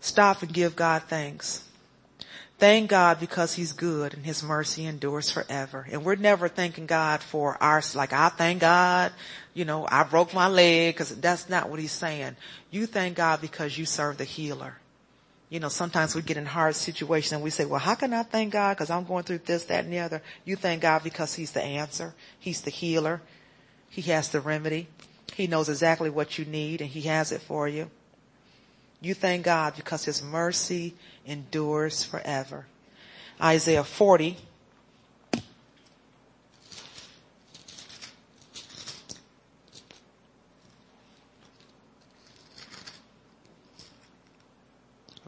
stop 0.00 0.42
and 0.42 0.52
give 0.52 0.76
God 0.76 1.02
thanks. 1.04 1.64
Thank 2.58 2.90
God 2.90 3.20
because 3.20 3.54
he's 3.54 3.72
good 3.72 4.14
and 4.14 4.26
his 4.26 4.42
mercy 4.42 4.84
endures 4.84 5.30
forever. 5.30 5.86
And 5.92 6.04
we're 6.04 6.16
never 6.16 6.48
thanking 6.48 6.86
God 6.86 7.20
for 7.20 7.56
our, 7.62 7.80
like 7.94 8.12
I 8.12 8.30
thank 8.30 8.62
God, 8.62 9.12
you 9.54 9.64
know, 9.64 9.86
I 9.88 10.02
broke 10.02 10.34
my 10.34 10.48
leg 10.48 10.94
because 10.94 11.14
that's 11.20 11.48
not 11.48 11.68
what 11.70 11.78
he's 11.78 11.92
saying. 11.92 12.34
You 12.72 12.86
thank 12.86 13.16
God 13.16 13.40
because 13.40 13.78
you 13.78 13.84
serve 13.84 14.18
the 14.18 14.24
healer. 14.24 14.77
You 15.50 15.60
know, 15.60 15.68
sometimes 15.68 16.14
we 16.14 16.22
get 16.22 16.36
in 16.36 16.44
hard 16.44 16.74
situations 16.74 17.32
and 17.32 17.42
we 17.42 17.50
say, 17.50 17.64
well, 17.64 17.80
how 17.80 17.94
can 17.94 18.12
I 18.12 18.22
thank 18.22 18.52
God? 18.52 18.76
Cause 18.76 18.90
I'm 18.90 19.04
going 19.04 19.24
through 19.24 19.38
this, 19.38 19.64
that 19.64 19.84
and 19.84 19.92
the 19.92 20.00
other. 20.00 20.22
You 20.44 20.56
thank 20.56 20.82
God 20.82 21.02
because 21.02 21.34
he's 21.34 21.52
the 21.52 21.62
answer. 21.62 22.14
He's 22.38 22.60
the 22.60 22.70
healer. 22.70 23.22
He 23.88 24.02
has 24.02 24.28
the 24.28 24.40
remedy. 24.40 24.88
He 25.34 25.46
knows 25.46 25.68
exactly 25.68 26.10
what 26.10 26.38
you 26.38 26.44
need 26.44 26.80
and 26.82 26.90
he 26.90 27.02
has 27.02 27.32
it 27.32 27.40
for 27.40 27.66
you. 27.66 27.90
You 29.00 29.14
thank 29.14 29.44
God 29.44 29.76
because 29.76 30.04
his 30.04 30.22
mercy 30.22 30.94
endures 31.26 32.04
forever. 32.04 32.66
Isaiah 33.40 33.84
40. 33.84 34.36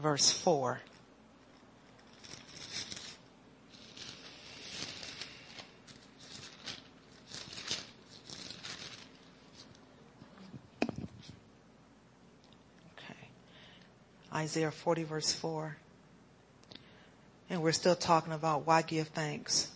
Verse 0.01 0.31
4. 0.31 0.81
Isaiah 14.33 14.71
40 14.71 15.03
verse 15.03 15.33
4. 15.33 15.77
And 17.51 17.61
we're 17.61 17.71
still 17.73 17.95
talking 17.95 18.33
about 18.33 18.65
why 18.65 18.81
give 18.81 19.09
thanks. 19.09 19.69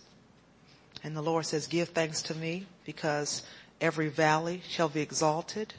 And 1.04 1.16
the 1.16 1.22
Lord 1.22 1.46
says, 1.46 1.68
give 1.68 1.90
thanks 1.90 2.20
to 2.22 2.34
me 2.34 2.66
because 2.84 3.42
every 3.80 4.08
valley 4.08 4.62
shall 4.68 4.88
be 4.88 5.02
exalted. 5.02 5.74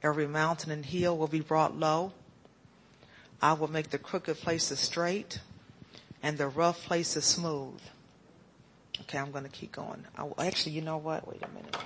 Every 0.00 0.28
mountain 0.28 0.70
and 0.70 0.86
hill 0.86 1.18
will 1.18 1.26
be 1.26 1.40
brought 1.40 1.76
low. 1.76 2.12
I 3.44 3.52
will 3.52 3.70
make 3.70 3.90
the 3.90 3.98
crooked 3.98 4.38
places 4.38 4.80
straight 4.80 5.38
and 6.22 6.38
the 6.38 6.48
rough 6.48 6.82
places 6.86 7.26
smooth. 7.26 7.78
Okay, 9.02 9.18
I'm 9.18 9.32
going 9.32 9.44
to 9.44 9.50
keep 9.50 9.70
going. 9.70 10.02
I, 10.16 10.22
will, 10.22 10.40
actually, 10.40 10.72
you 10.72 10.80
know 10.80 10.96
what? 10.96 11.28
Wait 11.28 11.42
a 11.42 11.48
minute. 11.48 11.76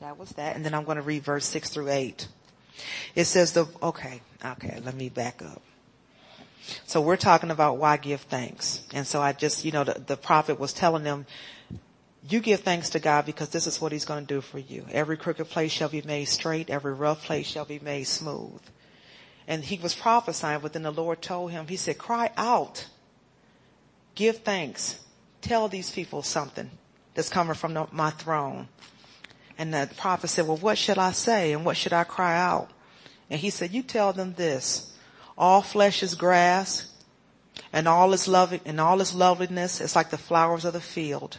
That 0.00 0.18
was 0.18 0.30
that. 0.30 0.56
And 0.56 0.64
then 0.64 0.74
I'm 0.74 0.82
going 0.82 0.96
to 0.96 1.02
read 1.02 1.22
verse 1.22 1.46
six 1.46 1.70
through 1.70 1.90
eight. 1.90 2.26
It 3.14 3.26
says 3.26 3.52
the, 3.52 3.68
okay, 3.80 4.20
okay, 4.44 4.80
let 4.84 4.96
me 4.96 5.08
back 5.08 5.40
up. 5.40 5.62
So 6.86 7.00
we're 7.00 7.16
talking 7.16 7.52
about 7.52 7.76
why 7.76 7.98
give 7.98 8.22
thanks. 8.22 8.82
And 8.92 9.06
so 9.06 9.22
I 9.22 9.32
just, 9.32 9.64
you 9.64 9.70
know, 9.70 9.84
the, 9.84 10.02
the 10.04 10.16
prophet 10.16 10.58
was 10.58 10.72
telling 10.72 11.04
them, 11.04 11.24
you 12.28 12.40
give 12.40 12.60
thanks 12.60 12.90
to 12.90 12.98
God 12.98 13.24
because 13.24 13.48
this 13.48 13.66
is 13.66 13.80
what 13.80 13.92
he's 13.92 14.04
going 14.04 14.26
to 14.26 14.34
do 14.34 14.40
for 14.40 14.58
you. 14.58 14.84
Every 14.90 15.16
crooked 15.16 15.48
place 15.48 15.72
shall 15.72 15.88
be 15.88 16.02
made 16.02 16.26
straight. 16.26 16.68
Every 16.68 16.92
rough 16.92 17.24
place 17.24 17.46
shall 17.46 17.64
be 17.64 17.78
made 17.78 18.04
smooth. 18.04 18.60
And 19.48 19.64
he 19.64 19.78
was 19.78 19.94
prophesying, 19.94 20.60
but 20.60 20.74
then 20.74 20.82
the 20.82 20.92
Lord 20.92 21.22
told 21.22 21.50
him, 21.50 21.66
he 21.66 21.76
said, 21.76 21.98
cry 21.98 22.30
out, 22.36 22.86
give 24.14 24.38
thanks, 24.38 25.00
tell 25.40 25.68
these 25.68 25.90
people 25.90 26.22
something 26.22 26.70
that's 27.14 27.30
coming 27.30 27.54
from 27.54 27.74
the, 27.74 27.86
my 27.90 28.10
throne. 28.10 28.68
And 29.58 29.74
the 29.74 29.90
prophet 29.96 30.28
said, 30.28 30.46
well, 30.46 30.56
what 30.56 30.78
should 30.78 30.98
I 30.98 31.12
say 31.12 31.52
and 31.52 31.64
what 31.64 31.76
should 31.76 31.92
I 31.92 32.04
cry 32.04 32.38
out? 32.38 32.70
And 33.28 33.40
he 33.40 33.50
said, 33.50 33.72
you 33.72 33.82
tell 33.82 34.12
them 34.12 34.34
this, 34.34 34.96
all 35.36 35.62
flesh 35.62 36.02
is 36.02 36.14
grass 36.14 36.90
and 37.72 37.88
all 37.88 38.14
loving 38.28 38.60
and 38.64 38.80
all 38.80 39.00
its 39.00 39.14
loveliness 39.14 39.80
is 39.80 39.96
like 39.96 40.10
the 40.10 40.18
flowers 40.18 40.64
of 40.64 40.74
the 40.74 40.80
field. 40.80 41.38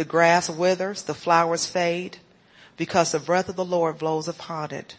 The 0.00 0.06
grass 0.06 0.48
withers, 0.48 1.02
the 1.02 1.12
flowers 1.12 1.66
fade 1.66 2.16
because 2.78 3.12
the 3.12 3.18
breath 3.18 3.50
of 3.50 3.56
the 3.56 3.66
Lord 3.66 3.98
blows 3.98 4.28
upon 4.28 4.70
it. 4.70 4.96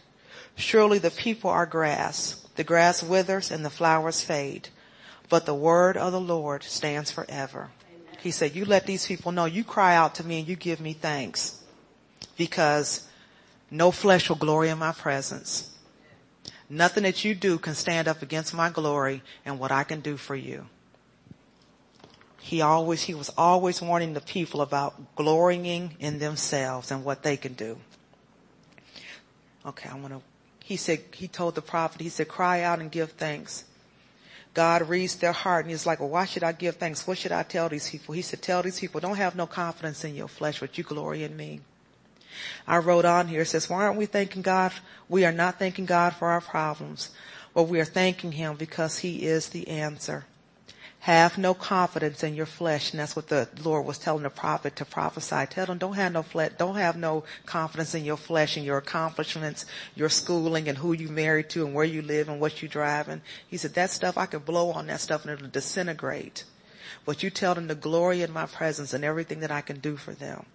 Surely 0.54 1.00
the 1.00 1.10
people 1.10 1.50
are 1.50 1.66
grass. 1.66 2.46
The 2.54 2.62
grass 2.62 3.02
withers 3.02 3.50
and 3.50 3.64
the 3.64 3.68
flowers 3.68 4.20
fade, 4.20 4.68
but 5.28 5.44
the 5.44 5.56
word 5.56 5.96
of 5.96 6.12
the 6.12 6.20
Lord 6.20 6.62
stands 6.62 7.10
forever. 7.10 7.70
He 8.20 8.30
said, 8.30 8.54
you 8.54 8.64
let 8.64 8.86
these 8.86 9.04
people 9.04 9.32
know 9.32 9.44
you 9.44 9.64
cry 9.64 9.96
out 9.96 10.14
to 10.14 10.24
me 10.24 10.38
and 10.38 10.46
you 10.46 10.54
give 10.54 10.80
me 10.80 10.92
thanks 10.92 11.60
because 12.38 13.08
no 13.72 13.90
flesh 13.90 14.28
will 14.28 14.36
glory 14.36 14.68
in 14.68 14.78
my 14.78 14.92
presence. 14.92 15.72
Nothing 16.70 17.02
that 17.02 17.24
you 17.24 17.34
do 17.34 17.58
can 17.58 17.74
stand 17.74 18.06
up 18.06 18.22
against 18.22 18.54
my 18.54 18.70
glory 18.70 19.24
and 19.44 19.58
what 19.58 19.72
I 19.72 19.82
can 19.82 20.00
do 20.00 20.16
for 20.16 20.36
you. 20.36 20.66
He 22.42 22.60
always, 22.60 23.02
he 23.02 23.14
was 23.14 23.30
always 23.38 23.80
warning 23.80 24.14
the 24.14 24.20
people 24.20 24.62
about 24.62 25.14
glorying 25.14 25.96
in 26.00 26.18
themselves 26.18 26.90
and 26.90 27.04
what 27.04 27.22
they 27.22 27.36
can 27.36 27.52
do. 27.54 27.78
Okay, 29.64 29.88
I 29.88 29.94
want 29.94 30.08
to, 30.08 30.20
he 30.64 30.76
said, 30.76 31.04
he 31.14 31.28
told 31.28 31.54
the 31.54 31.62
prophet, 31.62 32.00
he 32.00 32.08
said, 32.08 32.26
cry 32.26 32.62
out 32.62 32.80
and 32.80 32.90
give 32.90 33.12
thanks. 33.12 33.64
God 34.54 34.88
reads 34.88 35.14
their 35.16 35.32
heart 35.32 35.64
and 35.64 35.70
he's 35.70 35.86
like, 35.86 36.00
well, 36.00 36.08
why 36.08 36.24
should 36.24 36.42
I 36.42 36.50
give 36.50 36.76
thanks? 36.76 37.06
What 37.06 37.16
should 37.16 37.30
I 37.30 37.44
tell 37.44 37.68
these 37.68 37.88
people? 37.88 38.12
He 38.12 38.22
said, 38.22 38.42
tell 38.42 38.60
these 38.60 38.80
people, 38.80 39.00
don't 39.00 39.16
have 39.16 39.36
no 39.36 39.46
confidence 39.46 40.04
in 40.04 40.16
your 40.16 40.28
flesh, 40.28 40.58
but 40.58 40.76
you 40.76 40.82
glory 40.82 41.22
in 41.22 41.36
me. 41.36 41.60
I 42.66 42.78
wrote 42.78 43.04
on 43.04 43.28
here, 43.28 43.42
it 43.42 43.46
says, 43.46 43.70
why 43.70 43.84
aren't 43.84 43.98
we 43.98 44.06
thanking 44.06 44.42
God? 44.42 44.72
We 45.08 45.24
are 45.24 45.32
not 45.32 45.60
thanking 45.60 45.86
God 45.86 46.14
for 46.14 46.28
our 46.28 46.40
problems, 46.40 47.10
but 47.54 47.64
we 47.64 47.78
are 47.78 47.84
thanking 47.84 48.32
Him 48.32 48.56
because 48.56 48.98
He 48.98 49.26
is 49.26 49.50
the 49.50 49.68
answer. 49.68 50.24
Have 51.02 51.36
no 51.36 51.52
confidence 51.52 52.22
in 52.22 52.36
your 52.36 52.46
flesh. 52.46 52.92
And 52.92 53.00
that's 53.00 53.16
what 53.16 53.26
the 53.26 53.48
Lord 53.64 53.84
was 53.84 53.98
telling 53.98 54.22
the 54.22 54.30
prophet 54.30 54.76
to 54.76 54.84
prophesy. 54.84 55.46
Tell 55.50 55.66
them 55.66 55.78
don't 55.78 55.94
have 55.94 56.12
no 56.12 56.22
flesh, 56.22 56.52
don't 56.56 56.76
have 56.76 56.96
no 56.96 57.24
confidence 57.44 57.96
in 57.96 58.04
your 58.04 58.16
flesh 58.16 58.56
and 58.56 58.64
your 58.64 58.78
accomplishments, 58.78 59.66
your 59.96 60.08
schooling 60.08 60.68
and 60.68 60.78
who 60.78 60.92
you 60.92 61.08
married 61.08 61.50
to 61.50 61.66
and 61.66 61.74
where 61.74 61.84
you 61.84 62.02
live 62.02 62.28
and 62.28 62.38
what 62.38 62.62
you 62.62 62.68
driving. 62.68 63.20
He 63.48 63.56
said 63.56 63.74
that 63.74 63.90
stuff, 63.90 64.16
I 64.16 64.26
can 64.26 64.40
blow 64.40 64.70
on 64.70 64.86
that 64.86 65.00
stuff 65.00 65.24
and 65.24 65.32
it'll 65.32 65.48
disintegrate. 65.48 66.44
But 67.04 67.24
you 67.24 67.30
tell 67.30 67.56
them 67.56 67.66
the 67.66 67.74
glory 67.74 68.22
in 68.22 68.32
my 68.32 68.46
presence 68.46 68.94
and 68.94 69.02
everything 69.02 69.40
that 69.40 69.50
I 69.50 69.60
can 69.60 69.80
do 69.80 69.96
for 69.96 70.12
them. 70.12 70.46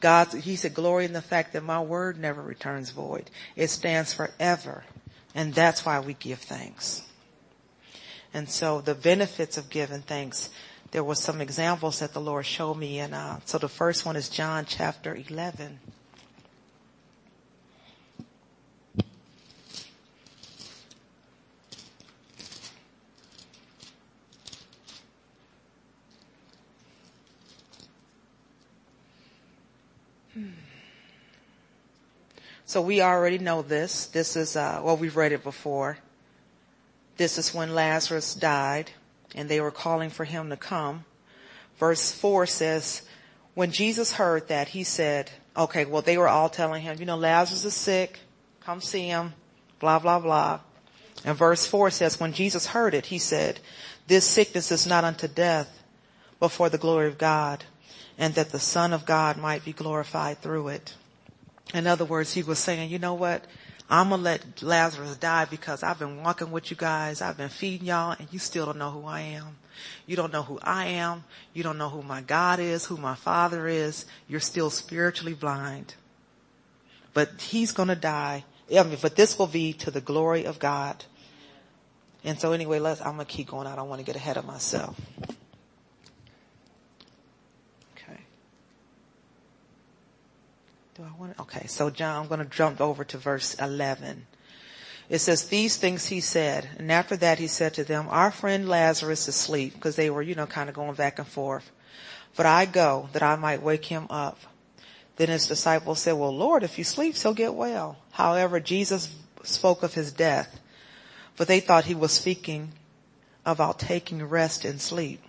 God, 0.00 0.32
he 0.32 0.56
said, 0.56 0.74
glory 0.74 1.04
in 1.04 1.12
the 1.12 1.22
fact 1.22 1.52
that 1.52 1.62
my 1.62 1.80
word 1.80 2.18
never 2.18 2.42
returns 2.42 2.90
void. 2.90 3.30
It 3.54 3.68
stands 3.68 4.12
forever. 4.12 4.82
And 5.32 5.54
that's 5.54 5.86
why 5.86 6.00
we 6.00 6.14
give 6.14 6.40
thanks. 6.40 7.07
And 8.34 8.48
so 8.48 8.80
the 8.80 8.94
benefits 8.94 9.56
of 9.56 9.70
giving 9.70 10.02
thanks, 10.02 10.50
there 10.90 11.04
were 11.04 11.14
some 11.14 11.40
examples 11.40 12.00
that 12.00 12.12
the 12.12 12.20
Lord 12.20 12.46
showed 12.46 12.74
me. 12.74 12.98
And 12.98 13.14
uh, 13.14 13.38
so 13.44 13.58
the 13.58 13.68
first 13.68 14.04
one 14.04 14.16
is 14.16 14.28
John 14.28 14.64
chapter 14.66 15.16
11. 15.28 15.78
So 32.68 32.82
we 32.82 33.00
already 33.00 33.38
know 33.38 33.62
this. 33.62 34.08
This 34.08 34.36
is, 34.36 34.54
uh, 34.54 34.82
well, 34.84 34.98
we've 34.98 35.16
read 35.16 35.32
it 35.32 35.42
before. 35.42 35.96
This 37.18 37.36
is 37.36 37.52
when 37.52 37.74
Lazarus 37.74 38.34
died 38.34 38.92
and 39.34 39.48
they 39.48 39.60
were 39.60 39.70
calling 39.70 40.08
for 40.08 40.24
him 40.24 40.48
to 40.48 40.56
come. 40.56 41.04
Verse 41.78 42.10
four 42.10 42.46
says, 42.46 43.02
when 43.54 43.72
Jesus 43.72 44.12
heard 44.12 44.48
that, 44.48 44.68
he 44.68 44.84
said, 44.84 45.30
okay, 45.56 45.84
well, 45.84 46.00
they 46.00 46.16
were 46.16 46.28
all 46.28 46.48
telling 46.48 46.80
him, 46.80 46.96
you 46.98 47.04
know, 47.04 47.16
Lazarus 47.16 47.64
is 47.64 47.74
sick. 47.74 48.20
Come 48.60 48.80
see 48.80 49.08
him. 49.08 49.34
Blah, 49.80 49.98
blah, 49.98 50.20
blah. 50.20 50.60
And 51.24 51.36
verse 51.36 51.66
four 51.66 51.90
says, 51.90 52.18
when 52.18 52.32
Jesus 52.32 52.66
heard 52.66 52.94
it, 52.94 53.06
he 53.06 53.18
said, 53.18 53.60
this 54.06 54.24
sickness 54.24 54.72
is 54.72 54.86
not 54.86 55.04
unto 55.04 55.28
death, 55.28 55.82
but 56.40 56.48
for 56.48 56.68
the 56.70 56.78
glory 56.78 57.08
of 57.08 57.18
God 57.18 57.64
and 58.16 58.34
that 58.34 58.50
the 58.50 58.58
son 58.58 58.92
of 58.92 59.06
God 59.06 59.36
might 59.36 59.64
be 59.64 59.72
glorified 59.72 60.40
through 60.40 60.68
it. 60.68 60.94
In 61.74 61.86
other 61.86 62.04
words, 62.04 62.32
he 62.32 62.42
was 62.42 62.58
saying, 62.58 62.90
you 62.90 62.98
know 62.98 63.14
what? 63.14 63.44
I'm 63.90 64.10
gonna 64.10 64.22
let 64.22 64.62
Lazarus 64.62 65.16
die 65.16 65.46
because 65.46 65.82
I've 65.82 65.98
been 65.98 66.22
walking 66.22 66.50
with 66.50 66.70
you 66.70 66.76
guys. 66.76 67.22
I've 67.22 67.38
been 67.38 67.48
feeding 67.48 67.86
y'all 67.86 68.16
and 68.18 68.28
you 68.30 68.38
still 68.38 68.66
don't 68.66 68.78
know 68.78 68.90
who 68.90 69.06
I 69.06 69.20
am. 69.20 69.56
You 70.06 70.16
don't 70.16 70.32
know 70.32 70.42
who 70.42 70.58
I 70.62 70.86
am. 70.86 71.24
You 71.54 71.62
don't 71.62 71.78
know 71.78 71.88
who 71.88 72.02
my 72.02 72.20
God 72.20 72.60
is, 72.60 72.84
who 72.84 72.98
my 72.98 73.14
father 73.14 73.66
is. 73.66 74.04
You're 74.28 74.40
still 74.40 74.68
spiritually 74.68 75.34
blind. 75.34 75.94
But 77.14 77.40
he's 77.40 77.72
gonna 77.72 77.96
die. 77.96 78.44
I 78.70 78.82
mean, 78.82 78.98
but 79.00 79.16
this 79.16 79.38
will 79.38 79.46
be 79.46 79.72
to 79.74 79.90
the 79.90 80.02
glory 80.02 80.44
of 80.44 80.58
God. 80.58 81.04
And 82.24 82.38
so 82.38 82.52
anyway, 82.52 82.80
let's, 82.80 83.00
I'm 83.00 83.12
gonna 83.12 83.24
keep 83.24 83.48
going. 83.48 83.66
I 83.66 83.74
don't 83.74 83.88
want 83.88 84.00
to 84.00 84.04
get 84.04 84.16
ahead 84.16 84.36
of 84.36 84.44
myself. 84.44 85.00
Do 90.98 91.04
I 91.04 91.16
want 91.16 91.36
to? 91.36 91.42
Okay, 91.42 91.68
so 91.68 91.90
John, 91.90 92.20
I'm 92.20 92.28
going 92.28 92.40
to 92.40 92.56
jump 92.56 92.80
over 92.80 93.04
to 93.04 93.18
verse 93.18 93.54
11. 93.54 94.26
It 95.08 95.20
says, 95.20 95.44
these 95.44 95.76
things 95.76 96.06
he 96.06 96.18
said, 96.18 96.68
and 96.76 96.90
after 96.90 97.16
that 97.18 97.38
he 97.38 97.46
said 97.46 97.74
to 97.74 97.84
them, 97.84 98.08
our 98.10 98.32
friend 98.32 98.68
Lazarus 98.68 99.22
is 99.22 99.28
asleep, 99.28 99.74
because 99.74 99.94
they 99.94 100.10
were, 100.10 100.22
you 100.22 100.34
know, 100.34 100.46
kind 100.46 100.68
of 100.68 100.74
going 100.74 100.94
back 100.94 101.20
and 101.20 101.28
forth. 101.28 101.70
But 102.34 102.46
I 102.46 102.64
go 102.64 103.08
that 103.12 103.22
I 103.22 103.36
might 103.36 103.62
wake 103.62 103.84
him 103.84 104.08
up. 104.10 104.40
Then 105.14 105.28
his 105.28 105.46
disciples 105.46 106.00
said, 106.00 106.14
well, 106.14 106.36
Lord, 106.36 106.64
if 106.64 106.74
he 106.74 106.82
sleeps, 106.82 107.22
he'll 107.22 107.32
get 107.32 107.54
well. 107.54 107.98
However, 108.10 108.58
Jesus 108.58 109.14
spoke 109.44 109.84
of 109.84 109.94
his 109.94 110.10
death, 110.10 110.58
but 111.36 111.46
they 111.46 111.60
thought 111.60 111.84
he 111.84 111.94
was 111.94 112.10
speaking 112.10 112.72
about 113.46 113.78
taking 113.78 114.24
rest 114.24 114.64
and 114.64 114.80
sleep. 114.80 115.22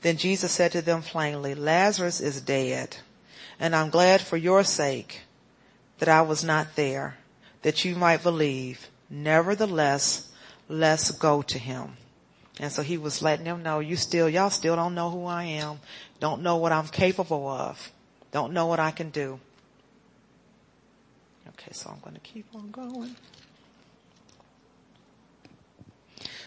Then 0.00 0.16
Jesus 0.16 0.52
said 0.52 0.72
to 0.72 0.80
them 0.80 1.02
plainly, 1.02 1.54
Lazarus 1.54 2.22
is 2.22 2.40
dead 2.40 2.96
and 3.58 3.74
I'm 3.74 3.90
glad 3.90 4.20
for 4.20 4.36
your 4.36 4.64
sake 4.64 5.22
that 5.98 6.08
I 6.08 6.22
was 6.22 6.44
not 6.44 6.76
there, 6.76 7.16
that 7.62 7.84
you 7.84 7.94
might 7.94 8.22
believe. 8.22 8.88
Nevertheless, 9.08 10.30
let's 10.68 11.10
go 11.10 11.42
to 11.42 11.58
him. 11.58 11.96
And 12.60 12.70
so 12.70 12.82
he 12.82 12.98
was 12.98 13.22
letting 13.22 13.44
them 13.44 13.62
know, 13.62 13.80
you 13.80 13.96
still, 13.96 14.28
y'all 14.28 14.50
still 14.50 14.76
don't 14.76 14.94
know 14.94 15.10
who 15.10 15.26
I 15.26 15.44
am, 15.44 15.80
don't 16.20 16.42
know 16.42 16.56
what 16.56 16.72
I'm 16.72 16.86
capable 16.86 17.48
of, 17.48 17.92
don't 18.30 18.52
know 18.52 18.66
what 18.66 18.80
I 18.80 18.90
can 18.90 19.10
do. 19.10 19.40
Okay, 21.48 21.72
so 21.72 21.90
I'm 21.90 22.00
going 22.00 22.14
to 22.14 22.20
keep 22.20 22.46
on 22.54 22.70
going. 22.70 23.16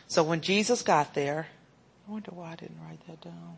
So 0.08 0.24
when 0.24 0.42
Jesus 0.42 0.82
got 0.82 1.14
there, 1.14 1.48
I 2.08 2.12
wonder 2.12 2.32
why 2.32 2.54
I 2.54 2.56
didn't 2.56 2.80
write 2.82 3.06
that 3.08 3.22
down. 3.22 3.58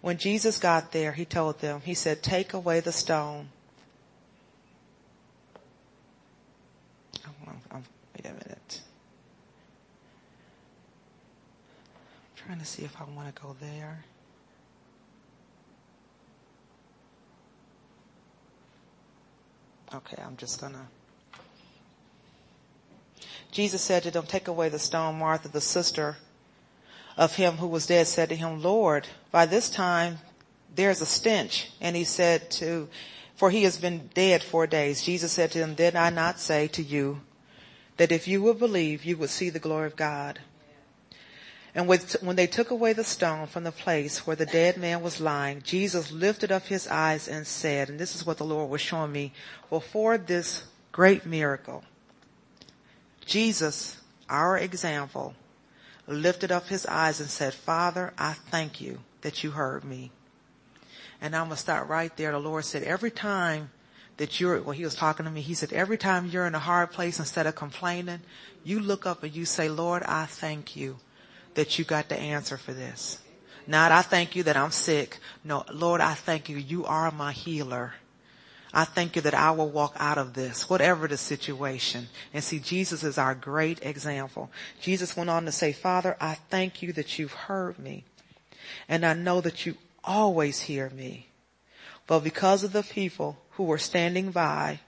When 0.00 0.18
Jesus 0.18 0.58
got 0.58 0.92
there, 0.92 1.12
he 1.12 1.24
told 1.24 1.60
them, 1.60 1.80
he 1.84 1.94
said, 1.94 2.22
take 2.22 2.52
away 2.52 2.80
the 2.80 2.92
stone. 2.92 3.48
Oh, 7.26 7.82
wait 8.14 8.24
a 8.24 8.32
minute. 8.32 8.82
I'm 12.30 12.46
trying 12.46 12.58
to 12.58 12.64
see 12.64 12.84
if 12.84 12.94
I 13.00 13.04
want 13.04 13.34
to 13.34 13.42
go 13.42 13.56
there. 13.60 14.04
Okay, 19.94 20.22
I'm 20.24 20.36
just 20.36 20.60
gonna. 20.60 20.86
Jesus 23.50 23.80
said 23.80 24.02
to 24.02 24.10
them, 24.10 24.26
take 24.26 24.48
away 24.48 24.68
the 24.68 24.78
stone. 24.78 25.18
Martha, 25.18 25.48
the 25.48 25.60
sister 25.60 26.16
of 27.16 27.36
him 27.36 27.56
who 27.56 27.66
was 27.66 27.86
dead 27.86 28.06
said 28.06 28.28
to 28.28 28.36
him, 28.36 28.62
Lord, 28.62 29.08
by 29.30 29.46
this 29.46 29.70
time 29.70 30.18
there's 30.74 31.00
a 31.00 31.06
stench. 31.06 31.70
And 31.80 31.96
he 31.96 32.04
said 32.04 32.50
to, 32.52 32.88
for 33.34 33.50
he 33.50 33.62
has 33.64 33.78
been 33.78 34.10
dead 34.14 34.42
four 34.42 34.66
days. 34.66 35.02
Jesus 35.02 35.32
said 35.32 35.50
to 35.52 35.58
him, 35.58 35.74
did 35.74 35.96
I 35.96 36.10
not 36.10 36.38
say 36.38 36.68
to 36.68 36.82
you 36.82 37.20
that 37.96 38.12
if 38.12 38.28
you 38.28 38.42
would 38.42 38.58
believe, 38.58 39.04
you 39.04 39.16
would 39.16 39.30
see 39.30 39.50
the 39.50 39.58
glory 39.58 39.86
of 39.86 39.96
God? 39.96 40.40
And 41.74 41.86
when 41.86 42.36
they 42.36 42.46
took 42.46 42.70
away 42.70 42.94
the 42.94 43.04
stone 43.04 43.46
from 43.46 43.64
the 43.64 43.72
place 43.72 44.26
where 44.26 44.36
the 44.36 44.46
dead 44.46 44.78
man 44.78 45.02
was 45.02 45.20
lying, 45.20 45.60
Jesus 45.62 46.10
lifted 46.10 46.50
up 46.50 46.66
his 46.66 46.88
eyes 46.88 47.28
and 47.28 47.46
said, 47.46 47.90
and 47.90 47.98
this 47.98 48.14
is 48.14 48.24
what 48.24 48.38
the 48.38 48.46
Lord 48.46 48.70
was 48.70 48.80
showing 48.80 49.12
me, 49.12 49.34
before 49.68 50.16
this 50.16 50.64
great 50.90 51.26
miracle, 51.26 51.84
Jesus, 53.26 54.00
our 54.30 54.56
example, 54.56 55.34
lifted 56.06 56.52
up 56.52 56.68
his 56.68 56.86
eyes 56.86 57.20
and 57.20 57.28
said, 57.28 57.54
Father, 57.54 58.12
I 58.18 58.32
thank 58.32 58.80
you 58.80 59.00
that 59.22 59.42
you 59.42 59.52
heard 59.52 59.84
me. 59.84 60.10
And 61.20 61.34
I'm 61.34 61.46
going 61.46 61.56
to 61.56 61.60
start 61.60 61.88
right 61.88 62.14
there. 62.16 62.32
The 62.32 62.38
Lord 62.38 62.64
said, 62.64 62.82
every 62.82 63.10
time 63.10 63.70
that 64.18 64.40
you're, 64.40 64.60
well, 64.60 64.72
he 64.72 64.84
was 64.84 64.94
talking 64.94 65.24
to 65.24 65.32
me, 65.32 65.40
he 65.40 65.54
said, 65.54 65.72
every 65.72 65.98
time 65.98 66.26
you're 66.26 66.46
in 66.46 66.54
a 66.54 66.60
hard 66.60 66.90
place, 66.90 67.18
instead 67.18 67.46
of 67.46 67.54
complaining, 67.54 68.20
you 68.64 68.80
look 68.80 69.06
up 69.06 69.22
and 69.22 69.34
you 69.34 69.44
say, 69.44 69.68
Lord, 69.68 70.02
I 70.04 70.26
thank 70.26 70.76
you 70.76 70.96
that 71.54 71.78
you 71.78 71.84
got 71.84 72.08
the 72.08 72.18
answer 72.18 72.56
for 72.56 72.72
this. 72.72 73.20
Not 73.66 73.90
I 73.90 74.02
thank 74.02 74.36
you 74.36 74.44
that 74.44 74.56
I'm 74.56 74.70
sick. 74.70 75.18
No, 75.42 75.64
Lord, 75.72 76.00
I 76.00 76.14
thank 76.14 76.48
you. 76.48 76.56
You 76.56 76.84
are 76.84 77.10
my 77.10 77.32
healer. 77.32 77.94
I 78.76 78.84
thank 78.84 79.16
you 79.16 79.22
that 79.22 79.32
I 79.32 79.52
will 79.52 79.70
walk 79.70 79.96
out 79.98 80.18
of 80.18 80.34
this, 80.34 80.68
whatever 80.68 81.08
the 81.08 81.16
situation. 81.16 82.08
And 82.34 82.44
see, 82.44 82.58
Jesus 82.58 83.02
is 83.02 83.16
our 83.16 83.34
great 83.34 83.82
example. 83.82 84.50
Jesus 84.82 85.16
went 85.16 85.30
on 85.30 85.46
to 85.46 85.52
say, 85.52 85.72
Father, 85.72 86.14
I 86.20 86.34
thank 86.50 86.82
you 86.82 86.92
that 86.92 87.18
you've 87.18 87.32
heard 87.32 87.78
me. 87.78 88.04
And 88.86 89.06
I 89.06 89.14
know 89.14 89.40
that 89.40 89.64
you 89.64 89.76
always 90.04 90.60
hear 90.60 90.90
me. 90.90 91.28
But 92.06 92.20
because 92.20 92.64
of 92.64 92.74
the 92.74 92.82
people 92.82 93.38
who 93.52 93.64
were 93.64 93.78
standing 93.78 94.30
by, 94.30 94.80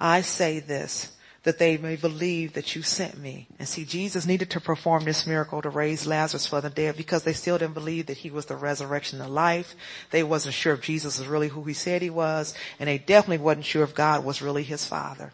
I 0.00 0.22
say 0.22 0.58
this, 0.58 1.12
that 1.46 1.60
they 1.60 1.76
may 1.76 1.94
believe 1.94 2.54
that 2.54 2.74
you 2.74 2.82
sent 2.82 3.16
me. 3.16 3.46
And 3.60 3.68
see, 3.68 3.84
Jesus 3.84 4.26
needed 4.26 4.50
to 4.50 4.60
perform 4.60 5.04
this 5.04 5.28
miracle 5.28 5.62
to 5.62 5.70
raise 5.70 6.04
Lazarus 6.04 6.48
from 6.48 6.62
the 6.62 6.70
dead 6.70 6.96
because 6.96 7.22
they 7.22 7.34
still 7.34 7.56
didn't 7.56 7.74
believe 7.74 8.06
that 8.06 8.16
he 8.16 8.32
was 8.32 8.46
the 8.46 8.56
resurrection 8.56 9.20
of 9.20 9.30
life. 9.30 9.76
They 10.10 10.24
wasn't 10.24 10.56
sure 10.56 10.74
if 10.74 10.80
Jesus 10.80 11.20
was 11.20 11.28
really 11.28 11.46
who 11.46 11.62
he 11.62 11.72
said 11.72 12.02
he 12.02 12.10
was, 12.10 12.52
and 12.80 12.88
they 12.88 12.98
definitely 12.98 13.44
wasn't 13.44 13.64
sure 13.64 13.84
if 13.84 13.94
God 13.94 14.24
was 14.24 14.42
really 14.42 14.64
his 14.64 14.86
father. 14.86 15.32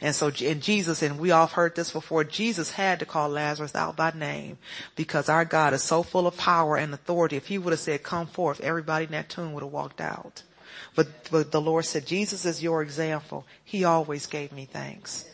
And 0.00 0.14
so, 0.14 0.30
in 0.40 0.62
Jesus, 0.62 1.02
and 1.02 1.18
we 1.18 1.30
all 1.30 1.46
heard 1.46 1.76
this 1.76 1.90
before, 1.90 2.24
Jesus 2.24 2.70
had 2.70 2.98
to 3.00 3.04
call 3.04 3.28
Lazarus 3.28 3.74
out 3.74 3.96
by 3.96 4.12
name 4.12 4.56
because 4.96 5.28
our 5.28 5.44
God 5.44 5.74
is 5.74 5.82
so 5.82 6.02
full 6.02 6.26
of 6.26 6.38
power 6.38 6.78
and 6.78 6.94
authority. 6.94 7.36
If 7.36 7.48
he 7.48 7.58
would 7.58 7.74
have 7.74 7.80
said, 7.80 8.02
come 8.02 8.28
forth, 8.28 8.62
everybody 8.62 9.04
in 9.04 9.10
that 9.10 9.28
tomb 9.28 9.52
would 9.52 9.62
have 9.62 9.72
walked 9.72 10.00
out. 10.00 10.42
But, 10.94 11.30
but 11.30 11.52
the 11.52 11.60
Lord 11.60 11.84
said, 11.84 12.06
Jesus 12.06 12.46
is 12.46 12.62
your 12.62 12.80
example. 12.80 13.44
He 13.62 13.84
always 13.84 14.24
gave 14.24 14.50
me 14.50 14.64
thanks. 14.64 15.26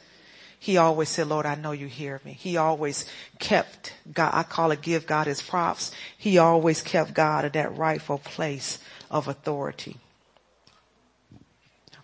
He 0.63 0.77
always 0.77 1.09
said, 1.09 1.27
Lord, 1.27 1.47
I 1.47 1.55
know 1.55 1.73
you 1.73 1.87
hear 1.87 2.21
me. 2.23 2.35
He 2.35 2.59
always 2.59 3.07
kept 3.39 3.95
God, 4.13 4.31
I 4.35 4.43
call 4.43 4.73
it 4.73 4.83
give 4.83 5.07
God 5.07 5.27
his 5.27 5.41
props. 5.41 5.91
He 6.19 6.37
always 6.37 6.83
kept 6.83 7.15
God 7.15 7.47
at 7.47 7.55
that 7.55 7.79
rightful 7.79 8.19
place 8.19 8.79
of 9.11 9.27
authority. 9.27 9.97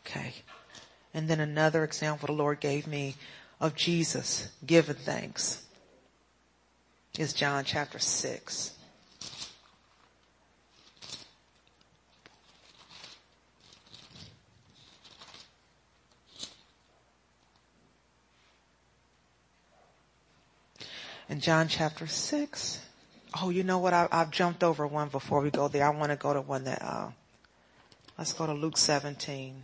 Okay. 0.00 0.32
And 1.12 1.28
then 1.28 1.38
another 1.38 1.84
example 1.84 2.28
the 2.28 2.32
Lord 2.32 2.58
gave 2.60 2.86
me 2.86 3.16
of 3.60 3.74
Jesus 3.74 4.48
giving 4.64 4.96
thanks 4.96 5.62
is 7.18 7.34
John 7.34 7.62
chapter 7.62 7.98
6. 7.98 8.72
In 21.36 21.42
John 21.42 21.68
chapter 21.68 22.06
6. 22.06 22.80
Oh, 23.42 23.50
you 23.50 23.62
know 23.62 23.76
what? 23.76 23.92
I, 23.92 24.08
have 24.10 24.30
jumped 24.30 24.64
over 24.64 24.86
one 24.86 25.10
before 25.10 25.42
we 25.42 25.50
go 25.50 25.68
there. 25.68 25.84
I 25.84 25.90
want 25.90 26.10
to 26.10 26.16
go 26.16 26.32
to 26.32 26.40
one 26.40 26.64
that, 26.64 26.80
uh, 26.80 27.10
let's 28.16 28.32
go 28.32 28.46
to 28.46 28.54
Luke 28.54 28.78
17. 28.78 29.62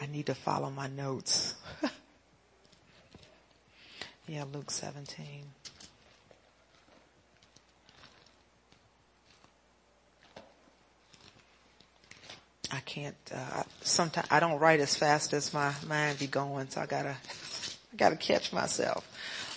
I 0.00 0.06
need 0.06 0.24
to 0.24 0.34
follow 0.34 0.70
my 0.70 0.88
notes. 0.88 1.52
yeah, 4.26 4.44
Luke 4.50 4.70
17. 4.70 5.42
I 12.72 12.80
can't, 12.86 13.14
uh, 13.34 13.64
sometimes 13.82 14.28
I 14.30 14.40
don't 14.40 14.58
write 14.58 14.80
as 14.80 14.96
fast 14.96 15.34
as 15.34 15.52
my 15.52 15.74
mind 15.86 16.20
be 16.20 16.26
going, 16.26 16.70
so 16.70 16.80
I 16.80 16.86
gotta, 16.86 17.16
I 17.96 17.98
gotta 17.98 18.16
catch 18.16 18.52
myself. 18.52 19.08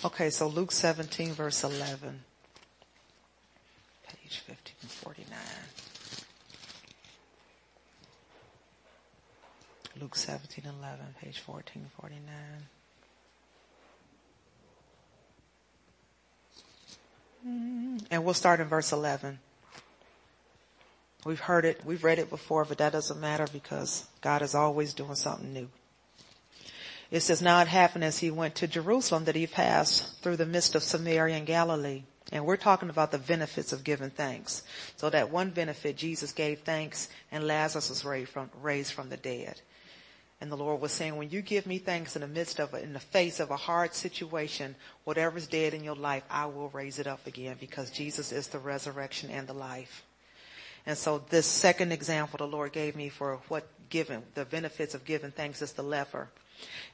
Okay, 0.06 0.30
so 0.30 0.48
Luke 0.48 0.72
17 0.72 1.34
verse 1.34 1.62
11. 1.66 2.24
Page 4.08 4.42
1549. 4.48 5.38
Luke 10.00 10.16
17, 10.16 10.64
11, 10.64 11.16
page 11.22 11.44
1449. 11.46 12.34
Mm, 17.46 18.06
and 18.10 18.24
we'll 18.24 18.34
start 18.34 18.62
in 18.62 18.68
verse 18.68 18.94
11. 18.94 19.40
We've 21.26 21.42
heard 21.42 21.66
it, 21.66 21.82
we've 21.84 22.06
read 22.06 22.20
it 22.20 22.30
before, 22.30 22.64
but 22.64 22.78
that 22.78 22.94
doesn't 22.94 23.20
matter 23.20 23.48
because 23.52 24.08
God 24.22 24.42
is 24.42 24.56
always 24.56 24.94
doing 24.94 25.16
something 25.16 25.52
new. 25.52 25.68
It 27.12 27.22
says, 27.22 27.41
now 27.41 27.62
it 27.62 27.68
happened 27.68 28.03
as 28.03 28.20
he 28.20 28.30
went 28.30 28.55
to 28.55 28.68
Jerusalem 28.68 29.26
that 29.26 29.36
he 29.36 29.47
passed 29.47 30.22
through 30.22 30.38
the 30.38 30.45
midst 30.45 30.76
of 30.76 30.84
Samaria 30.84 31.38
and 31.38 31.47
Galilee. 31.47 32.03
And 32.32 32.45
we're 32.45 32.57
talking 32.57 32.89
about 32.89 33.12
the 33.12 33.18
benefits 33.18 33.74
of 33.74 33.84
giving 33.84 34.12
thanks. 34.12 34.62
So 34.97 35.10
that 35.10 35.32
one 35.32 35.49
benefit, 35.49 35.97
Jesus 35.97 36.32
gave 36.32 36.60
thanks 36.60 37.10
and 37.32 37.47
Lazarus 37.47 37.89
was 37.89 38.05
raised 38.05 38.30
from, 38.30 38.51
raised 38.62 38.93
from 38.93 39.10
the 39.10 39.18
dead. 39.18 39.60
And 40.41 40.51
the 40.51 40.55
Lord 40.57 40.80
was 40.80 40.91
saying, 40.91 41.18
when 41.18 41.32
you 41.32 41.41
give 41.41 41.66
me 41.66 41.80
thanks 41.80 42.16
in 42.16 42.22
the 42.22 42.28
midst 42.28 42.60
of, 42.60 42.74
in 42.76 42.93
the 42.93 42.99
face 42.99 43.39
of 43.39 43.49
a 43.51 43.57
hard 43.57 43.93
situation, 43.93 44.76
whatever's 45.03 45.47
dead 45.47 45.74
in 45.74 45.84
your 45.84 45.95
life, 45.95 46.24
I 46.30 46.45
will 46.45 46.70
raise 46.70 46.99
it 46.99 47.07
up 47.07 47.26
again 47.28 47.57
because 47.60 47.91
Jesus 47.91 48.32
is 48.32 48.47
the 48.47 48.60
resurrection 48.60 49.32
and 49.32 49.47
the 49.47 49.53
life. 49.53 50.03
And 50.86 50.97
so 50.97 51.24
this 51.30 51.45
second 51.45 51.91
example 51.91 52.38
the 52.38 52.47
Lord 52.47 52.72
gave 52.72 52.95
me 52.95 53.10
for 53.10 53.39
what 53.49 53.68
given, 53.89 54.24
the 54.36 54.45
benefits 54.45 54.93
of 54.93 55.03
giving 55.03 55.32
thanks 55.32 55.62
is 55.62 55.74
the 55.74 55.84
leper. 55.84 56.30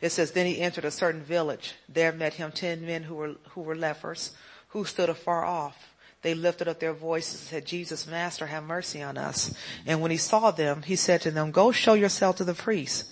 It 0.02 0.12
says, 0.12 0.32
then 0.32 0.46
he 0.46 0.60
entered 0.60 0.86
a 0.86 0.92
certain 0.92 1.22
village. 1.22 1.74
There 1.88 2.12
met 2.12 2.36
him 2.36 2.52
ten 2.52 2.86
men 2.86 3.04
who 3.04 3.16
were, 3.16 3.36
who 3.50 3.62
were 3.62 3.76
lepers, 3.76 4.32
who 4.70 4.86
stood 4.86 5.10
afar 5.10 5.46
off. 5.46 5.94
They 6.22 6.34
lifted 6.34 6.68
up 6.68 6.80
their 6.80 6.94
voices 6.94 7.42
and 7.42 7.50
said, 7.50 7.66
Jesus, 7.66 8.08
Master, 8.08 8.48
have 8.48 8.64
mercy 8.64 9.02
on 9.02 9.18
us. 9.18 9.54
And 9.86 10.02
when 10.02 10.12
he 10.12 10.18
saw 10.18 10.52
them, 10.52 10.82
he 10.82 10.96
said 10.96 11.22
to 11.22 11.32
them, 11.32 11.52
go 11.52 11.72
show 11.72 11.94
yourself 11.94 12.38
to 12.38 12.44
the 12.44 12.54
priest. 12.54 13.06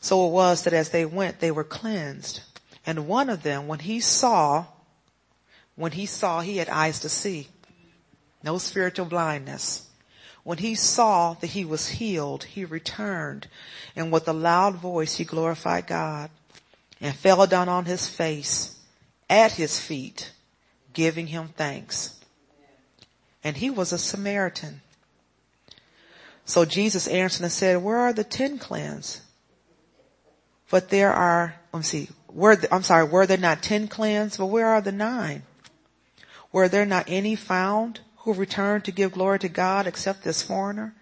So 0.00 0.26
it 0.26 0.32
was 0.32 0.64
that 0.64 0.72
as 0.72 0.90
they 0.90 1.04
went, 1.04 1.40
they 1.40 1.50
were 1.50 1.64
cleansed. 1.64 2.40
And 2.84 3.06
one 3.06 3.30
of 3.30 3.42
them, 3.42 3.68
when 3.68 3.78
he 3.78 4.00
saw, 4.00 4.66
when 5.76 5.92
he 5.92 6.06
saw, 6.06 6.40
he 6.40 6.56
had 6.56 6.68
eyes 6.68 7.00
to 7.00 7.08
see. 7.08 7.48
No 8.42 8.58
spiritual 8.58 9.06
blindness. 9.06 9.85
When 10.46 10.58
he 10.58 10.76
saw 10.76 11.34
that 11.34 11.48
he 11.48 11.64
was 11.64 11.88
healed, 11.88 12.44
he 12.44 12.64
returned 12.64 13.48
and 13.96 14.12
with 14.12 14.28
a 14.28 14.32
loud 14.32 14.76
voice 14.76 15.16
he 15.16 15.24
glorified 15.24 15.88
God 15.88 16.30
and 17.00 17.16
fell 17.16 17.44
down 17.48 17.68
on 17.68 17.84
his 17.84 18.06
face 18.06 18.78
at 19.28 19.50
his 19.50 19.80
feet, 19.80 20.30
giving 20.92 21.26
him 21.26 21.48
thanks. 21.48 22.20
And 23.42 23.56
he 23.56 23.70
was 23.70 23.92
a 23.92 23.98
Samaritan. 23.98 24.82
So 26.44 26.64
Jesus 26.64 27.08
answered 27.08 27.42
and 27.42 27.50
said, 27.52 27.82
where 27.82 27.98
are 27.98 28.12
the 28.12 28.22
ten 28.22 28.56
cleansed? 28.56 29.22
But 30.70 30.90
there 30.90 31.12
are, 31.12 31.56
let 31.72 31.80
me 31.80 31.84
see, 31.84 32.08
were, 32.32 32.56
I'm 32.70 32.84
sorry, 32.84 33.02
were 33.02 33.26
there 33.26 33.36
not 33.36 33.64
ten 33.64 33.88
cleansed? 33.88 34.38
But 34.38 34.46
where 34.46 34.68
are 34.68 34.80
the 34.80 34.92
nine? 34.92 35.42
Were 36.52 36.68
there 36.68 36.86
not 36.86 37.06
any 37.08 37.34
found 37.34 37.98
who 38.26 38.34
returned 38.34 38.84
to 38.84 38.90
give 38.90 39.12
glory 39.12 39.38
to 39.38 39.48
God 39.48 39.86
except 39.86 40.24
this 40.24 40.42
foreigner? 40.42 40.96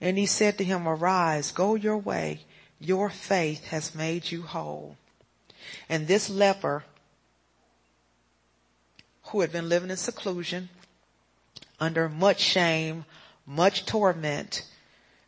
And 0.00 0.18
he 0.18 0.26
said 0.26 0.58
to 0.58 0.64
him, 0.64 0.88
arise, 0.88 1.52
go 1.52 1.76
your 1.76 1.96
way. 1.96 2.40
Your 2.80 3.10
faith 3.10 3.66
has 3.66 3.94
made 3.94 4.32
you 4.32 4.42
whole. 4.42 4.96
And 5.88 6.08
this 6.08 6.28
leper 6.28 6.82
who 9.26 9.40
had 9.40 9.52
been 9.52 9.68
living 9.68 9.90
in 9.90 9.96
seclusion 9.96 10.68
under 11.78 12.08
much 12.08 12.40
shame, 12.40 13.04
much 13.46 13.86
torment, 13.86 14.64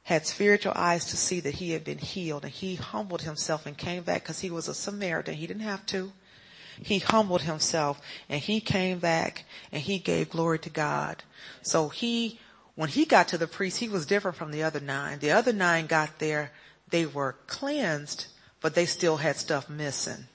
had 0.02 0.26
spiritual 0.26 0.72
eyes 0.74 1.04
to 1.04 1.16
see 1.16 1.38
that 1.38 1.54
he 1.54 1.70
had 1.70 1.84
been 1.84 1.98
healed 1.98 2.42
and 2.42 2.52
he 2.52 2.74
humbled 2.74 3.22
himself 3.22 3.66
and 3.66 3.78
came 3.78 4.02
back 4.02 4.24
because 4.24 4.40
he 4.40 4.50
was 4.50 4.66
a 4.66 4.74
Samaritan. 4.74 5.34
He 5.34 5.46
didn't 5.46 5.62
have 5.62 5.86
to. 5.86 6.10
He 6.82 6.98
humbled 6.98 7.42
himself 7.42 8.00
and 8.28 8.40
he 8.40 8.60
came 8.60 8.98
back 8.98 9.44
and 9.70 9.82
he 9.82 9.98
gave 9.98 10.30
glory 10.30 10.58
to 10.60 10.70
God. 10.70 11.22
So 11.62 11.88
he, 11.88 12.38
when 12.74 12.88
he 12.88 13.04
got 13.04 13.28
to 13.28 13.38
the 13.38 13.46
priest, 13.46 13.78
he 13.78 13.88
was 13.88 14.06
different 14.06 14.36
from 14.36 14.50
the 14.50 14.62
other 14.62 14.80
nine. 14.80 15.18
The 15.18 15.32
other 15.32 15.52
nine 15.52 15.86
got 15.86 16.18
there, 16.18 16.52
they 16.88 17.06
were 17.06 17.36
cleansed, 17.46 18.26
but 18.60 18.74
they 18.74 18.86
still 18.86 19.18
had 19.18 19.36
stuff 19.36 19.68
missing. 19.68 20.26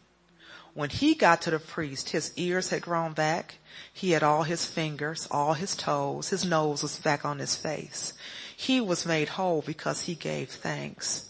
When 0.74 0.90
he 0.90 1.16
got 1.16 1.42
to 1.44 1.52
the 1.52 1.60
priest, 1.60 2.10
his 2.10 2.34
ears 2.36 2.70
had 2.70 2.82
grown 2.82 3.14
back. 3.14 3.56
He 3.94 4.12
had 4.12 4.24
all 4.24 4.44
his 4.44 4.66
fingers, 4.66 5.26
all 5.32 5.54
his 5.54 5.74
toes, 5.76 6.30
his 6.30 6.44
nose 6.44 6.84
was 6.84 7.00
back 7.00 7.24
on 7.24 7.40
his 7.40 7.56
face. 7.56 8.14
He 8.56 8.82
was 8.82 9.06
made 9.06 9.30
whole 9.30 9.62
because 9.62 10.02
he 10.02 10.16
gave 10.16 10.50
thanks. 10.50 11.30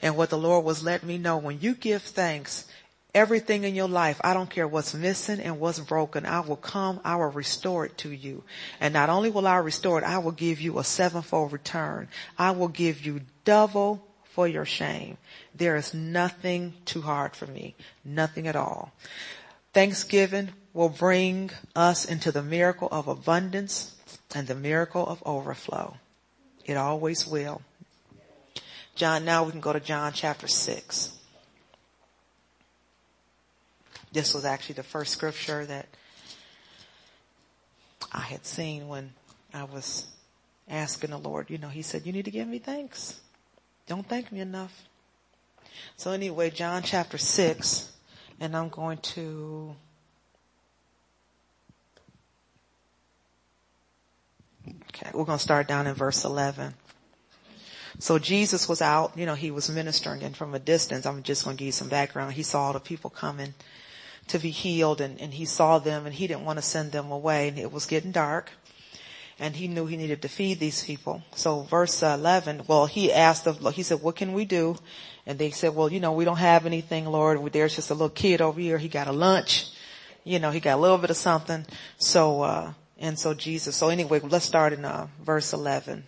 And 0.00 0.16
what 0.16 0.30
the 0.30 0.38
Lord 0.38 0.64
was 0.64 0.82
letting 0.82 1.08
me 1.08 1.18
know, 1.18 1.36
when 1.36 1.60
you 1.60 1.74
give 1.74 2.02
thanks, 2.02 2.66
everything 3.18 3.64
in 3.64 3.74
your 3.74 3.88
life, 3.88 4.20
I 4.22 4.32
don't 4.32 4.48
care 4.48 4.68
what's 4.68 4.94
missing 4.94 5.40
and 5.40 5.58
what's 5.58 5.80
broken, 5.80 6.24
I 6.24 6.38
will 6.40 6.56
come, 6.56 7.00
I 7.04 7.16
will 7.16 7.32
restore 7.32 7.84
it 7.84 7.98
to 7.98 8.10
you. 8.10 8.44
And 8.80 8.94
not 8.94 9.10
only 9.10 9.28
will 9.28 9.48
I 9.48 9.56
restore 9.56 9.98
it, 9.98 10.04
I 10.04 10.18
will 10.18 10.32
give 10.32 10.60
you 10.60 10.78
a 10.78 10.84
sevenfold 10.84 11.52
return. 11.52 12.06
I 12.38 12.52
will 12.52 12.68
give 12.68 13.04
you 13.04 13.22
double 13.44 14.06
for 14.22 14.46
your 14.46 14.64
shame. 14.64 15.18
There 15.52 15.74
is 15.74 15.92
nothing 15.92 16.74
too 16.84 17.02
hard 17.02 17.34
for 17.34 17.48
me. 17.48 17.74
Nothing 18.04 18.46
at 18.46 18.54
all. 18.54 18.92
Thanksgiving 19.72 20.50
will 20.72 20.88
bring 20.88 21.50
us 21.74 22.04
into 22.04 22.30
the 22.30 22.42
miracle 22.42 22.88
of 22.92 23.08
abundance 23.08 23.96
and 24.32 24.46
the 24.46 24.54
miracle 24.54 25.04
of 25.04 25.20
overflow. 25.26 25.96
It 26.64 26.76
always 26.76 27.26
will. 27.26 27.62
John, 28.94 29.24
now 29.24 29.42
we 29.42 29.50
can 29.50 29.60
go 29.60 29.72
to 29.72 29.80
John 29.80 30.12
chapter 30.12 30.46
6. 30.46 31.17
This 34.12 34.34
was 34.34 34.44
actually 34.44 34.76
the 34.76 34.82
first 34.82 35.12
scripture 35.12 35.66
that 35.66 35.86
I 38.12 38.20
had 38.20 38.46
seen 38.46 38.88
when 38.88 39.12
I 39.52 39.64
was 39.64 40.06
asking 40.68 41.10
the 41.10 41.18
Lord, 41.18 41.50
you 41.50 41.58
know, 41.58 41.68
he 41.68 41.82
said, 41.82 42.06
you 42.06 42.12
need 42.12 42.24
to 42.24 42.30
give 42.30 42.48
me 42.48 42.58
thanks. 42.58 43.20
Don't 43.86 44.06
thank 44.08 44.30
me 44.32 44.40
enough. 44.40 44.84
So 45.96 46.10
anyway, 46.10 46.50
John 46.50 46.82
chapter 46.82 47.18
6, 47.18 47.92
and 48.40 48.56
I'm 48.56 48.68
going 48.68 48.98
to 48.98 49.74
Okay, 54.90 55.10
we're 55.14 55.24
going 55.24 55.38
to 55.38 55.42
start 55.42 55.68
down 55.68 55.86
in 55.86 55.94
verse 55.94 56.24
11. 56.24 56.74
So 58.00 58.18
Jesus 58.18 58.68
was 58.68 58.82
out, 58.82 59.16
you 59.16 59.26
know, 59.26 59.34
he 59.34 59.50
was 59.50 59.70
ministering 59.70 60.22
and 60.22 60.36
from 60.36 60.54
a 60.54 60.58
distance, 60.58 61.06
I'm 61.06 61.22
just 61.22 61.44
going 61.44 61.56
to 61.56 61.58
give 61.58 61.66
you 61.66 61.72
some 61.72 61.88
background. 61.88 62.34
He 62.34 62.42
saw 62.42 62.64
all 62.64 62.72
the 62.72 62.80
people 62.80 63.10
coming 63.10 63.54
to 64.28 64.38
be 64.38 64.50
healed 64.50 65.00
and, 65.00 65.20
and 65.20 65.34
he 65.34 65.44
saw 65.44 65.78
them 65.78 66.06
and 66.06 66.14
he 66.14 66.26
didn't 66.26 66.44
want 66.44 66.58
to 66.58 66.62
send 66.62 66.92
them 66.92 67.10
away 67.10 67.48
and 67.48 67.58
it 67.58 67.72
was 67.72 67.86
getting 67.86 68.12
dark. 68.12 68.52
and 69.38 69.54
he 69.54 69.68
knew 69.68 69.86
he 69.86 69.96
needed 69.96 70.22
to 70.22 70.28
feed 70.28 70.58
these 70.58 70.84
people. 70.84 71.22
So 71.34 71.62
verse 71.62 72.02
11, 72.02 72.62
well, 72.66 72.86
he 72.86 73.12
asked, 73.12 73.46
of, 73.46 73.74
he 73.74 73.82
said, 73.82 74.02
what 74.02 74.16
can 74.16 74.32
we 74.32 74.44
do? 74.44 74.76
And 75.26 75.38
they 75.38 75.50
said, 75.50 75.74
well, 75.74 75.92
you 75.92 76.00
know, 76.00 76.12
we 76.12 76.24
don't 76.24 76.38
have 76.38 76.66
anything, 76.66 77.06
Lord. 77.06 77.52
There's 77.52 77.76
just 77.76 77.90
a 77.90 77.94
little 77.94 78.08
kid 78.08 78.40
over 78.40 78.58
here. 78.58 78.78
He 78.78 78.88
got 78.88 79.06
a 79.06 79.12
lunch. 79.12 79.66
You 80.24 80.38
know, 80.38 80.50
he 80.50 80.60
got 80.60 80.78
a 80.78 80.80
little 80.80 80.98
bit 80.98 81.10
of 81.10 81.16
something. 81.16 81.64
So, 81.98 82.42
uh, 82.42 82.72
and 82.98 83.18
so 83.18 83.32
Jesus, 83.32 83.76
so 83.76 83.88
anyway, 83.88 84.20
let's 84.20 84.44
start 84.44 84.72
in, 84.72 84.84
uh, 84.84 85.06
verse 85.22 85.52
11. 85.52 86.02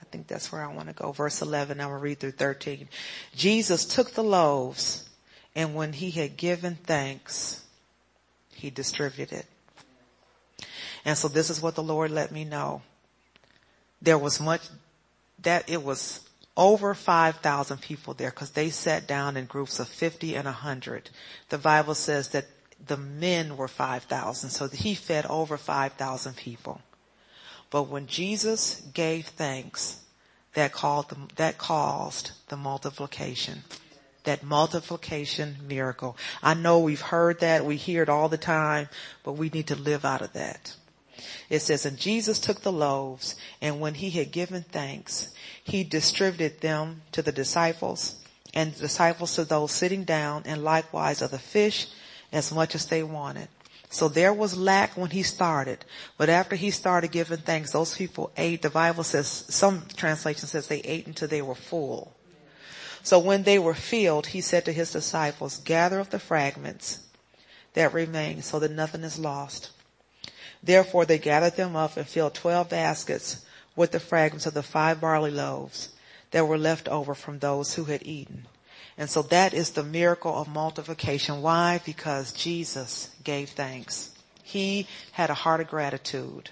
I 0.00 0.04
think 0.10 0.28
that's 0.28 0.52
where 0.52 0.62
I 0.62 0.72
want 0.72 0.88
to 0.88 0.94
go. 0.94 1.12
Verse 1.12 1.42
11, 1.42 1.80
I'm 1.80 1.88
going 1.88 1.98
to 1.98 2.02
read 2.02 2.20
through 2.20 2.32
13. 2.32 2.88
Jesus 3.34 3.84
took 3.84 4.12
the 4.12 4.22
loaves 4.22 5.07
and 5.54 5.74
when 5.74 5.92
he 5.92 6.10
had 6.10 6.36
given 6.36 6.76
thanks, 6.76 7.64
he 8.54 8.70
distributed. 8.70 9.44
And 11.04 11.16
so 11.16 11.28
this 11.28 11.50
is 11.50 11.62
what 11.62 11.74
the 11.74 11.82
Lord 11.82 12.10
let 12.10 12.32
me 12.32 12.44
know. 12.44 12.82
There 14.02 14.18
was 14.18 14.40
much 14.40 14.62
that 15.42 15.68
it 15.68 15.82
was 15.82 16.28
over 16.56 16.92
5,000 16.92 17.80
people 17.80 18.14
there 18.14 18.30
because 18.30 18.50
they 18.50 18.70
sat 18.70 19.06
down 19.06 19.36
in 19.36 19.46
groups 19.46 19.78
of 19.78 19.88
50 19.88 20.34
and 20.34 20.44
100. 20.44 21.10
The 21.48 21.58
Bible 21.58 21.94
says 21.94 22.30
that 22.30 22.46
the 22.84 22.96
men 22.96 23.56
were 23.56 23.68
5,000, 23.68 24.50
so 24.50 24.68
he 24.68 24.94
fed 24.94 25.26
over 25.26 25.56
5,000 25.56 26.36
people. 26.36 26.80
But 27.70 27.84
when 27.84 28.06
Jesus 28.06 28.82
gave 28.92 29.26
thanks, 29.26 30.00
that 30.54 30.72
called 30.72 31.14
that 31.36 31.58
caused 31.58 32.32
the 32.48 32.56
multiplication. 32.56 33.62
That 34.28 34.42
multiplication 34.42 35.56
miracle. 35.66 36.14
I 36.42 36.52
know 36.52 36.80
we've 36.80 37.00
heard 37.00 37.40
that, 37.40 37.64
we 37.64 37.76
hear 37.76 38.02
it 38.02 38.10
all 38.10 38.28
the 38.28 38.36
time, 38.36 38.90
but 39.24 39.32
we 39.32 39.48
need 39.48 39.68
to 39.68 39.74
live 39.74 40.04
out 40.04 40.20
of 40.20 40.34
that. 40.34 40.76
It 41.48 41.60
says, 41.60 41.86
and 41.86 41.96
Jesus 41.96 42.38
took 42.38 42.60
the 42.60 42.70
loaves 42.70 43.36
and 43.62 43.80
when 43.80 43.94
he 43.94 44.10
had 44.10 44.30
given 44.30 44.64
thanks, 44.64 45.30
he 45.64 45.82
distributed 45.82 46.60
them 46.60 47.00
to 47.12 47.22
the 47.22 47.32
disciples 47.32 48.22
and 48.52 48.74
the 48.74 48.80
disciples 48.80 49.34
to 49.36 49.46
those 49.46 49.72
sitting 49.72 50.04
down 50.04 50.42
and 50.44 50.62
likewise 50.62 51.22
of 51.22 51.30
the 51.30 51.38
fish 51.38 51.86
as 52.30 52.52
much 52.52 52.74
as 52.74 52.84
they 52.84 53.02
wanted. 53.02 53.48
So 53.88 54.08
there 54.08 54.34
was 54.34 54.58
lack 54.58 54.94
when 54.94 55.08
he 55.08 55.22
started, 55.22 55.86
but 56.18 56.28
after 56.28 56.54
he 56.54 56.70
started 56.70 57.12
giving 57.12 57.38
thanks, 57.38 57.72
those 57.72 57.96
people 57.96 58.30
ate. 58.36 58.60
The 58.60 58.68
Bible 58.68 59.04
says, 59.04 59.26
some 59.26 59.84
translation 59.96 60.48
says 60.48 60.66
they 60.66 60.80
ate 60.80 61.06
until 61.06 61.28
they 61.28 61.40
were 61.40 61.54
full. 61.54 62.12
So 63.02 63.18
when 63.18 63.44
they 63.44 63.58
were 63.58 63.74
filled, 63.74 64.28
he 64.28 64.40
said 64.40 64.64
to 64.64 64.72
his 64.72 64.92
disciples, 64.92 65.58
gather 65.58 66.00
up 66.00 66.10
the 66.10 66.18
fragments 66.18 67.00
that 67.74 67.94
remain 67.94 68.42
so 68.42 68.58
that 68.58 68.70
nothing 68.70 69.04
is 69.04 69.18
lost. 69.18 69.70
Therefore 70.62 71.04
they 71.04 71.18
gathered 71.18 71.56
them 71.56 71.76
up 71.76 71.96
and 71.96 72.06
filled 72.06 72.34
twelve 72.34 72.68
baskets 72.68 73.44
with 73.76 73.92
the 73.92 74.00
fragments 74.00 74.46
of 74.46 74.54
the 74.54 74.62
five 74.62 75.00
barley 75.00 75.30
loaves 75.30 75.90
that 76.32 76.48
were 76.48 76.58
left 76.58 76.88
over 76.88 77.14
from 77.14 77.38
those 77.38 77.74
who 77.74 77.84
had 77.84 78.02
eaten. 78.04 78.46
And 78.98 79.08
so 79.08 79.22
that 79.22 79.54
is 79.54 79.70
the 79.70 79.84
miracle 79.84 80.34
of 80.34 80.48
multiplication. 80.48 81.40
Why? 81.40 81.80
Because 81.84 82.32
Jesus 82.32 83.10
gave 83.22 83.50
thanks. 83.50 84.10
He 84.42 84.88
had 85.12 85.30
a 85.30 85.34
heart 85.34 85.60
of 85.60 85.68
gratitude. 85.68 86.50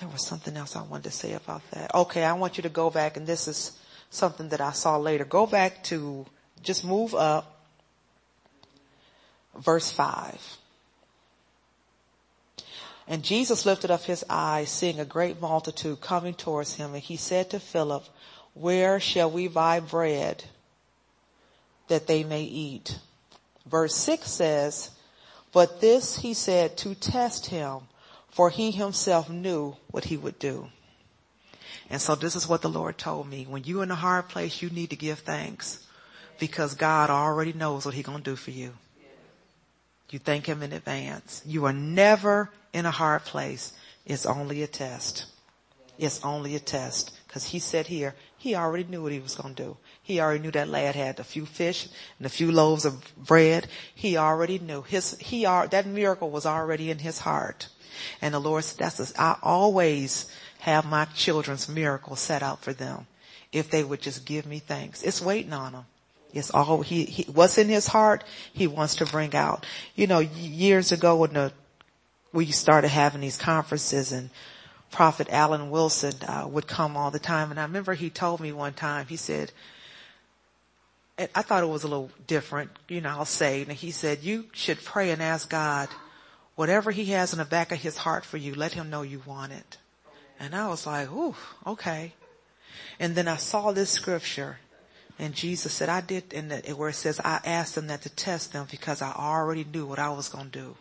There 0.00 0.08
was 0.08 0.26
something 0.26 0.56
else 0.56 0.74
I 0.74 0.82
wanted 0.82 1.04
to 1.04 1.10
say 1.10 1.34
about 1.34 1.62
that. 1.72 1.94
Okay, 1.94 2.24
I 2.24 2.32
want 2.32 2.56
you 2.56 2.62
to 2.62 2.70
go 2.70 2.88
back 2.88 3.18
and 3.18 3.26
this 3.26 3.46
is 3.46 3.78
something 4.12 4.50
that 4.50 4.60
I 4.60 4.72
saw 4.72 4.98
later. 4.98 5.24
Go 5.24 5.46
back 5.46 5.82
to, 5.84 6.26
just 6.62 6.84
move 6.84 7.14
up, 7.14 7.60
verse 9.58 9.90
five. 9.90 10.40
And 13.08 13.24
Jesus 13.24 13.66
lifted 13.66 13.90
up 13.90 14.04
his 14.04 14.24
eyes, 14.30 14.70
seeing 14.70 15.00
a 15.00 15.04
great 15.04 15.40
multitude 15.40 16.00
coming 16.00 16.34
towards 16.34 16.74
him, 16.74 16.94
and 16.94 17.02
he 17.02 17.16
said 17.16 17.50
to 17.50 17.58
Philip, 17.58 18.04
where 18.54 19.00
shall 19.00 19.30
we 19.30 19.48
buy 19.48 19.80
bread 19.80 20.44
that 21.88 22.06
they 22.06 22.22
may 22.22 22.42
eat? 22.42 22.98
Verse 23.66 23.94
six 23.94 24.30
says, 24.30 24.90
but 25.52 25.80
this 25.80 26.18
he 26.18 26.32
said 26.32 26.76
to 26.78 26.94
test 26.94 27.46
him, 27.46 27.80
for 28.30 28.50
he 28.50 28.70
himself 28.70 29.28
knew 29.28 29.76
what 29.90 30.04
he 30.04 30.16
would 30.16 30.38
do. 30.38 30.68
And 31.92 32.00
so 32.00 32.14
this 32.14 32.34
is 32.34 32.48
what 32.48 32.62
the 32.62 32.70
Lord 32.70 32.96
told 32.96 33.28
me. 33.28 33.44
When 33.46 33.64
you're 33.64 33.82
in 33.82 33.90
a 33.90 33.94
hard 33.94 34.30
place, 34.30 34.62
you 34.62 34.70
need 34.70 34.88
to 34.90 34.96
give 34.96 35.18
thanks 35.18 35.86
because 36.40 36.74
God 36.74 37.10
already 37.10 37.52
knows 37.52 37.84
what 37.84 37.94
he's 37.94 38.06
going 38.06 38.16
to 38.16 38.24
do 38.24 38.34
for 38.34 38.50
you. 38.50 38.72
You 40.08 40.18
thank 40.18 40.46
him 40.46 40.62
in 40.62 40.72
advance. 40.72 41.42
You 41.44 41.66
are 41.66 41.72
never 41.72 42.48
in 42.72 42.86
a 42.86 42.90
hard 42.90 43.24
place. 43.24 43.74
It's 44.06 44.24
only 44.24 44.62
a 44.62 44.66
test. 44.66 45.26
It's 45.98 46.24
only 46.24 46.56
a 46.56 46.60
test. 46.60 47.12
Cause 47.28 47.44
he 47.44 47.58
said 47.58 47.86
here, 47.86 48.14
he 48.38 48.54
already 48.54 48.84
knew 48.84 49.02
what 49.02 49.12
he 49.12 49.20
was 49.20 49.34
going 49.34 49.54
to 49.54 49.62
do. 49.62 49.76
He 50.02 50.18
already 50.18 50.40
knew 50.40 50.50
that 50.52 50.68
lad 50.68 50.94
had 50.94 51.20
a 51.20 51.24
few 51.24 51.44
fish 51.44 51.88
and 52.18 52.24
a 52.24 52.30
few 52.30 52.50
loaves 52.50 52.86
of 52.86 53.04
bread. 53.16 53.68
He 53.94 54.16
already 54.16 54.58
knew 54.58 54.80
his, 54.80 55.18
he, 55.18 55.44
that 55.44 55.86
miracle 55.86 56.30
was 56.30 56.46
already 56.46 56.90
in 56.90 57.00
his 57.00 57.18
heart. 57.18 57.68
And 58.22 58.32
the 58.32 58.38
Lord 58.38 58.64
said, 58.64 58.78
that's, 58.78 59.18
I 59.18 59.36
always 59.42 60.26
have 60.62 60.86
my 60.86 61.04
children's 61.06 61.68
miracle 61.68 62.14
set 62.14 62.40
out 62.40 62.62
for 62.62 62.72
them. 62.72 63.04
If 63.50 63.68
they 63.68 63.82
would 63.82 64.00
just 64.00 64.24
give 64.24 64.46
me 64.46 64.60
thanks. 64.60 65.02
It's 65.02 65.20
waiting 65.20 65.52
on 65.52 65.72
them. 65.72 65.84
It's 66.32 66.52
all 66.52 66.82
he, 66.82 67.04
he, 67.04 67.24
what's 67.24 67.58
in 67.58 67.68
his 67.68 67.88
heart, 67.88 68.22
he 68.52 68.68
wants 68.68 68.94
to 68.96 69.06
bring 69.06 69.34
out. 69.34 69.66
You 69.96 70.06
know, 70.06 70.20
years 70.20 70.92
ago 70.92 71.16
when 71.16 71.32
the, 71.32 71.52
we 72.32 72.46
started 72.46 72.88
having 72.88 73.20
these 73.20 73.36
conferences 73.36 74.12
and 74.12 74.30
Prophet 74.92 75.26
Alan 75.30 75.68
Wilson 75.68 76.12
uh, 76.28 76.46
would 76.48 76.68
come 76.68 76.96
all 76.96 77.10
the 77.10 77.18
time 77.18 77.50
and 77.50 77.58
I 77.58 77.64
remember 77.64 77.94
he 77.94 78.08
told 78.08 78.38
me 78.38 78.52
one 78.52 78.72
time, 78.72 79.06
he 79.06 79.16
said, 79.16 79.50
and 81.18 81.28
I 81.34 81.42
thought 81.42 81.64
it 81.64 81.68
was 81.68 81.82
a 81.82 81.88
little 81.88 82.12
different, 82.28 82.70
you 82.88 83.00
know, 83.00 83.10
I'll 83.10 83.24
say, 83.24 83.62
and 83.62 83.72
he 83.72 83.90
said, 83.90 84.22
you 84.22 84.46
should 84.52 84.82
pray 84.84 85.10
and 85.10 85.20
ask 85.20 85.50
God, 85.50 85.88
whatever 86.54 86.92
he 86.92 87.06
has 87.06 87.32
in 87.32 87.40
the 87.40 87.44
back 87.44 87.72
of 87.72 87.78
his 87.78 87.96
heart 87.96 88.24
for 88.24 88.36
you, 88.36 88.54
let 88.54 88.74
him 88.74 88.90
know 88.90 89.02
you 89.02 89.22
want 89.26 89.50
it. 89.50 89.78
And 90.42 90.56
I 90.56 90.66
was 90.66 90.88
like, 90.88 91.08
ooh, 91.12 91.36
okay. 91.64 92.14
And 92.98 93.14
then 93.14 93.28
I 93.28 93.36
saw 93.36 93.70
this 93.70 93.90
scripture 93.90 94.58
and 95.16 95.34
Jesus 95.34 95.72
said, 95.72 95.88
I 95.88 96.00
did 96.00 96.34
and 96.34 96.50
where 96.76 96.88
it 96.88 96.94
says, 96.94 97.20
I 97.20 97.38
asked 97.44 97.76
them 97.76 97.86
that 97.86 98.02
to 98.02 98.08
test 98.10 98.52
them 98.52 98.66
because 98.68 99.02
I 99.02 99.12
already 99.12 99.62
knew 99.62 99.86
what 99.86 100.00
I 100.00 100.10
was 100.10 100.28
going 100.28 100.50
to 100.50 100.58
do. 100.58 100.76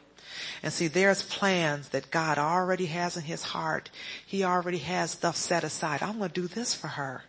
And 0.64 0.74
see, 0.74 0.88
there's 0.88 1.22
plans 1.22 1.90
that 1.90 2.10
God 2.10 2.40
already 2.40 2.88
has 2.88 3.18
in 3.18 3.24
his 3.24 3.44
heart. 3.44 3.92
He 4.26 4.44
already 4.44 4.80
has 4.80 5.12
stuff 5.12 5.36
set 5.36 5.64
aside. 5.64 6.02
I'm 6.02 6.18
going 6.18 6.32
to 6.32 6.42
do 6.42 6.48
this 6.48 6.74
for 6.74 6.88
her. 6.88 7.24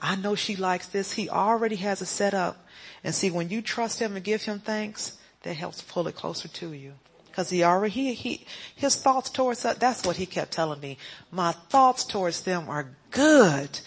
I 0.00 0.14
know 0.14 0.36
she 0.36 0.54
likes 0.54 0.86
this. 0.86 1.12
He 1.12 1.28
already 1.28 1.76
has 1.76 2.00
it 2.00 2.06
set 2.06 2.34
up. 2.34 2.68
And 3.02 3.12
see, 3.12 3.32
when 3.32 3.48
you 3.50 3.62
trust 3.62 3.98
him 3.98 4.14
and 4.14 4.24
give 4.24 4.42
him 4.42 4.60
thanks, 4.60 5.18
that 5.42 5.56
helps 5.56 5.82
pull 5.82 6.06
it 6.06 6.14
closer 6.14 6.46
to 6.46 6.72
you. 6.72 6.92
Cause 7.34 7.50
he 7.50 7.64
already, 7.64 7.90
he, 7.90 8.14
he, 8.14 8.46
his 8.76 8.94
thoughts 8.94 9.28
towards 9.28 9.64
us, 9.64 9.76
that's 9.78 10.06
what 10.06 10.16
he 10.16 10.24
kept 10.24 10.52
telling 10.52 10.80
me. 10.80 10.98
My 11.32 11.50
thoughts 11.50 12.04
towards 12.04 12.42
them 12.42 12.68
are 12.68 12.90
good 13.10 13.80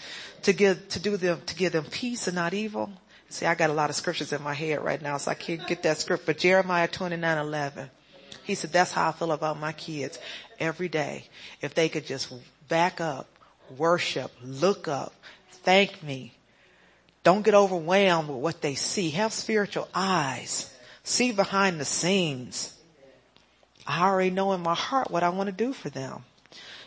to 0.44 0.52
give, 0.52 0.90
to 0.90 1.00
do 1.00 1.16
them, 1.16 1.42
to 1.46 1.56
give 1.56 1.72
them 1.72 1.86
peace 1.86 2.28
and 2.28 2.36
not 2.36 2.54
evil. 2.54 2.92
See, 3.30 3.46
I 3.46 3.56
got 3.56 3.70
a 3.70 3.74
lot 3.74 3.90
of 3.90 3.96
scriptures 3.96 4.34
in 4.34 4.44
my 4.44 4.54
head 4.54 4.84
right 4.84 5.02
now, 5.02 5.16
so 5.18 5.32
I 5.32 5.34
can't 5.34 5.66
get 5.66 5.84
that 5.84 5.98
script, 5.98 6.26
but 6.26 6.38
Jeremiah 6.38 6.90
29, 6.90 7.38
11. 7.38 7.90
He 8.44 8.56
said, 8.56 8.74
that's 8.74 8.92
how 8.92 9.10
I 9.10 9.12
feel 9.14 9.32
about 9.32 9.60
my 9.60 9.72
kids 9.72 10.20
every 10.60 10.90
day. 10.90 11.26
If 11.62 11.74
they 11.74 11.88
could 11.88 12.06
just 12.06 12.34
back 12.68 13.00
up, 13.00 13.30
worship, 13.78 14.32
look 14.44 14.90
up, 14.90 15.14
thank 15.64 16.04
me. 16.04 16.34
Don't 17.24 17.44
get 17.44 17.54
overwhelmed 17.54 18.30
with 18.30 18.38
what 18.38 18.62
they 18.62 18.76
see. 18.76 19.10
Have 19.12 19.34
spiritual 19.34 19.88
eyes. 19.94 20.74
See 21.04 21.32
behind 21.32 21.80
the 21.80 21.86
scenes. 21.86 22.77
I 23.88 24.04
already 24.04 24.32
know 24.32 24.52
in 24.52 24.62
my 24.62 24.76
heart 24.76 25.10
what 25.10 25.24
I 25.24 25.30
want 25.30 25.48
to 25.48 25.54
do 25.54 25.74
for 25.74 25.90
them. 25.90 26.26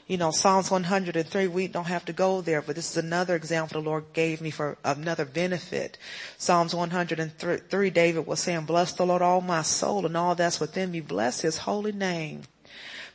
You 0.07 0.17
know, 0.19 0.33
Psalms 0.33 0.71
103, 0.71 1.47
we 1.47 1.69
don't 1.69 1.87
have 1.87 2.05
to 2.07 2.13
go 2.13 2.41
there, 2.41 2.63
but 2.63 2.75
this 2.75 2.91
is 2.91 2.97
another 2.97 3.37
example 3.37 3.81
the 3.81 3.89
Lord 3.89 4.13
gave 4.13 4.41
me 4.41 4.51
for 4.51 4.77
another 4.85 5.25
benefit. 5.25 5.99
Psalms 6.37 6.75
103, 6.75 7.91
David 7.91 8.27
was 8.27 8.41
saying, 8.41 8.65
bless 8.65 8.93
the 8.93 9.07
Lord 9.07 9.23
all 9.23 9.41
my 9.41 9.63
soul 9.63 10.05
and 10.05 10.17
all 10.17 10.35
that's 10.35 10.59
within 10.59 10.91
me. 10.91 11.01
Bless 11.01 11.43
his 11.43 11.59
holy 11.59 11.93
name. 11.93 12.43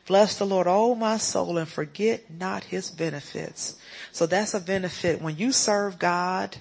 Bless 0.07 0.37
the 0.37 0.45
Lord, 0.45 0.67
all 0.67 0.95
my 0.95 1.17
soul, 1.17 1.57
and 1.57 1.67
forget 1.67 2.29
not 2.31 2.63
his 2.65 2.91
benefits. 2.91 3.75
So 4.11 4.25
that's 4.25 4.53
a 4.53 4.59
benefit. 4.59 5.21
When 5.21 5.35
you 5.37 5.51
serve 5.51 5.97
God, 5.97 6.55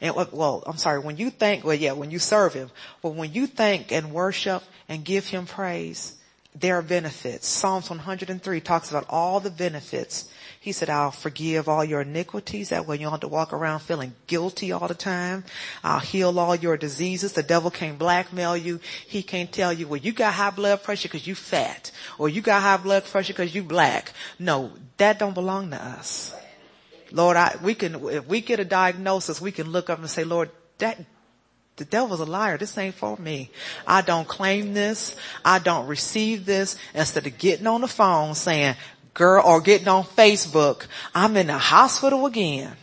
and 0.00 0.16
well, 0.16 0.62
I'm 0.66 0.78
sorry, 0.78 0.98
when 1.00 1.18
you 1.18 1.30
thank, 1.30 1.62
well 1.62 1.74
yeah, 1.74 1.92
when 1.92 2.10
you 2.10 2.18
serve 2.18 2.54
him, 2.54 2.70
but 3.02 3.10
when 3.10 3.32
you 3.32 3.46
thank 3.46 3.92
and 3.92 4.12
worship 4.12 4.62
and 4.88 5.04
give 5.04 5.26
him 5.26 5.46
praise, 5.46 6.15
there 6.58 6.78
are 6.78 6.82
benefits. 6.82 7.46
Psalms 7.46 7.90
103 7.90 8.60
talks 8.60 8.90
about 8.90 9.06
all 9.10 9.40
the 9.40 9.50
benefits 9.50 10.30
He 10.66 10.72
said, 10.72 10.90
I'll 10.90 11.12
forgive 11.12 11.68
all 11.68 11.84
your 11.84 12.00
iniquities. 12.00 12.70
That 12.70 12.88
way 12.88 12.96
you 12.96 13.02
don't 13.02 13.12
have 13.12 13.20
to 13.20 13.28
walk 13.28 13.52
around 13.52 13.80
feeling 13.80 14.16
guilty 14.26 14.72
all 14.72 14.88
the 14.88 14.94
time. 14.94 15.44
I'll 15.84 16.00
heal 16.00 16.40
all 16.40 16.56
your 16.56 16.76
diseases. 16.76 17.34
The 17.34 17.44
devil 17.44 17.70
can't 17.70 17.98
blackmail 17.98 18.56
you. 18.56 18.80
He 19.06 19.22
can't 19.22 19.52
tell 19.52 19.72
you, 19.72 19.86
well, 19.86 20.00
you 20.00 20.10
got 20.10 20.34
high 20.34 20.50
blood 20.50 20.82
pressure 20.82 21.06
because 21.06 21.24
you 21.24 21.36
fat 21.36 21.92
or 22.18 22.28
you 22.28 22.40
got 22.40 22.62
high 22.62 22.78
blood 22.78 23.04
pressure 23.04 23.32
because 23.32 23.54
you 23.54 23.62
black. 23.62 24.12
No, 24.40 24.72
that 24.96 25.20
don't 25.20 25.34
belong 25.34 25.70
to 25.70 25.80
us. 25.80 26.34
Lord, 27.12 27.36
I, 27.36 27.54
we 27.62 27.74
can, 27.74 28.04
if 28.08 28.26
we 28.26 28.40
get 28.40 28.58
a 28.58 28.64
diagnosis, 28.64 29.40
we 29.40 29.52
can 29.52 29.70
look 29.70 29.88
up 29.88 30.00
and 30.00 30.10
say, 30.10 30.24
Lord, 30.24 30.50
that, 30.78 30.98
the 31.76 31.84
devil's 31.84 32.20
a 32.20 32.24
liar. 32.24 32.56
This 32.56 32.76
ain't 32.78 32.94
for 32.94 33.16
me. 33.16 33.50
I 33.86 34.00
don't 34.00 34.26
claim 34.26 34.72
this. 34.72 35.14
I 35.44 35.58
don't 35.58 35.86
receive 35.86 36.46
this. 36.46 36.76
Instead 36.94 37.26
of 37.26 37.38
getting 37.38 37.66
on 37.66 37.82
the 37.82 37.88
phone 37.88 38.34
saying, 38.34 38.76
girl, 39.12 39.42
or 39.44 39.60
getting 39.60 39.88
on 39.88 40.04
Facebook, 40.04 40.86
I'm 41.14 41.36
in 41.36 41.48
the 41.48 41.58
hospital 41.58 42.26
again. 42.26 42.76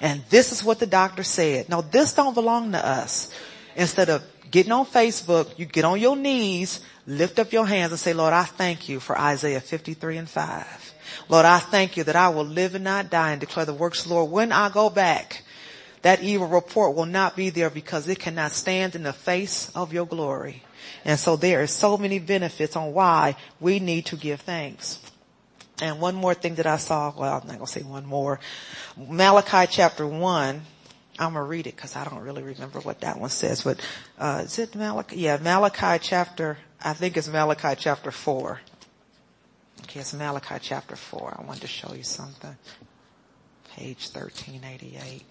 And 0.00 0.22
this 0.30 0.52
is 0.52 0.64
what 0.64 0.78
the 0.78 0.86
doctor 0.86 1.22
said. 1.22 1.68
No, 1.68 1.82
this 1.82 2.14
don't 2.14 2.34
belong 2.34 2.72
to 2.72 2.86
us. 2.86 3.32
Instead 3.76 4.10
of 4.10 4.22
getting 4.50 4.72
on 4.72 4.86
Facebook, 4.86 5.58
you 5.58 5.66
get 5.66 5.84
on 5.84 6.00
your 6.00 6.16
knees, 6.16 6.80
lift 7.06 7.38
up 7.38 7.52
your 7.52 7.66
hands 7.66 7.92
and 7.92 8.00
say, 8.00 8.12
Lord, 8.12 8.32
I 8.32 8.44
thank 8.44 8.88
you 8.88 9.00
for 9.00 9.18
Isaiah 9.18 9.60
53 9.60 10.16
and 10.18 10.28
5. 10.28 10.94
Lord, 11.28 11.44
I 11.44 11.58
thank 11.58 11.96
you 11.96 12.04
that 12.04 12.16
I 12.16 12.30
will 12.30 12.44
live 12.44 12.74
and 12.74 12.84
not 12.84 13.10
die 13.10 13.32
and 13.32 13.40
declare 13.40 13.66
the 13.66 13.74
works 13.74 14.02
of 14.02 14.08
the 14.08 14.14
Lord. 14.14 14.30
When 14.30 14.52
I 14.52 14.68
go 14.70 14.90
back, 14.90 15.42
that 16.02 16.22
evil 16.22 16.46
report 16.46 16.96
will 16.96 17.06
not 17.06 17.36
be 17.36 17.50
there 17.50 17.70
because 17.70 18.08
it 18.08 18.18
cannot 18.18 18.52
stand 18.52 18.94
in 18.94 19.02
the 19.02 19.12
face 19.12 19.70
of 19.74 19.92
your 19.92 20.06
glory. 20.06 20.62
And 21.04 21.18
so 21.18 21.36
there 21.36 21.62
are 21.62 21.66
so 21.66 21.96
many 21.96 22.18
benefits 22.18 22.76
on 22.76 22.92
why 22.92 23.36
we 23.60 23.80
need 23.80 24.06
to 24.06 24.16
give 24.16 24.40
thanks. 24.40 24.98
And 25.82 26.00
one 26.00 26.14
more 26.14 26.34
thing 26.34 26.56
that 26.56 26.66
I 26.66 26.76
saw, 26.76 27.12
well, 27.16 27.40
I'm 27.40 27.46
not 27.46 27.56
going 27.56 27.66
to 27.66 27.66
say 27.66 27.82
one 27.82 28.06
more. 28.06 28.40
Malachi 28.96 29.70
chapter 29.70 30.06
one, 30.06 30.62
I'm 31.18 31.32
going 31.32 31.44
to 31.44 31.48
read 31.48 31.66
it 31.66 31.76
because 31.76 31.96
I 31.96 32.04
don't 32.04 32.20
really 32.20 32.42
remember 32.42 32.80
what 32.80 33.00
that 33.00 33.18
one 33.18 33.30
says, 33.30 33.62
but, 33.62 33.80
uh, 34.18 34.42
is 34.44 34.58
it 34.58 34.74
Malachi? 34.74 35.16
Yeah, 35.16 35.38
Malachi 35.38 35.98
chapter, 36.02 36.58
I 36.82 36.92
think 36.92 37.16
it's 37.16 37.28
Malachi 37.28 37.74
chapter 37.78 38.10
four. 38.10 38.60
Okay, 39.82 40.00
it's 40.00 40.14
Malachi 40.14 40.56
chapter 40.60 40.96
four. 40.96 41.34
I 41.38 41.44
wanted 41.44 41.62
to 41.62 41.66
show 41.66 41.94
you 41.94 42.02
something. 42.02 42.56
Page 43.70 44.08
1388. 44.12 45.22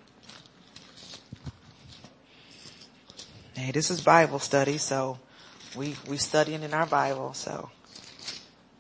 Hey, 3.60 3.72
this 3.72 3.92
is 3.92 4.00
Bible 4.00 4.40
study, 4.40 4.78
so 4.78 5.20
we, 5.76 5.94
we 6.08 6.16
studying 6.16 6.64
in 6.64 6.74
our 6.74 6.86
Bible, 6.86 7.34
so 7.34 7.70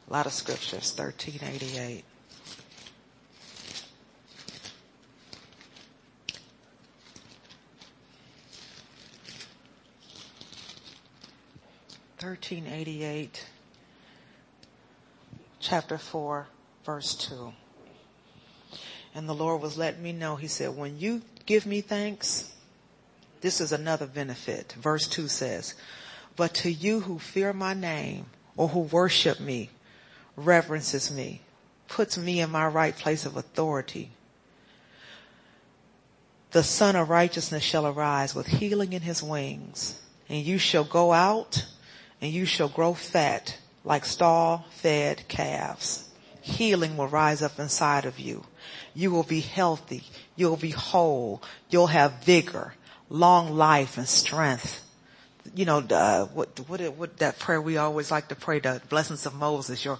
a 0.09 0.13
lot 0.13 0.25
of 0.25 0.31
scriptures, 0.31 0.95
1388. 0.97 2.05
Thirteen 12.17 12.65
eighty 12.65 13.03
eight, 13.03 13.45
chapter 15.59 15.97
four, 15.97 16.47
verse 16.85 17.15
two. 17.15 17.51
And 19.13 19.27
the 19.27 19.35
Lord 19.35 19.61
was 19.61 19.77
letting 19.77 20.01
me 20.01 20.13
know, 20.13 20.37
He 20.37 20.47
said, 20.47 20.77
when 20.77 20.97
you 20.97 21.21
give 21.45 21.65
me 21.65 21.81
thanks, 21.81 22.53
this 23.41 23.61
is 23.61 23.71
another 23.71 24.05
benefit. 24.05 24.73
Verse 24.79 25.07
2 25.07 25.27
says, 25.27 25.75
But 26.35 26.53
to 26.55 26.71
you 26.71 27.01
who 27.01 27.19
fear 27.19 27.53
my 27.53 27.73
name 27.73 28.25
or 28.57 28.69
who 28.69 28.81
worship 28.81 29.39
me, 29.39 29.69
reverences 30.35 31.11
me, 31.11 31.41
puts 31.87 32.17
me 32.17 32.39
in 32.39 32.49
my 32.49 32.67
right 32.67 32.95
place 32.95 33.25
of 33.25 33.37
authority, 33.37 34.11
the 36.51 36.63
Sun 36.63 36.95
of 36.95 37.09
Righteousness 37.09 37.63
shall 37.63 37.85
arise 37.85 38.33
with 38.33 38.47
healing 38.47 38.93
in 38.93 39.03
his 39.03 39.21
wings, 39.21 40.01
and 40.27 40.43
you 40.43 40.57
shall 40.57 40.83
go 40.83 41.13
out 41.13 41.65
and 42.21 42.33
you 42.33 42.45
shall 42.45 42.69
grow 42.69 42.93
fat 42.93 43.57
like 43.83 44.03
stall 44.03 44.65
fed 44.71 45.27
calves. 45.27 46.09
Healing 46.41 46.97
will 46.97 47.07
rise 47.07 47.43
up 47.43 47.59
inside 47.59 48.05
of 48.05 48.19
you. 48.19 48.43
You 48.95 49.11
will 49.11 49.23
be 49.23 49.41
healthy. 49.41 50.03
You'll 50.35 50.57
be 50.57 50.71
whole. 50.71 51.43
You'll 51.69 51.87
have 51.87 52.23
vigor 52.23 52.73
long 53.09 53.55
life 53.55 53.97
and 53.97 54.07
strength. 54.07 54.85
You 55.55 55.65
know, 55.65 55.79
uh, 55.79 56.25
what, 56.25 56.59
what, 56.67 56.79
what 56.95 57.17
that 57.17 57.39
prayer 57.39 57.59
we 57.59 57.77
always 57.77 58.11
like 58.11 58.27
to 58.27 58.35
pray, 58.35 58.59
the 58.59 58.81
blessings 58.87 59.25
of 59.25 59.33
Moses, 59.33 59.83
your 59.83 59.97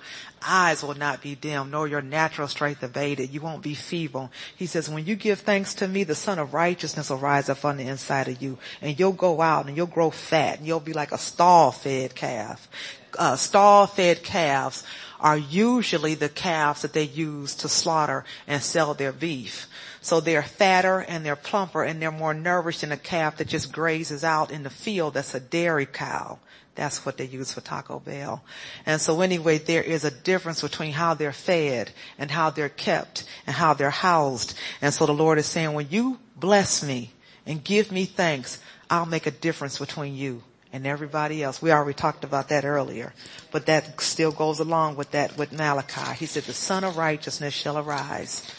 eyes 0.47 0.83
will 0.83 0.93
not 0.93 1.23
be 1.23 1.33
dim, 1.33 1.71
nor 1.71 1.87
your 1.87 2.03
natural 2.03 2.47
strength 2.47 2.83
abated. 2.83 3.33
You 3.33 3.41
won't 3.41 3.63
be 3.63 3.73
feeble. 3.73 4.31
He 4.55 4.67
says, 4.67 4.89
when 4.89 5.07
you 5.07 5.15
give 5.15 5.39
thanks 5.39 5.73
to 5.75 5.87
me, 5.87 6.03
the 6.03 6.13
Sun 6.13 6.37
of 6.37 6.53
Righteousness 6.53 7.09
will 7.09 7.17
rise 7.17 7.49
up 7.49 7.65
on 7.65 7.77
the 7.77 7.87
inside 7.87 8.27
of 8.27 8.41
you, 8.43 8.59
and 8.79 8.99
you'll 8.99 9.11
go 9.11 9.41
out 9.41 9.65
and 9.65 9.75
you'll 9.75 9.87
grow 9.87 10.11
fat, 10.11 10.59
and 10.59 10.67
you'll 10.67 10.79
be 10.79 10.93
like 10.93 11.11
a 11.11 11.17
stall-fed 11.17 12.13
calf. 12.13 12.69
Uh, 13.17 13.35
stall-fed 13.35 14.21
calves 14.21 14.83
are 15.19 15.37
usually 15.37 16.13
the 16.13 16.29
calves 16.29 16.83
that 16.83 16.93
they 16.93 17.03
use 17.03 17.55
to 17.55 17.67
slaughter 17.67 18.23
and 18.45 18.61
sell 18.61 18.93
their 18.93 19.11
beef. 19.11 19.67
So 20.01 20.19
they're 20.19 20.43
fatter 20.43 20.99
and 20.99 21.25
they're 21.25 21.35
plumper 21.35 21.83
and 21.83 22.01
they're 22.01 22.11
more 22.11 22.33
nourished 22.33 22.81
than 22.81 22.91
a 22.91 22.97
calf 22.97 23.37
that 23.37 23.47
just 23.47 23.71
grazes 23.71 24.23
out 24.23 24.51
in 24.51 24.63
the 24.63 24.69
field 24.69 25.13
that's 25.13 25.35
a 25.35 25.39
dairy 25.39 25.85
cow. 25.85 26.39
That's 26.75 27.05
what 27.05 27.17
they 27.17 27.25
use 27.25 27.51
for 27.51 27.59
Taco 27.59 27.99
Bell. 27.99 28.41
And 28.85 29.01
so 29.01 29.19
anyway, 29.19 29.57
there 29.57 29.83
is 29.83 30.05
a 30.05 30.11
difference 30.11 30.61
between 30.61 30.93
how 30.93 31.13
they're 31.13 31.33
fed 31.33 31.91
and 32.17 32.31
how 32.31 32.51
they're 32.51 32.69
kept 32.69 33.25
and 33.45 33.53
how 33.53 33.73
they're 33.73 33.89
housed. 33.89 34.57
And 34.81 34.93
so 34.93 35.05
the 35.05 35.13
Lord 35.13 35.37
is 35.39 35.45
saying, 35.45 35.73
when 35.73 35.87
you 35.89 36.19
bless 36.37 36.81
me 36.81 37.11
and 37.45 37.61
give 37.61 37.91
me 37.91 38.05
thanks, 38.05 38.59
I'll 38.89 39.05
make 39.05 39.27
a 39.27 39.31
difference 39.31 39.77
between 39.77 40.15
you 40.15 40.41
and 40.71 40.87
everybody 40.87 41.43
else. 41.43 41.61
We 41.61 41.71
already 41.71 41.95
talked 41.95 42.23
about 42.23 42.49
that 42.49 42.63
earlier, 42.63 43.13
but 43.51 43.65
that 43.65 43.99
still 43.99 44.31
goes 44.31 44.59
along 44.59 44.95
with 44.95 45.11
that 45.11 45.37
with 45.37 45.51
Malachi. 45.51 46.15
He 46.15 46.27
said, 46.27 46.43
the 46.43 46.53
Sun 46.53 46.85
of 46.85 46.95
Righteousness 46.95 47.53
shall 47.53 47.77
arise 47.77 48.49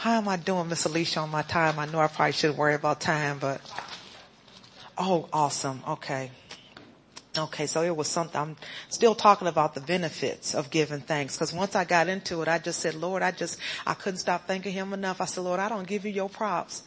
how 0.00 0.12
am 0.12 0.28
I 0.28 0.38
doing, 0.38 0.66
Miss 0.66 0.86
Alicia, 0.86 1.20
on 1.20 1.30
my 1.30 1.42
time? 1.42 1.78
I 1.78 1.84
know 1.84 1.98
I 2.00 2.06
probably 2.06 2.32
shouldn't 2.32 2.58
worry 2.58 2.72
about 2.72 3.02
time, 3.02 3.38
but 3.38 3.60
oh, 4.96 5.28
awesome. 5.30 5.82
Okay. 5.86 6.30
Okay, 7.36 7.66
so 7.66 7.82
it 7.82 7.94
was 7.94 8.08
something, 8.08 8.40
I'm 8.40 8.56
still 8.88 9.14
talking 9.14 9.46
about 9.46 9.74
the 9.74 9.82
benefits 9.82 10.54
of 10.54 10.70
giving 10.70 11.00
thanks. 11.00 11.36
Cause 11.36 11.52
once 11.52 11.76
I 11.76 11.84
got 11.84 12.08
into 12.08 12.40
it, 12.40 12.48
I 12.48 12.58
just 12.58 12.80
said, 12.80 12.94
Lord, 12.94 13.22
I 13.22 13.30
just, 13.30 13.58
I 13.86 13.92
couldn't 13.92 14.20
stop 14.20 14.46
thanking 14.46 14.72
him 14.72 14.94
enough. 14.94 15.20
I 15.20 15.26
said, 15.26 15.42
Lord, 15.42 15.60
I 15.60 15.68
don't 15.68 15.86
give 15.86 16.06
you 16.06 16.12
your 16.12 16.30
props. 16.30 16.82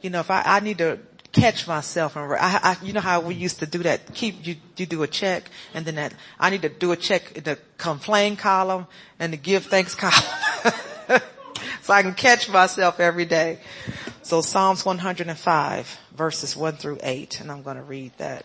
You 0.00 0.08
know, 0.08 0.20
if 0.20 0.30
I, 0.30 0.42
I 0.46 0.60
need 0.60 0.78
to 0.78 0.98
catch 1.32 1.68
myself 1.68 2.16
and 2.16 2.32
I, 2.32 2.38
I, 2.62 2.76
you 2.82 2.94
know 2.94 3.00
how 3.00 3.20
we 3.20 3.34
used 3.34 3.58
to 3.58 3.66
do 3.66 3.80
that, 3.80 4.14
keep, 4.14 4.46
you, 4.46 4.56
you 4.78 4.86
do 4.86 5.02
a 5.02 5.06
check 5.06 5.50
and 5.74 5.84
then 5.84 5.96
that, 5.96 6.14
I 6.38 6.48
need 6.48 6.62
to 6.62 6.70
do 6.70 6.92
a 6.92 6.96
check 6.96 7.36
in 7.36 7.44
the 7.44 7.58
complain 7.76 8.36
column 8.36 8.86
and 9.18 9.30
the 9.30 9.36
give 9.36 9.66
thanks 9.66 9.94
column. 9.94 11.20
So 11.82 11.92
I 11.92 12.02
can 12.02 12.14
catch 12.14 12.48
myself 12.48 13.00
every 13.00 13.24
day. 13.24 13.58
So 14.22 14.40
Psalms 14.40 14.84
105 14.84 15.98
verses 16.14 16.56
1 16.56 16.76
through 16.76 16.98
8 17.02 17.40
and 17.40 17.50
I'm 17.50 17.62
going 17.62 17.76
to 17.76 17.82
read 17.82 18.12
that. 18.18 18.44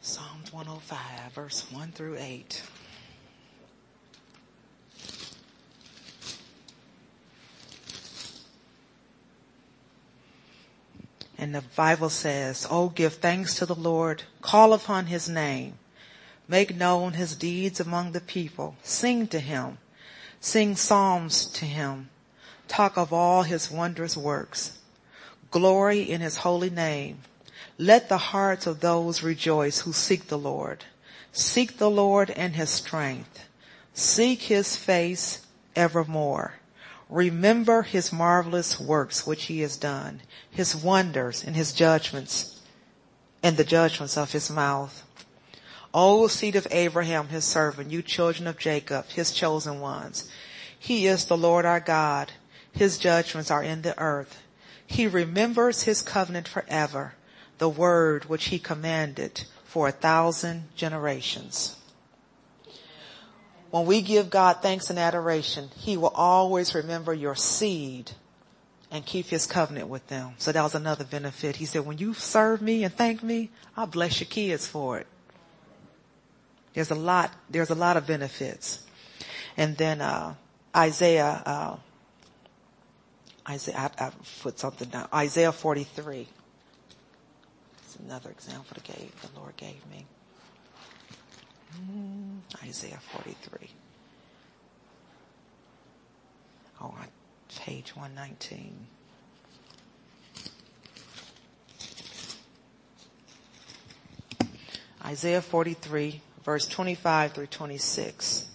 Psalms 0.00 0.52
105 0.52 1.32
verse 1.32 1.70
1 1.72 1.92
through 1.92 2.16
8. 2.18 2.62
The 11.56 11.62
Bible 11.74 12.10
says, 12.10 12.66
Oh, 12.70 12.90
give 12.90 13.14
thanks 13.14 13.54
to 13.56 13.66
the 13.66 13.74
Lord, 13.74 14.24
call 14.42 14.74
upon 14.74 15.06
his 15.06 15.26
name, 15.26 15.78
make 16.46 16.76
known 16.76 17.14
his 17.14 17.34
deeds 17.34 17.80
among 17.80 18.12
the 18.12 18.20
people, 18.20 18.76
sing 18.82 19.26
to 19.28 19.40
him, 19.40 19.78
sing 20.38 20.76
psalms 20.76 21.46
to 21.46 21.64
him, 21.64 22.10
talk 22.68 22.98
of 22.98 23.10
all 23.10 23.42
his 23.42 23.70
wondrous 23.70 24.18
works, 24.18 24.78
glory 25.50 26.02
in 26.02 26.20
his 26.20 26.38
holy 26.38 26.68
name. 26.68 27.22
Let 27.78 28.10
the 28.10 28.18
hearts 28.18 28.66
of 28.66 28.80
those 28.80 29.22
rejoice 29.22 29.80
who 29.80 29.94
seek 29.94 30.28
the 30.28 30.38
Lord. 30.38 30.84
Seek 31.32 31.78
the 31.78 31.90
Lord 31.90 32.30
and 32.30 32.54
his 32.54 32.68
strength. 32.68 33.46
Seek 33.94 34.42
his 34.42 34.76
face 34.76 35.40
evermore. 35.74 36.54
Remember 37.08 37.82
his 37.82 38.12
marvelous 38.12 38.80
works 38.80 39.26
which 39.26 39.44
he 39.44 39.60
has 39.60 39.76
done, 39.76 40.22
his 40.50 40.74
wonders 40.74 41.44
and 41.44 41.54
his 41.54 41.72
judgments 41.72 42.60
and 43.42 43.56
the 43.56 43.64
judgments 43.64 44.16
of 44.16 44.32
his 44.32 44.50
mouth. 44.50 45.04
O 45.94 46.26
seed 46.26 46.56
of 46.56 46.66
Abraham, 46.70 47.28
his 47.28 47.44
servant, 47.44 47.90
you 47.90 48.02
children 48.02 48.48
of 48.48 48.58
Jacob, 48.58 49.06
his 49.06 49.30
chosen 49.30 49.80
ones. 49.80 50.28
He 50.76 51.06
is 51.06 51.24
the 51.24 51.36
Lord 51.36 51.64
our 51.64 51.80
God. 51.80 52.32
His 52.72 52.98
judgments 52.98 53.50
are 53.50 53.62
in 53.62 53.82
the 53.82 53.98
earth. 53.98 54.42
He 54.86 55.06
remembers 55.06 55.84
his 55.84 56.02
covenant 56.02 56.48
forever, 56.48 57.14
the 57.58 57.68
word 57.68 58.26
which 58.26 58.46
he 58.46 58.58
commanded 58.58 59.44
for 59.64 59.88
a 59.88 59.92
thousand 59.92 60.68
generations. 60.76 61.75
When 63.70 63.86
we 63.86 64.00
give 64.00 64.30
God 64.30 64.58
thanks 64.62 64.90
and 64.90 64.98
adoration, 64.98 65.70
he 65.76 65.96
will 65.96 66.12
always 66.14 66.74
remember 66.74 67.12
your 67.12 67.34
seed 67.34 68.12
and 68.90 69.04
keep 69.04 69.26
his 69.26 69.46
covenant 69.46 69.88
with 69.88 70.06
them. 70.06 70.34
So 70.38 70.52
that 70.52 70.62
was 70.62 70.74
another 70.74 71.04
benefit. 71.04 71.56
He 71.56 71.64
said, 71.64 71.84
when 71.84 71.98
you 71.98 72.14
serve 72.14 72.62
me 72.62 72.84
and 72.84 72.94
thank 72.94 73.22
me, 73.22 73.50
I'll 73.76 73.86
bless 73.86 74.20
your 74.20 74.28
kids 74.28 74.66
for 74.66 74.98
it. 74.98 75.06
There's 76.74 76.90
a 76.90 76.94
lot, 76.94 77.32
there's 77.50 77.70
a 77.70 77.74
lot 77.74 77.96
of 77.96 78.06
benefits. 78.06 78.84
And 79.56 79.76
then, 79.76 80.00
uh, 80.00 80.34
Isaiah, 80.76 81.42
uh, 81.46 81.76
Isaiah, 83.48 83.90
I, 83.98 84.06
I 84.06 84.12
put 84.42 84.58
something 84.58 84.88
down. 84.88 85.08
Isaiah 85.12 85.52
43. 85.52 86.28
It's 87.78 87.96
another 87.96 88.30
example 88.30 88.76
gave, 88.84 89.12
the 89.22 89.40
Lord 89.40 89.56
gave 89.56 89.84
me. 89.90 90.06
Mm, 91.76 92.40
Isaiah 92.64 93.00
43. 93.12 93.70
Oh, 96.82 96.94
page 97.56 97.94
119. 97.96 98.86
Isaiah 105.04 105.40
43 105.40 106.20
verse 106.44 106.66
25 106.68 107.32
through 107.32 107.46
26. 107.46 108.48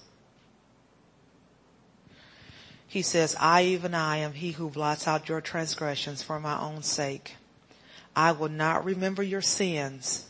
He 2.88 3.02
says, 3.02 3.36
I 3.40 3.64
even 3.64 3.94
I 3.94 4.18
am 4.18 4.34
he 4.34 4.52
who 4.52 4.70
blots 4.70 5.08
out 5.08 5.30
your 5.30 5.42
transgressions 5.42 6.22
for 6.22 6.40
my 6.40 6.60
own 6.60 6.84
sake. 6.84 7.36
I 8.16 8.34
will 8.34 8.50
not 8.50 8.84
remember 8.84 9.24
your 9.24 9.42
sins. 9.42 10.26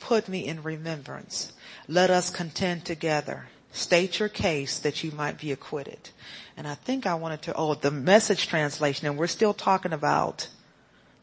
Put 0.00 0.28
me 0.28 0.46
in 0.46 0.62
remembrance. 0.62 1.52
Let 1.86 2.10
us 2.10 2.30
contend 2.30 2.84
together. 2.84 3.48
State 3.72 4.18
your 4.18 4.28
case 4.28 4.78
that 4.78 5.04
you 5.04 5.10
might 5.12 5.38
be 5.38 5.52
acquitted. 5.52 6.10
And 6.56 6.66
I 6.66 6.74
think 6.74 7.06
I 7.06 7.14
wanted 7.14 7.42
to, 7.42 7.54
oh, 7.54 7.74
the 7.74 7.90
message 7.90 8.46
translation, 8.46 9.06
and 9.06 9.18
we're 9.18 9.26
still 9.26 9.54
talking 9.54 9.92
about 9.92 10.48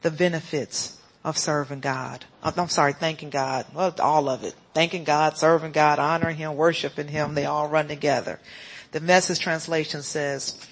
the 0.02 0.12
benefits 0.12 1.00
of 1.24 1.38
serving 1.38 1.80
God. 1.80 2.24
I'm 2.44 2.70
sorry, 2.70 2.94
thanking 2.94 3.32
God. 3.32 3.66
Well, 3.74 3.94
all 4.00 4.30
of 4.30 4.44
it. 4.44 4.54
Thanking 4.74 5.04
God, 5.04 5.38
serving 5.38 5.72
God, 5.72 5.98
honoring 5.98 6.38
Him, 6.38 6.56
worshiping 6.56 7.08
Him, 7.08 7.34
they 7.34 7.46
all 7.46 7.68
run 7.68 7.88
together. 7.88 8.40
The 8.92 9.00
message 9.00 9.40
translation 9.40 10.04
says, 10.04 10.66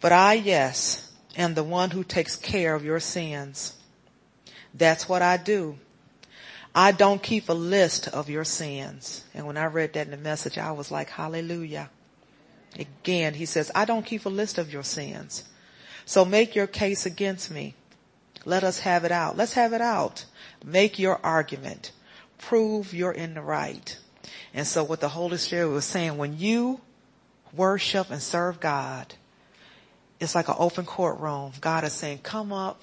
but 0.00 0.12
I, 0.12 0.34
yes, 0.34 1.10
am 1.36 1.54
the 1.54 1.64
one 1.64 1.90
who 1.90 2.04
takes 2.04 2.36
care 2.36 2.74
of 2.74 2.84
your 2.84 3.00
sins. 3.00 3.74
That's 4.74 5.08
what 5.08 5.22
I 5.22 5.36
do. 5.36 5.78
I 6.74 6.92
don't 6.92 7.22
keep 7.22 7.48
a 7.48 7.54
list 7.54 8.08
of 8.08 8.28
your 8.28 8.44
sins. 8.44 9.24
And 9.34 9.46
when 9.46 9.56
I 9.56 9.66
read 9.66 9.94
that 9.94 10.06
in 10.06 10.10
the 10.10 10.16
message, 10.16 10.58
I 10.58 10.72
was 10.72 10.90
like, 10.90 11.10
hallelujah. 11.10 11.90
Again, 12.78 13.34
he 13.34 13.46
says, 13.46 13.70
I 13.74 13.84
don't 13.84 14.06
keep 14.06 14.26
a 14.26 14.30
list 14.30 14.58
of 14.58 14.72
your 14.72 14.82
sins. 14.82 15.44
So 16.04 16.24
make 16.24 16.54
your 16.54 16.66
case 16.66 17.06
against 17.06 17.50
me. 17.50 17.74
Let 18.44 18.64
us 18.64 18.80
have 18.80 19.04
it 19.04 19.12
out. 19.12 19.36
Let's 19.36 19.54
have 19.54 19.72
it 19.72 19.80
out. 19.80 20.24
Make 20.64 20.98
your 20.98 21.20
argument. 21.24 21.92
Prove 22.38 22.94
you're 22.94 23.12
in 23.12 23.34
the 23.34 23.42
right. 23.42 23.98
And 24.54 24.66
so 24.66 24.84
what 24.84 25.00
the 25.00 25.08
Holy 25.08 25.38
Spirit 25.38 25.68
was 25.68 25.84
saying, 25.84 26.16
when 26.16 26.38
you 26.38 26.80
worship 27.52 28.10
and 28.10 28.22
serve 28.22 28.60
God, 28.60 29.14
it's 30.20 30.34
like 30.34 30.48
an 30.48 30.56
open 30.58 30.84
courtroom. 30.84 31.52
God 31.60 31.84
is 31.84 31.92
saying, 31.92 32.18
come 32.18 32.52
up 32.52 32.82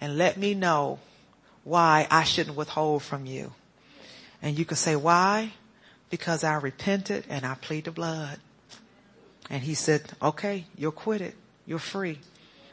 and 0.00 0.18
let 0.18 0.36
me 0.36 0.54
know 0.54 0.98
why 1.68 2.06
I 2.10 2.24
shouldn't 2.24 2.56
withhold 2.56 3.02
from 3.02 3.26
you. 3.26 3.52
And 4.40 4.58
you 4.58 4.64
can 4.64 4.76
say, 4.76 4.96
why? 4.96 5.52
Because 6.10 6.42
I 6.42 6.54
repented 6.54 7.24
and 7.28 7.44
I 7.44 7.54
plead 7.54 7.84
the 7.84 7.90
blood. 7.90 8.38
And 9.50 9.62
he 9.62 9.74
said, 9.74 10.02
okay, 10.22 10.64
you're 10.76 10.92
quitted. 10.92 11.34
You're 11.66 11.78
free. 11.78 12.20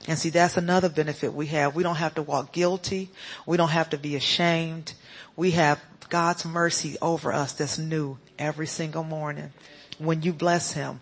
And 0.08 0.18
see, 0.18 0.30
that's 0.30 0.56
another 0.56 0.88
benefit 0.88 1.34
we 1.34 1.48
have. 1.48 1.76
We 1.76 1.84
don't 1.84 1.96
have 1.96 2.16
to 2.16 2.22
walk 2.22 2.54
guilty. 2.54 3.10
We 3.46 3.58
don't 3.58 3.70
have 3.70 3.90
to 3.90 3.98
be 3.98 4.16
ashamed. 4.16 4.94
We 5.36 5.52
have 5.52 5.82
God's 6.10 6.46
mercy 6.46 6.98
over 7.02 7.34
us 7.34 7.54
that's 7.54 7.78
new 7.78 8.18
every 8.40 8.68
single 8.68 9.04
morning. 9.04 9.52
When 9.98 10.22
you 10.22 10.32
bless 10.32 10.72
him, 10.74 11.02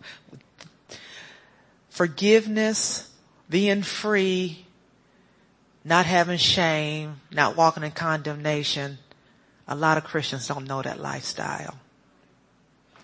forgiveness, 1.89 3.11
being 3.49 3.83
free, 3.83 4.62
not 5.85 6.05
having 6.05 6.37
shame, 6.37 7.21
not 7.31 7.57
walking 7.57 7.83
in 7.83 7.91
condemnation. 7.91 8.99
A 9.67 9.75
lot 9.75 9.97
of 9.97 10.03
Christians 10.03 10.47
don't 10.47 10.67
know 10.67 10.81
that 10.81 10.99
lifestyle. 10.99 11.75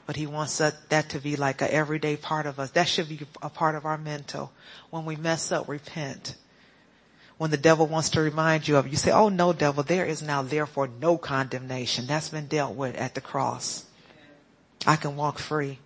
But 0.05 0.15
he 0.15 0.25
wants 0.25 0.57
that, 0.57 0.89
that 0.89 1.09
to 1.09 1.19
be 1.19 1.35
like 1.35 1.61
an 1.61 1.69
everyday 1.69 2.17
part 2.17 2.45
of 2.45 2.59
us. 2.59 2.71
That 2.71 2.87
should 2.87 3.09
be 3.09 3.19
a 3.41 3.49
part 3.49 3.75
of 3.75 3.85
our 3.85 3.97
mental. 3.97 4.51
When 4.89 5.05
we 5.05 5.15
mess 5.15 5.51
up, 5.51 5.67
repent. 5.67 6.35
When 7.37 7.51
the 7.51 7.57
devil 7.57 7.85
wants 7.85 8.09
to 8.11 8.21
remind 8.21 8.67
you 8.67 8.75
of 8.77 8.87
you 8.87 8.97
say, 8.97 9.11
oh 9.11 9.29
no 9.29 9.53
devil, 9.53 9.83
there 9.83 10.05
is 10.05 10.21
now 10.21 10.41
therefore 10.41 10.89
no 10.99 11.17
condemnation. 11.17 12.07
That's 12.07 12.29
been 12.29 12.47
dealt 12.47 12.75
with 12.75 12.95
at 12.95 13.13
the 13.15 13.21
cross. 13.21 13.85
I 14.87 14.95
can 14.95 15.15
walk 15.15 15.37
free. 15.37 15.79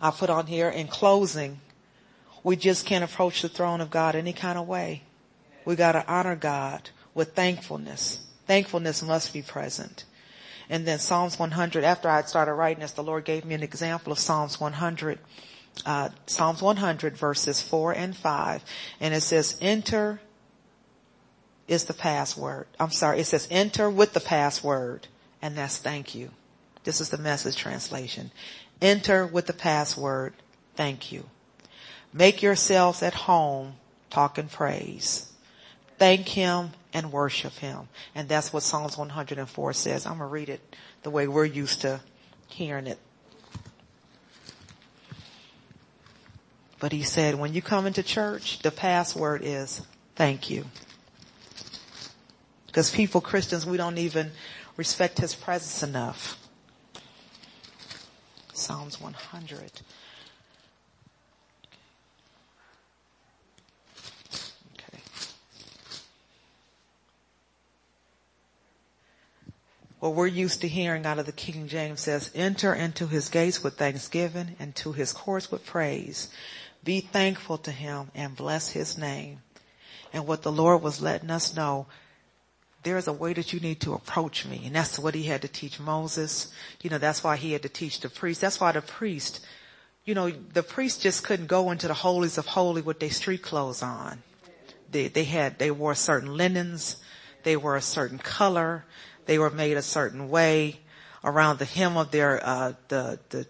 I 0.00 0.10
put 0.10 0.30
on 0.30 0.46
here 0.46 0.68
in 0.68 0.86
closing, 0.86 1.60
we 2.44 2.56
just 2.56 2.86
can't 2.86 3.04
approach 3.04 3.42
the 3.42 3.48
throne 3.48 3.80
of 3.80 3.90
God 3.90 4.14
any 4.14 4.32
kind 4.32 4.56
of 4.56 4.68
way. 4.68 5.02
We 5.68 5.76
gotta 5.76 6.02
honor 6.10 6.34
God 6.34 6.88
with 7.12 7.34
thankfulness. 7.34 8.20
Thankfulness 8.46 9.02
must 9.02 9.34
be 9.34 9.42
present. 9.42 10.06
And 10.70 10.86
then 10.86 10.98
Psalms 10.98 11.38
100, 11.38 11.84
after 11.84 12.08
I 12.08 12.16
had 12.16 12.28
started 12.30 12.54
writing 12.54 12.80
this, 12.80 12.92
the 12.92 13.02
Lord 13.02 13.26
gave 13.26 13.44
me 13.44 13.54
an 13.54 13.62
example 13.62 14.10
of 14.10 14.18
Psalms 14.18 14.58
100, 14.58 15.18
uh, 15.84 16.08
Psalms 16.24 16.62
100 16.62 17.18
verses 17.18 17.60
4 17.60 17.92
and 17.92 18.16
5. 18.16 18.64
And 18.98 19.12
it 19.12 19.20
says, 19.20 19.58
enter 19.60 20.22
is 21.66 21.84
the 21.84 21.92
password. 21.92 22.66
I'm 22.80 22.90
sorry, 22.90 23.20
it 23.20 23.26
says 23.26 23.46
enter 23.50 23.90
with 23.90 24.14
the 24.14 24.20
password. 24.20 25.06
And 25.42 25.54
that's 25.54 25.76
thank 25.76 26.14
you. 26.14 26.30
This 26.84 26.98
is 26.98 27.10
the 27.10 27.18
message 27.18 27.56
translation. 27.56 28.30
Enter 28.80 29.26
with 29.26 29.44
the 29.44 29.52
password, 29.52 30.32
thank 30.76 31.12
you. 31.12 31.28
Make 32.10 32.40
yourselves 32.40 33.02
at 33.02 33.12
home, 33.12 33.74
talk 34.08 34.38
and 34.38 34.50
praise. 34.50 35.27
Thank 35.98 36.28
Him 36.28 36.70
and 36.92 37.12
worship 37.12 37.54
Him. 37.54 37.88
And 38.14 38.28
that's 38.28 38.52
what 38.52 38.62
Psalms 38.62 38.96
104 38.96 39.72
says. 39.72 40.06
I'm 40.06 40.18
to 40.18 40.24
read 40.24 40.48
it 40.48 40.60
the 41.02 41.10
way 41.10 41.28
we're 41.28 41.44
used 41.44 41.82
to 41.82 42.00
hearing 42.48 42.86
it. 42.86 42.98
But 46.80 46.92
he 46.92 47.02
said, 47.02 47.34
when 47.34 47.54
you 47.54 47.62
come 47.62 47.86
into 47.86 48.02
church, 48.02 48.60
the 48.60 48.70
password 48.70 49.42
is 49.44 49.82
thank 50.14 50.48
you. 50.48 50.64
Because 52.66 52.90
people, 52.90 53.20
Christians, 53.20 53.66
we 53.66 53.76
don't 53.76 53.98
even 53.98 54.30
respect 54.76 55.18
his 55.18 55.34
presence 55.34 55.82
enough. 55.82 56.38
Psalms 58.52 59.00
100. 59.00 59.80
What 70.00 70.14
we're 70.14 70.28
used 70.28 70.60
to 70.60 70.68
hearing 70.68 71.06
out 71.06 71.18
of 71.18 71.26
the 71.26 71.32
King 71.32 71.66
James 71.66 72.00
says, 72.00 72.30
enter 72.34 72.72
into 72.72 73.08
his 73.08 73.28
gates 73.28 73.64
with 73.64 73.76
thanksgiving 73.76 74.54
and 74.60 74.74
to 74.76 74.92
his 74.92 75.12
courts 75.12 75.50
with 75.50 75.66
praise. 75.66 76.30
Be 76.84 77.00
thankful 77.00 77.58
to 77.58 77.72
him 77.72 78.10
and 78.14 78.36
bless 78.36 78.70
his 78.70 78.96
name. 78.96 79.40
And 80.12 80.26
what 80.26 80.42
the 80.42 80.52
Lord 80.52 80.82
was 80.82 81.02
letting 81.02 81.30
us 81.30 81.54
know, 81.56 81.86
there's 82.84 83.08
a 83.08 83.12
way 83.12 83.32
that 83.32 83.52
you 83.52 83.58
need 83.58 83.80
to 83.80 83.94
approach 83.94 84.46
me. 84.46 84.62
And 84.64 84.74
that's 84.74 84.98
what 84.98 85.16
he 85.16 85.24
had 85.24 85.42
to 85.42 85.48
teach 85.48 85.80
Moses. 85.80 86.52
You 86.80 86.90
know, 86.90 86.98
that's 86.98 87.24
why 87.24 87.36
he 87.36 87.52
had 87.52 87.62
to 87.62 87.68
teach 87.68 88.00
the 88.00 88.08
priest. 88.08 88.40
That's 88.40 88.60
why 88.60 88.70
the 88.70 88.80
priest, 88.80 89.44
you 90.04 90.14
know, 90.14 90.30
the 90.30 90.62
priest 90.62 91.02
just 91.02 91.24
couldn't 91.24 91.46
go 91.46 91.72
into 91.72 91.88
the 91.88 91.94
holies 91.94 92.38
of 92.38 92.46
holy 92.46 92.82
with 92.82 93.00
their 93.00 93.10
street 93.10 93.42
clothes 93.42 93.82
on. 93.82 94.22
They, 94.90 95.08
they 95.08 95.24
had, 95.24 95.58
they 95.58 95.72
wore 95.72 95.96
certain 95.96 96.36
linens. 96.36 96.96
They 97.42 97.56
were 97.56 97.76
a 97.76 97.82
certain 97.82 98.18
color. 98.18 98.84
They 99.28 99.38
were 99.38 99.50
made 99.50 99.76
a 99.76 99.82
certain 99.82 100.28
way. 100.28 100.80
Around 101.22 101.60
the 101.60 101.64
hem 101.64 101.96
of 101.96 102.10
their, 102.10 102.44
uh, 102.44 102.72
the, 102.88 103.20
the 103.30 103.46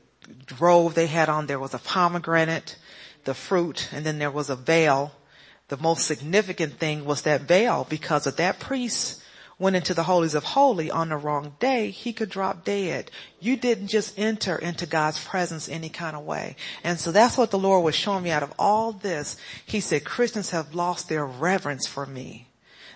robe 0.61 0.93
they 0.93 1.07
had 1.07 1.31
on, 1.31 1.47
there 1.47 1.59
was 1.59 1.73
a 1.73 1.79
pomegranate, 1.79 2.77
the 3.25 3.33
fruit, 3.33 3.89
and 3.93 4.05
then 4.05 4.19
there 4.19 4.31
was 4.31 4.51
a 4.51 4.57
veil 4.57 5.15
the 5.69 5.77
most 5.77 6.07
significant 6.07 6.79
thing 6.79 7.05
was 7.05 7.23
that 7.23 7.43
veil 7.43 7.87
because 7.89 8.27
of 8.27 8.37
that 8.37 8.59
priest 8.59 9.23
went 9.59 9.77
into 9.77 9.93
the 9.93 10.05
holies 10.05 10.35
of 10.35 10.45
holy 10.45 10.91
on 10.91 11.09
the 11.09 11.17
wrong 11.17 11.57
day, 11.59 11.91
he 11.91 12.13
could 12.13 12.31
drop 12.31 12.65
dead. 12.65 13.11
You 13.41 13.57
didn't 13.57 13.89
just 13.89 14.17
enter 14.19 14.57
into 14.57 14.87
God's 14.87 15.23
presence 15.23 15.69
any 15.69 15.89
kind 15.89 16.17
of 16.17 16.25
way. 16.25 16.55
And 16.85 16.99
so 16.99 17.11
that's 17.11 17.37
what 17.37 17.51
the 17.51 17.59
Lord 17.59 17.85
was 17.85 17.97
showing 17.97 18.23
me 18.23 18.31
out 18.31 18.45
of 18.45 18.55
all 18.59 18.93
this. 18.93 19.37
He 19.67 19.81
said, 19.81 20.05
Christians 20.05 20.51
have 20.51 20.77
lost 20.77 21.09
their 21.09 21.27
reverence 21.27 21.89
for 21.89 22.07
me, 22.07 22.47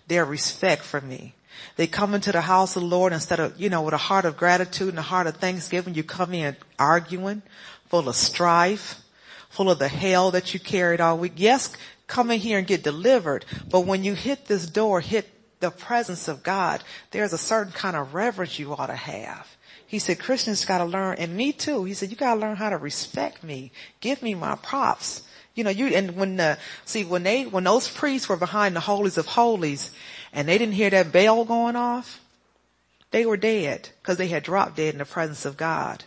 their 0.07 0.25
respect 0.25 0.83
for 0.83 1.01
me. 1.01 1.35
They 1.77 1.87
come 1.87 2.15
into 2.15 2.33
the 2.33 2.43
house 2.43 2.77
of 2.77 2.83
the 2.83 2.89
Lord 2.89 3.13
instead 3.13 3.41
of, 3.41 3.61
you 3.61 3.71
know, 3.71 3.83
with 3.83 3.95
a 3.95 3.99
heart 3.99 4.25
of 4.25 4.37
gratitude 4.37 4.91
and 4.91 4.99
a 4.99 5.03
heart 5.03 5.27
of 5.27 5.37
thanksgiving, 5.37 5.95
you 5.95 6.03
come 6.05 6.35
in 6.35 6.57
arguing, 6.79 7.43
full 7.89 8.09
of 8.09 8.17
strife, 8.17 9.01
full 9.49 9.71
of 9.71 9.79
the 9.79 9.89
hell 9.89 10.31
that 10.31 10.55
you 10.55 10.61
carried 10.61 11.01
all 11.01 11.19
week. 11.19 11.35
Yes, 11.37 11.73
come 12.07 12.31
in 12.31 12.41
here 12.41 12.59
and 12.59 12.67
get 12.67 12.83
delivered, 12.83 13.45
but 13.71 13.87
when 13.87 14.05
you 14.05 14.15
hit 14.15 14.47
this 14.47 14.67
door, 14.67 15.01
hit 15.01 15.29
the 15.61 15.71
presence 15.71 16.29
of 16.29 16.43
God, 16.43 16.83
there's 17.11 17.33
a 17.33 17.39
certain 17.39 17.73
kind 17.73 17.97
of 17.97 18.15
reverence 18.15 18.59
you 18.59 18.75
ought 18.75 18.87
to 18.87 18.97
have. 18.97 19.57
He 19.87 19.99
said, 19.99 20.19
Christians 20.19 20.65
gotta 20.65 20.87
learn, 20.87 21.17
and 21.19 21.37
me 21.37 21.53
too. 21.53 21.85
He 21.85 21.95
said, 21.95 22.11
you 22.11 22.17
gotta 22.17 22.41
learn 22.41 22.57
how 22.57 22.71
to 22.71 22.79
respect 22.79 23.45
me. 23.45 23.73
Give 24.01 24.23
me 24.23 24.35
my 24.35 24.57
props. 24.57 25.23
You 25.55 25.65
know, 25.65 25.71
you, 25.71 25.89
and 25.89 26.17
when 26.17 26.37
the, 26.37 26.59
see, 26.87 27.05
when 27.05 27.25
they, 27.25 27.45
when 27.45 27.65
those 27.65 27.89
priests 27.89 28.27
were 28.27 28.39
behind 28.39 28.75
the 28.75 28.81
holies 28.81 29.19
of 29.19 29.27
holies 29.27 29.91
and 30.33 30.49
they 30.49 30.59
didn't 30.59 30.75
hear 30.75 30.91
that 30.91 31.13
bell 31.13 31.45
going 31.45 31.77
off, 31.77 32.21
they 33.11 33.27
were 33.27 33.37
dead 33.37 33.91
because 34.01 34.17
they 34.17 34.29
had 34.29 34.43
dropped 34.43 34.77
dead 34.77 34.95
in 34.95 34.99
the 34.99 35.05
presence 35.05 35.45
of 35.45 35.57
God. 35.57 36.05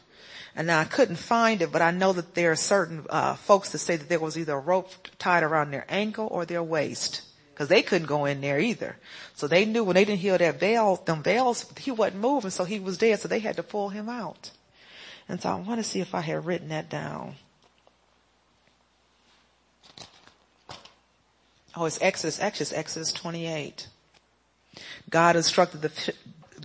And 0.55 0.67
now 0.67 0.79
I 0.79 0.85
couldn't 0.85 1.17
find 1.17 1.61
it, 1.61 1.71
but 1.71 1.81
I 1.81 1.91
know 1.91 2.13
that 2.13 2.33
there 2.33 2.51
are 2.51 2.55
certain 2.55 3.05
uh, 3.09 3.35
folks 3.35 3.71
that 3.71 3.79
say 3.79 3.97
that 3.97 4.07
there 4.07 4.19
was 4.19 4.37
either 4.37 4.53
a 4.53 4.59
rope 4.59 4.89
tied 5.19 5.43
around 5.43 5.71
their 5.71 5.85
ankle 5.89 6.27
or 6.31 6.45
their 6.45 6.63
waist 6.63 7.21
because 7.53 7.67
they 7.67 7.81
couldn't 7.81 8.07
go 8.07 8.25
in 8.25 8.41
there 8.41 8.59
either. 8.59 8.97
So 9.35 9.47
they 9.47 9.65
knew 9.65 9.83
when 9.83 9.95
they 9.95 10.05
didn't 10.05 10.19
hear 10.19 10.37
that 10.37 10.59
bell, 10.59 10.95
them 10.95 11.21
bells, 11.21 11.65
he 11.77 11.91
wasn't 11.91 12.21
moving, 12.21 12.51
so 12.51 12.63
he 12.63 12.79
was 12.79 12.97
dead. 12.97 13.19
So 13.19 13.27
they 13.27 13.39
had 13.39 13.57
to 13.57 13.63
pull 13.63 13.89
him 13.89 14.09
out. 14.09 14.51
And 15.27 15.41
so 15.41 15.49
I 15.49 15.55
want 15.55 15.79
to 15.79 15.83
see 15.83 15.99
if 15.99 16.15
I 16.15 16.21
had 16.21 16.45
written 16.45 16.69
that 16.69 16.89
down. 16.89 17.35
Oh, 21.75 21.85
it's 21.85 22.01
Exodus, 22.01 22.39
Exodus, 22.39 22.71
Exodus 22.71 23.11
28. 23.11 23.87
God 25.09 25.35
instructed 25.35 25.81
the, 25.81 26.13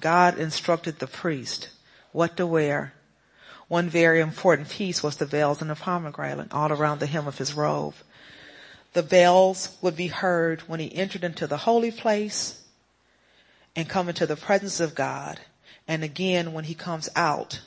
God 0.01 0.39
instructed 0.39 0.99
the 0.99 1.07
priest 1.07 1.69
what 2.13 2.37
to 2.37 2.47
wear. 2.47 2.95
One 3.69 3.89
very 3.89 4.21
important 4.21 4.69
piece 4.69 5.03
was 5.03 5.17
the 5.17 5.27
veils 5.27 5.61
and 5.61 5.71
the 5.71 5.77
pomegranate 5.77 6.53
all 6.53 6.73
around 6.73 6.99
the 6.99 7.07
hem 7.07 7.29
of 7.29 7.39
his 7.39 7.55
robe. 7.55 7.95
The 8.93 9.03
bells 9.03 9.77
would 9.81 9.97
be 9.97 10.09
heard 10.09 10.63
when 10.63 10.81
he 10.81 10.95
entered 10.95 11.23
into 11.23 11.47
the 11.47 11.59
holy 11.59 11.93
place 11.93 12.61
and 13.77 13.89
come 13.89 14.09
into 14.09 14.27
the 14.27 14.37
presence 14.37 14.81
of 14.81 14.97
God. 14.97 15.39
And 15.87 16.03
again 16.03 16.53
when 16.53 16.65
he 16.65 16.75
comes 16.75 17.09
out 17.15 17.61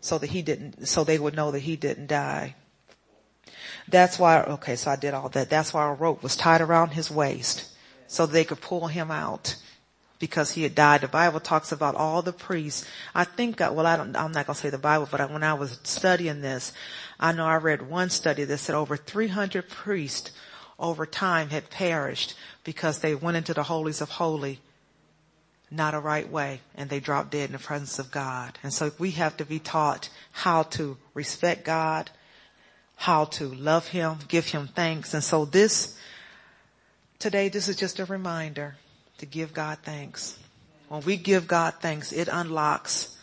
so 0.00 0.18
that 0.18 0.30
he 0.30 0.42
didn't, 0.42 0.88
so 0.88 1.04
they 1.04 1.18
would 1.18 1.36
know 1.36 1.52
that 1.52 1.60
he 1.60 1.76
didn't 1.76 2.08
die. 2.08 2.56
That's 3.86 4.18
why, 4.18 4.42
okay, 4.42 4.74
so 4.74 4.90
I 4.90 4.96
did 4.96 5.14
all 5.14 5.28
that. 5.30 5.48
That's 5.48 5.72
why 5.72 5.88
a 5.88 5.92
rope 5.92 6.22
was 6.22 6.36
tied 6.36 6.60
around 6.60 6.90
his 6.90 7.10
waist 7.10 7.71
so 8.12 8.26
they 8.26 8.44
could 8.44 8.60
pull 8.60 8.88
him 8.88 9.10
out 9.10 9.56
because 10.18 10.52
he 10.52 10.62
had 10.62 10.74
died. 10.74 11.00
The 11.00 11.08
Bible 11.08 11.40
talks 11.40 11.72
about 11.72 11.94
all 11.94 12.20
the 12.20 12.32
priests. 12.32 12.86
I 13.14 13.24
think, 13.24 13.60
uh, 13.60 13.72
well, 13.74 13.86
I 13.86 13.96
don't, 13.96 14.14
I'm 14.14 14.32
not 14.32 14.46
going 14.46 14.54
to 14.54 14.60
say 14.60 14.70
the 14.70 14.78
Bible, 14.78 15.08
but 15.10 15.30
when 15.30 15.42
I 15.42 15.54
was 15.54 15.80
studying 15.82 16.42
this, 16.42 16.72
I 17.18 17.32
know 17.32 17.46
I 17.46 17.56
read 17.56 17.88
one 17.88 18.10
study 18.10 18.44
that 18.44 18.58
said 18.58 18.74
over 18.74 18.96
300 18.96 19.68
priests 19.68 20.30
over 20.78 21.06
time 21.06 21.48
had 21.48 21.70
perished 21.70 22.34
because 22.64 22.98
they 22.98 23.14
went 23.14 23.38
into 23.38 23.54
the 23.54 23.62
holies 23.62 24.00
of 24.00 24.10
holy 24.10 24.60
not 25.70 25.94
a 25.94 25.98
right 25.98 26.30
way 26.30 26.60
and 26.74 26.90
they 26.90 27.00
dropped 27.00 27.30
dead 27.30 27.46
in 27.46 27.52
the 27.52 27.58
presence 27.58 27.98
of 27.98 28.10
God. 28.10 28.58
And 28.62 28.74
so 28.74 28.90
we 28.98 29.12
have 29.12 29.38
to 29.38 29.46
be 29.46 29.58
taught 29.58 30.10
how 30.32 30.64
to 30.64 30.98
respect 31.14 31.64
God, 31.64 32.10
how 32.96 33.24
to 33.24 33.48
love 33.48 33.88
Him, 33.88 34.18
give 34.28 34.46
Him 34.48 34.68
thanks. 34.68 35.14
And 35.14 35.24
so 35.24 35.46
this, 35.46 35.98
today, 37.22 37.48
this 37.48 37.68
is 37.68 37.76
just 37.76 38.00
a 38.00 38.04
reminder 38.04 38.74
to 39.18 39.26
give 39.26 39.54
God 39.54 39.78
thanks. 39.84 40.36
When 40.88 41.02
we 41.02 41.16
give 41.16 41.46
God 41.46 41.74
thanks, 41.80 42.10
it 42.10 42.26
unlocks 42.26 43.16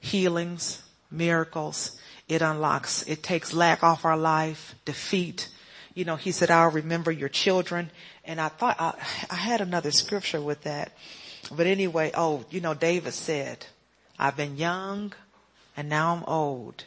healings, 0.00 0.82
miracles. 1.10 2.00
It 2.26 2.40
unlocks, 2.40 3.02
it 3.02 3.22
takes 3.22 3.52
lack 3.52 3.82
off 3.82 4.06
our 4.06 4.16
life, 4.16 4.74
defeat. 4.86 5.50
You 5.92 6.06
know, 6.06 6.16
he 6.16 6.32
said, 6.32 6.50
I'll 6.50 6.70
remember 6.70 7.12
your 7.12 7.28
children. 7.28 7.90
And 8.24 8.40
I 8.40 8.48
thought, 8.48 8.80
I, 8.80 8.94
I 9.28 9.34
had 9.34 9.60
another 9.60 9.90
scripture 9.90 10.40
with 10.40 10.62
that. 10.62 10.92
But 11.54 11.66
anyway, 11.66 12.12
oh, 12.14 12.46
you 12.48 12.62
know, 12.62 12.72
David 12.72 13.12
said, 13.12 13.66
I've 14.18 14.38
been 14.38 14.56
young 14.56 15.12
and 15.76 15.90
now 15.90 16.14
I'm 16.14 16.24
old 16.24 16.84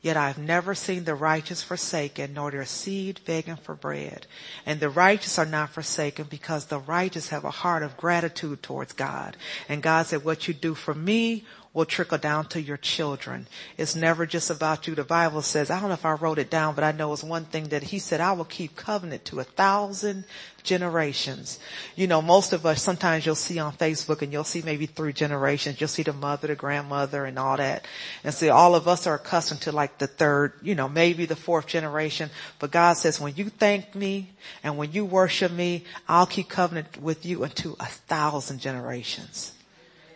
Yet 0.00 0.16
I 0.16 0.28
have 0.28 0.38
never 0.38 0.76
seen 0.76 1.04
the 1.04 1.16
righteous 1.16 1.64
forsaken, 1.64 2.34
nor 2.34 2.52
their 2.52 2.64
seed 2.64 3.20
begging 3.26 3.56
for 3.56 3.74
bread. 3.74 4.28
And 4.64 4.78
the 4.78 4.88
righteous 4.88 5.40
are 5.40 5.46
not 5.46 5.70
forsaken 5.70 6.28
because 6.30 6.66
the 6.66 6.78
righteous 6.78 7.30
have 7.30 7.44
a 7.44 7.50
heart 7.50 7.82
of 7.82 7.96
gratitude 7.96 8.62
towards 8.62 8.92
God. 8.92 9.36
And 9.68 9.82
God 9.82 10.06
said, 10.06 10.24
what 10.24 10.46
you 10.46 10.54
do 10.54 10.74
for 10.74 10.94
me 10.94 11.44
will 11.74 11.84
trickle 11.84 12.18
down 12.18 12.46
to 12.46 12.60
your 12.60 12.76
children. 12.76 13.46
It's 13.76 13.94
never 13.94 14.26
just 14.26 14.50
about 14.50 14.86
you. 14.86 14.94
The 14.94 15.04
Bible 15.04 15.42
says, 15.42 15.70
I 15.70 15.78
don't 15.78 15.88
know 15.88 15.94
if 15.94 16.04
I 16.04 16.12
wrote 16.12 16.38
it 16.38 16.50
down, 16.50 16.74
but 16.74 16.82
I 16.82 16.92
know 16.92 17.12
it's 17.12 17.22
one 17.22 17.44
thing 17.44 17.68
that 17.68 17.82
he 17.82 17.98
said, 17.98 18.20
I 18.20 18.32
will 18.32 18.46
keep 18.46 18.74
covenant 18.74 19.26
to 19.26 19.40
a 19.40 19.44
thousand 19.44 20.24
generations. 20.62 21.58
You 21.94 22.06
know, 22.06 22.22
most 22.22 22.52
of 22.52 22.64
us, 22.64 22.82
sometimes 22.82 23.26
you'll 23.26 23.34
see 23.34 23.58
on 23.58 23.74
Facebook 23.74 24.22
and 24.22 24.32
you'll 24.32 24.44
see 24.44 24.62
maybe 24.62 24.86
three 24.86 25.12
generations. 25.12 25.80
You'll 25.80 25.88
see 25.88 26.02
the 26.02 26.12
mother, 26.12 26.48
the 26.48 26.56
grandmother 26.56 27.26
and 27.26 27.38
all 27.38 27.58
that. 27.58 27.86
And 28.24 28.32
see, 28.32 28.48
all 28.48 28.74
of 28.74 28.88
us 28.88 29.06
are 29.06 29.14
accustomed 29.14 29.60
to 29.62 29.72
like 29.72 29.98
the 29.98 30.06
third, 30.06 30.54
you 30.62 30.74
know, 30.74 30.88
maybe 30.88 31.26
the 31.26 31.36
fourth 31.36 31.66
generation. 31.66 32.30
But 32.58 32.70
God 32.70 32.94
says, 32.94 33.20
when 33.20 33.36
you 33.36 33.50
thank 33.50 33.94
me 33.94 34.30
and 34.62 34.78
when 34.78 34.92
you 34.92 35.04
worship 35.04 35.52
me, 35.52 35.84
I'll 36.08 36.26
keep 36.26 36.48
covenant 36.48 37.00
with 37.00 37.26
you 37.26 37.44
unto 37.44 37.76
a 37.78 37.86
thousand 37.86 38.60
generations 38.60 39.52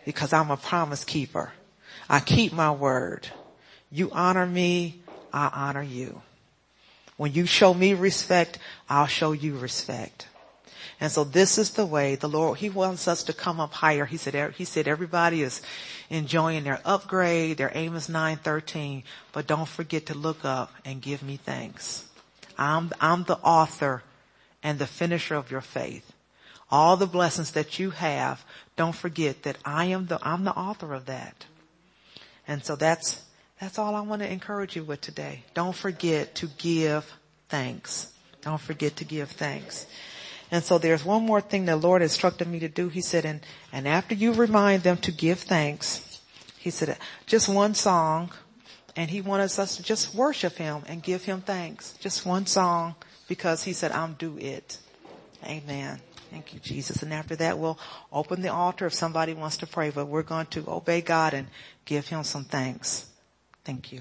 because 0.05 0.33
I'm 0.33 0.51
a 0.51 0.57
promise 0.57 1.05
keeper. 1.05 1.53
I 2.09 2.21
keep 2.21 2.53
my 2.53 2.71
word. 2.71 3.29
You 3.91 4.11
honor 4.13 4.47
me, 4.47 5.01
I 5.33 5.51
honor 5.53 5.83
you. 5.83 6.23
When 7.17 7.33
you 7.33 7.47
show 7.47 7.73
me 7.73 7.95
respect, 7.95 8.59
I'll 8.89 9.07
show 9.07 9.33
you 9.33 9.57
respect. 9.59 10.27
And 11.01 11.11
so 11.11 11.25
this 11.25 11.59
is 11.59 11.71
the 11.71 11.87
way 11.87 12.15
the 12.15 12.29
Lord, 12.29 12.59
He 12.59 12.71
wants 12.71 13.09
us 13.09 13.25
to 13.25 13.33
come 13.33 13.61
up 13.61 13.73
higher. 13.73 14.05
He 14.05 14.17
said, 14.17 14.55
He 14.55 14.65
said 14.65 14.87
everybody 14.87 15.43
is 15.43 15.61
enjoying 16.11 16.65
their 16.65 16.81
upgrade, 16.85 17.57
their 17.57 17.73
Amos 17.75 18.09
913, 18.09 19.03
but 19.33 19.47
don't 19.47 19.69
forget 19.69 20.07
to 20.07 20.15
look 20.15 20.45
up 20.45 20.73
and 20.85 21.03
give 21.03 21.23
me 21.23 21.37
thanks. 21.37 22.07
I'm, 22.59 22.93
I'm 23.01 23.25
the 23.25 23.39
author 23.39 24.03
and 24.63 24.79
the 24.79 24.87
finisher 24.87 25.35
of 25.35 25.51
your 25.51 25.61
faith 25.61 26.12
all 26.73 26.97
the 26.97 27.07
blessings 27.07 27.53
that 27.53 27.79
you 27.79 27.91
have, 27.91 28.45
don't 28.77 28.97
forget 28.97 29.43
that 29.43 29.59
I 29.63 29.85
am 29.87 30.07
the, 30.07 30.19
I'm 30.23 30.43
the 30.43 30.57
author 30.57 30.95
of 30.95 31.05
that. 31.07 31.45
And 32.49 32.65
so 32.65 32.75
that's, 32.75 33.23
that's 33.61 33.79
all 33.79 33.95
I 33.95 34.01
want 34.01 34.23
to 34.23 34.33
encourage 34.33 34.75
you 34.75 34.83
with 34.83 35.03
today. 35.03 35.45
Don't 35.53 35.77
forget 35.77 36.35
to 36.37 36.49
give 36.59 37.13
thanks. 37.51 38.13
Don't 38.41 38.61
forget 38.61 38.97
to 38.97 39.05
give 39.05 39.31
thanks. 39.31 39.87
And 40.51 40.65
so 40.65 40.79
there's 40.79 41.05
one 41.05 41.25
more 41.25 41.43
thing 41.43 41.67
the 41.67 41.77
Lord 41.77 42.03
instructed 42.03 42.49
me 42.49 42.59
to 42.61 42.69
do. 42.69 42.89
He 42.89 43.03
said, 43.03 43.27
and, 43.27 43.43
and 43.71 43.87
after 43.87 44.15
you 44.15 44.33
remind 44.33 44.83
them 44.83 44.97
to 44.99 45.13
give 45.13 45.41
thanks, 45.41 46.21
he 46.59 46.71
said, 46.71 46.97
just 47.27 47.49
one 47.49 47.75
song, 47.75 48.31
and 48.97 49.11
he 49.11 49.21
wanted 49.21 49.45
us 49.45 49.77
to 49.77 49.83
just 49.83 50.15
worship 50.15 50.57
him 50.57 50.83
and 50.87 51.03
give 51.03 51.25
him 51.25 51.43
thanks. 51.43 51.95
Just 52.01 52.25
one 52.25 52.47
song, 52.47 52.95
because 53.29 53.63
he 53.65 53.73
said, 53.73 53.93
I'm 53.93 54.15
do 54.15 54.39
it. 54.39 54.79
Amen. 55.45 56.01
Thank 56.33 56.55
you, 56.55 56.61
Jesus. 56.61 57.03
And 57.03 57.13
after 57.13 57.37
that, 57.37 57.59
we'll 57.59 57.79
open 58.11 58.41
the 58.41 58.49
altar 58.49 58.87
if 58.87 58.95
somebody 58.95 59.35
wants 59.35 59.59
to 59.59 59.67
pray, 59.67 59.91
but 59.91 60.07
we're 60.07 60.23
going 60.23 60.47
to 60.47 60.65
obey 60.67 61.03
God 61.03 61.35
and 61.35 61.47
give 61.85 62.09
him 62.09 62.25
some 62.25 62.45
thanks. 62.45 63.11
Thank 63.67 63.93
you. 63.93 64.01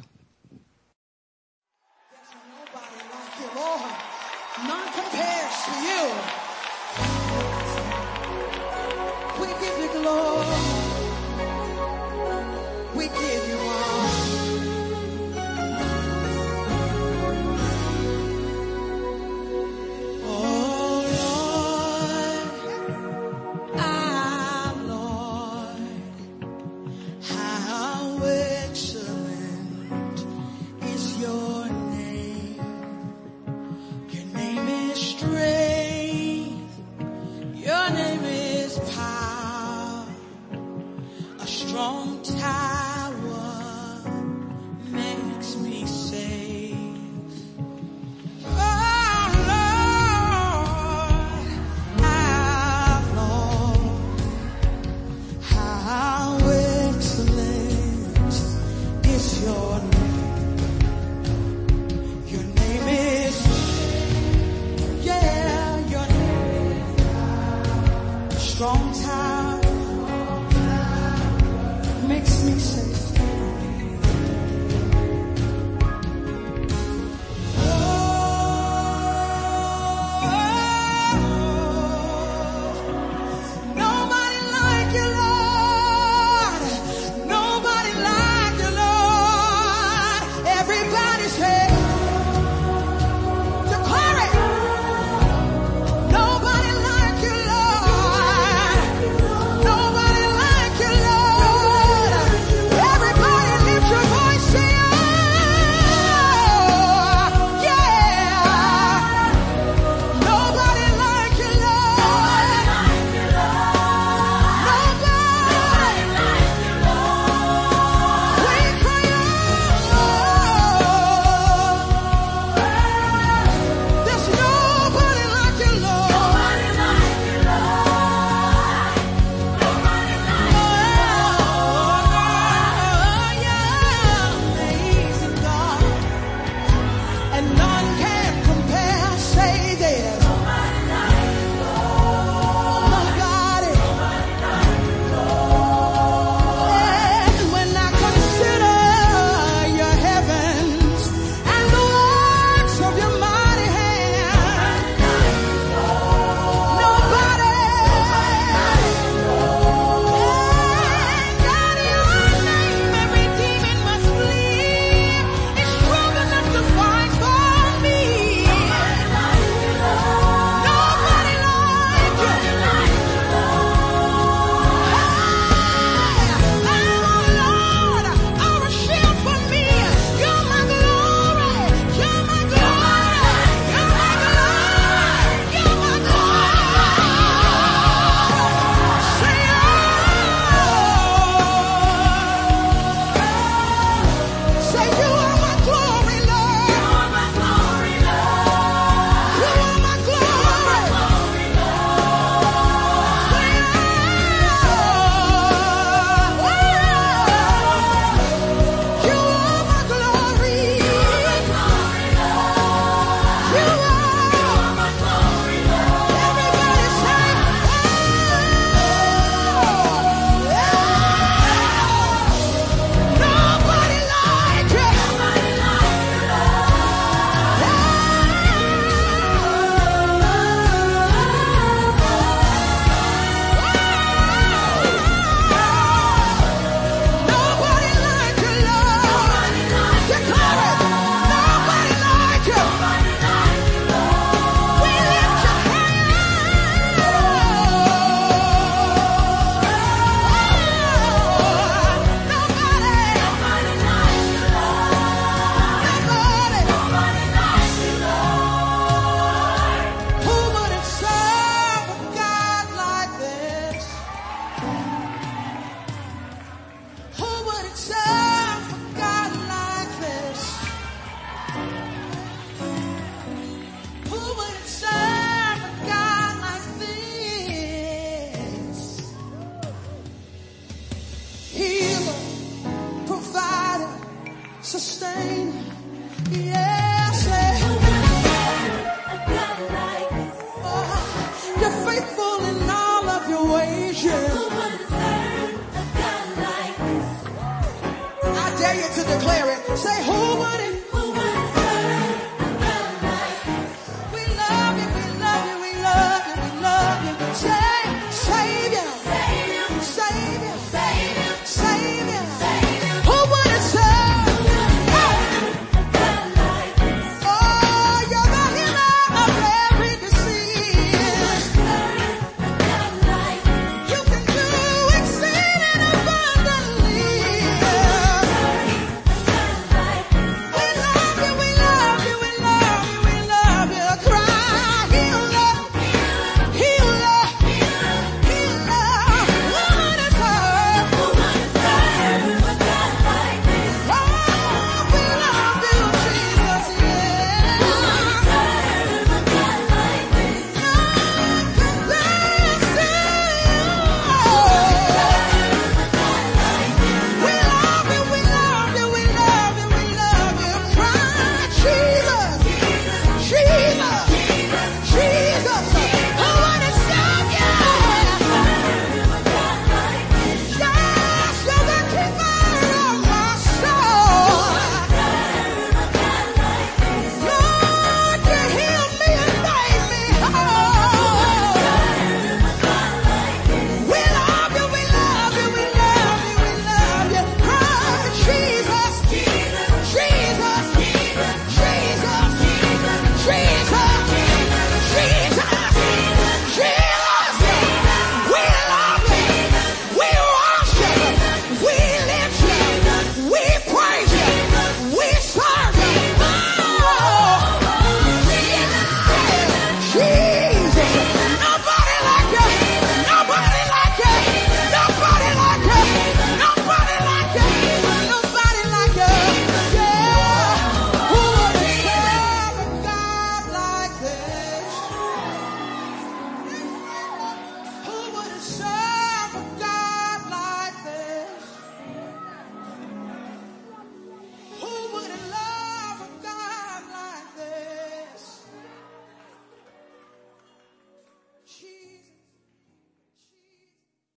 None 4.65 4.93
compares 4.93 5.55
to 5.65 5.71
you. 5.83 6.03
We 9.41 9.47
give 9.59 9.77
you 9.79 10.01
glory. 10.01 10.70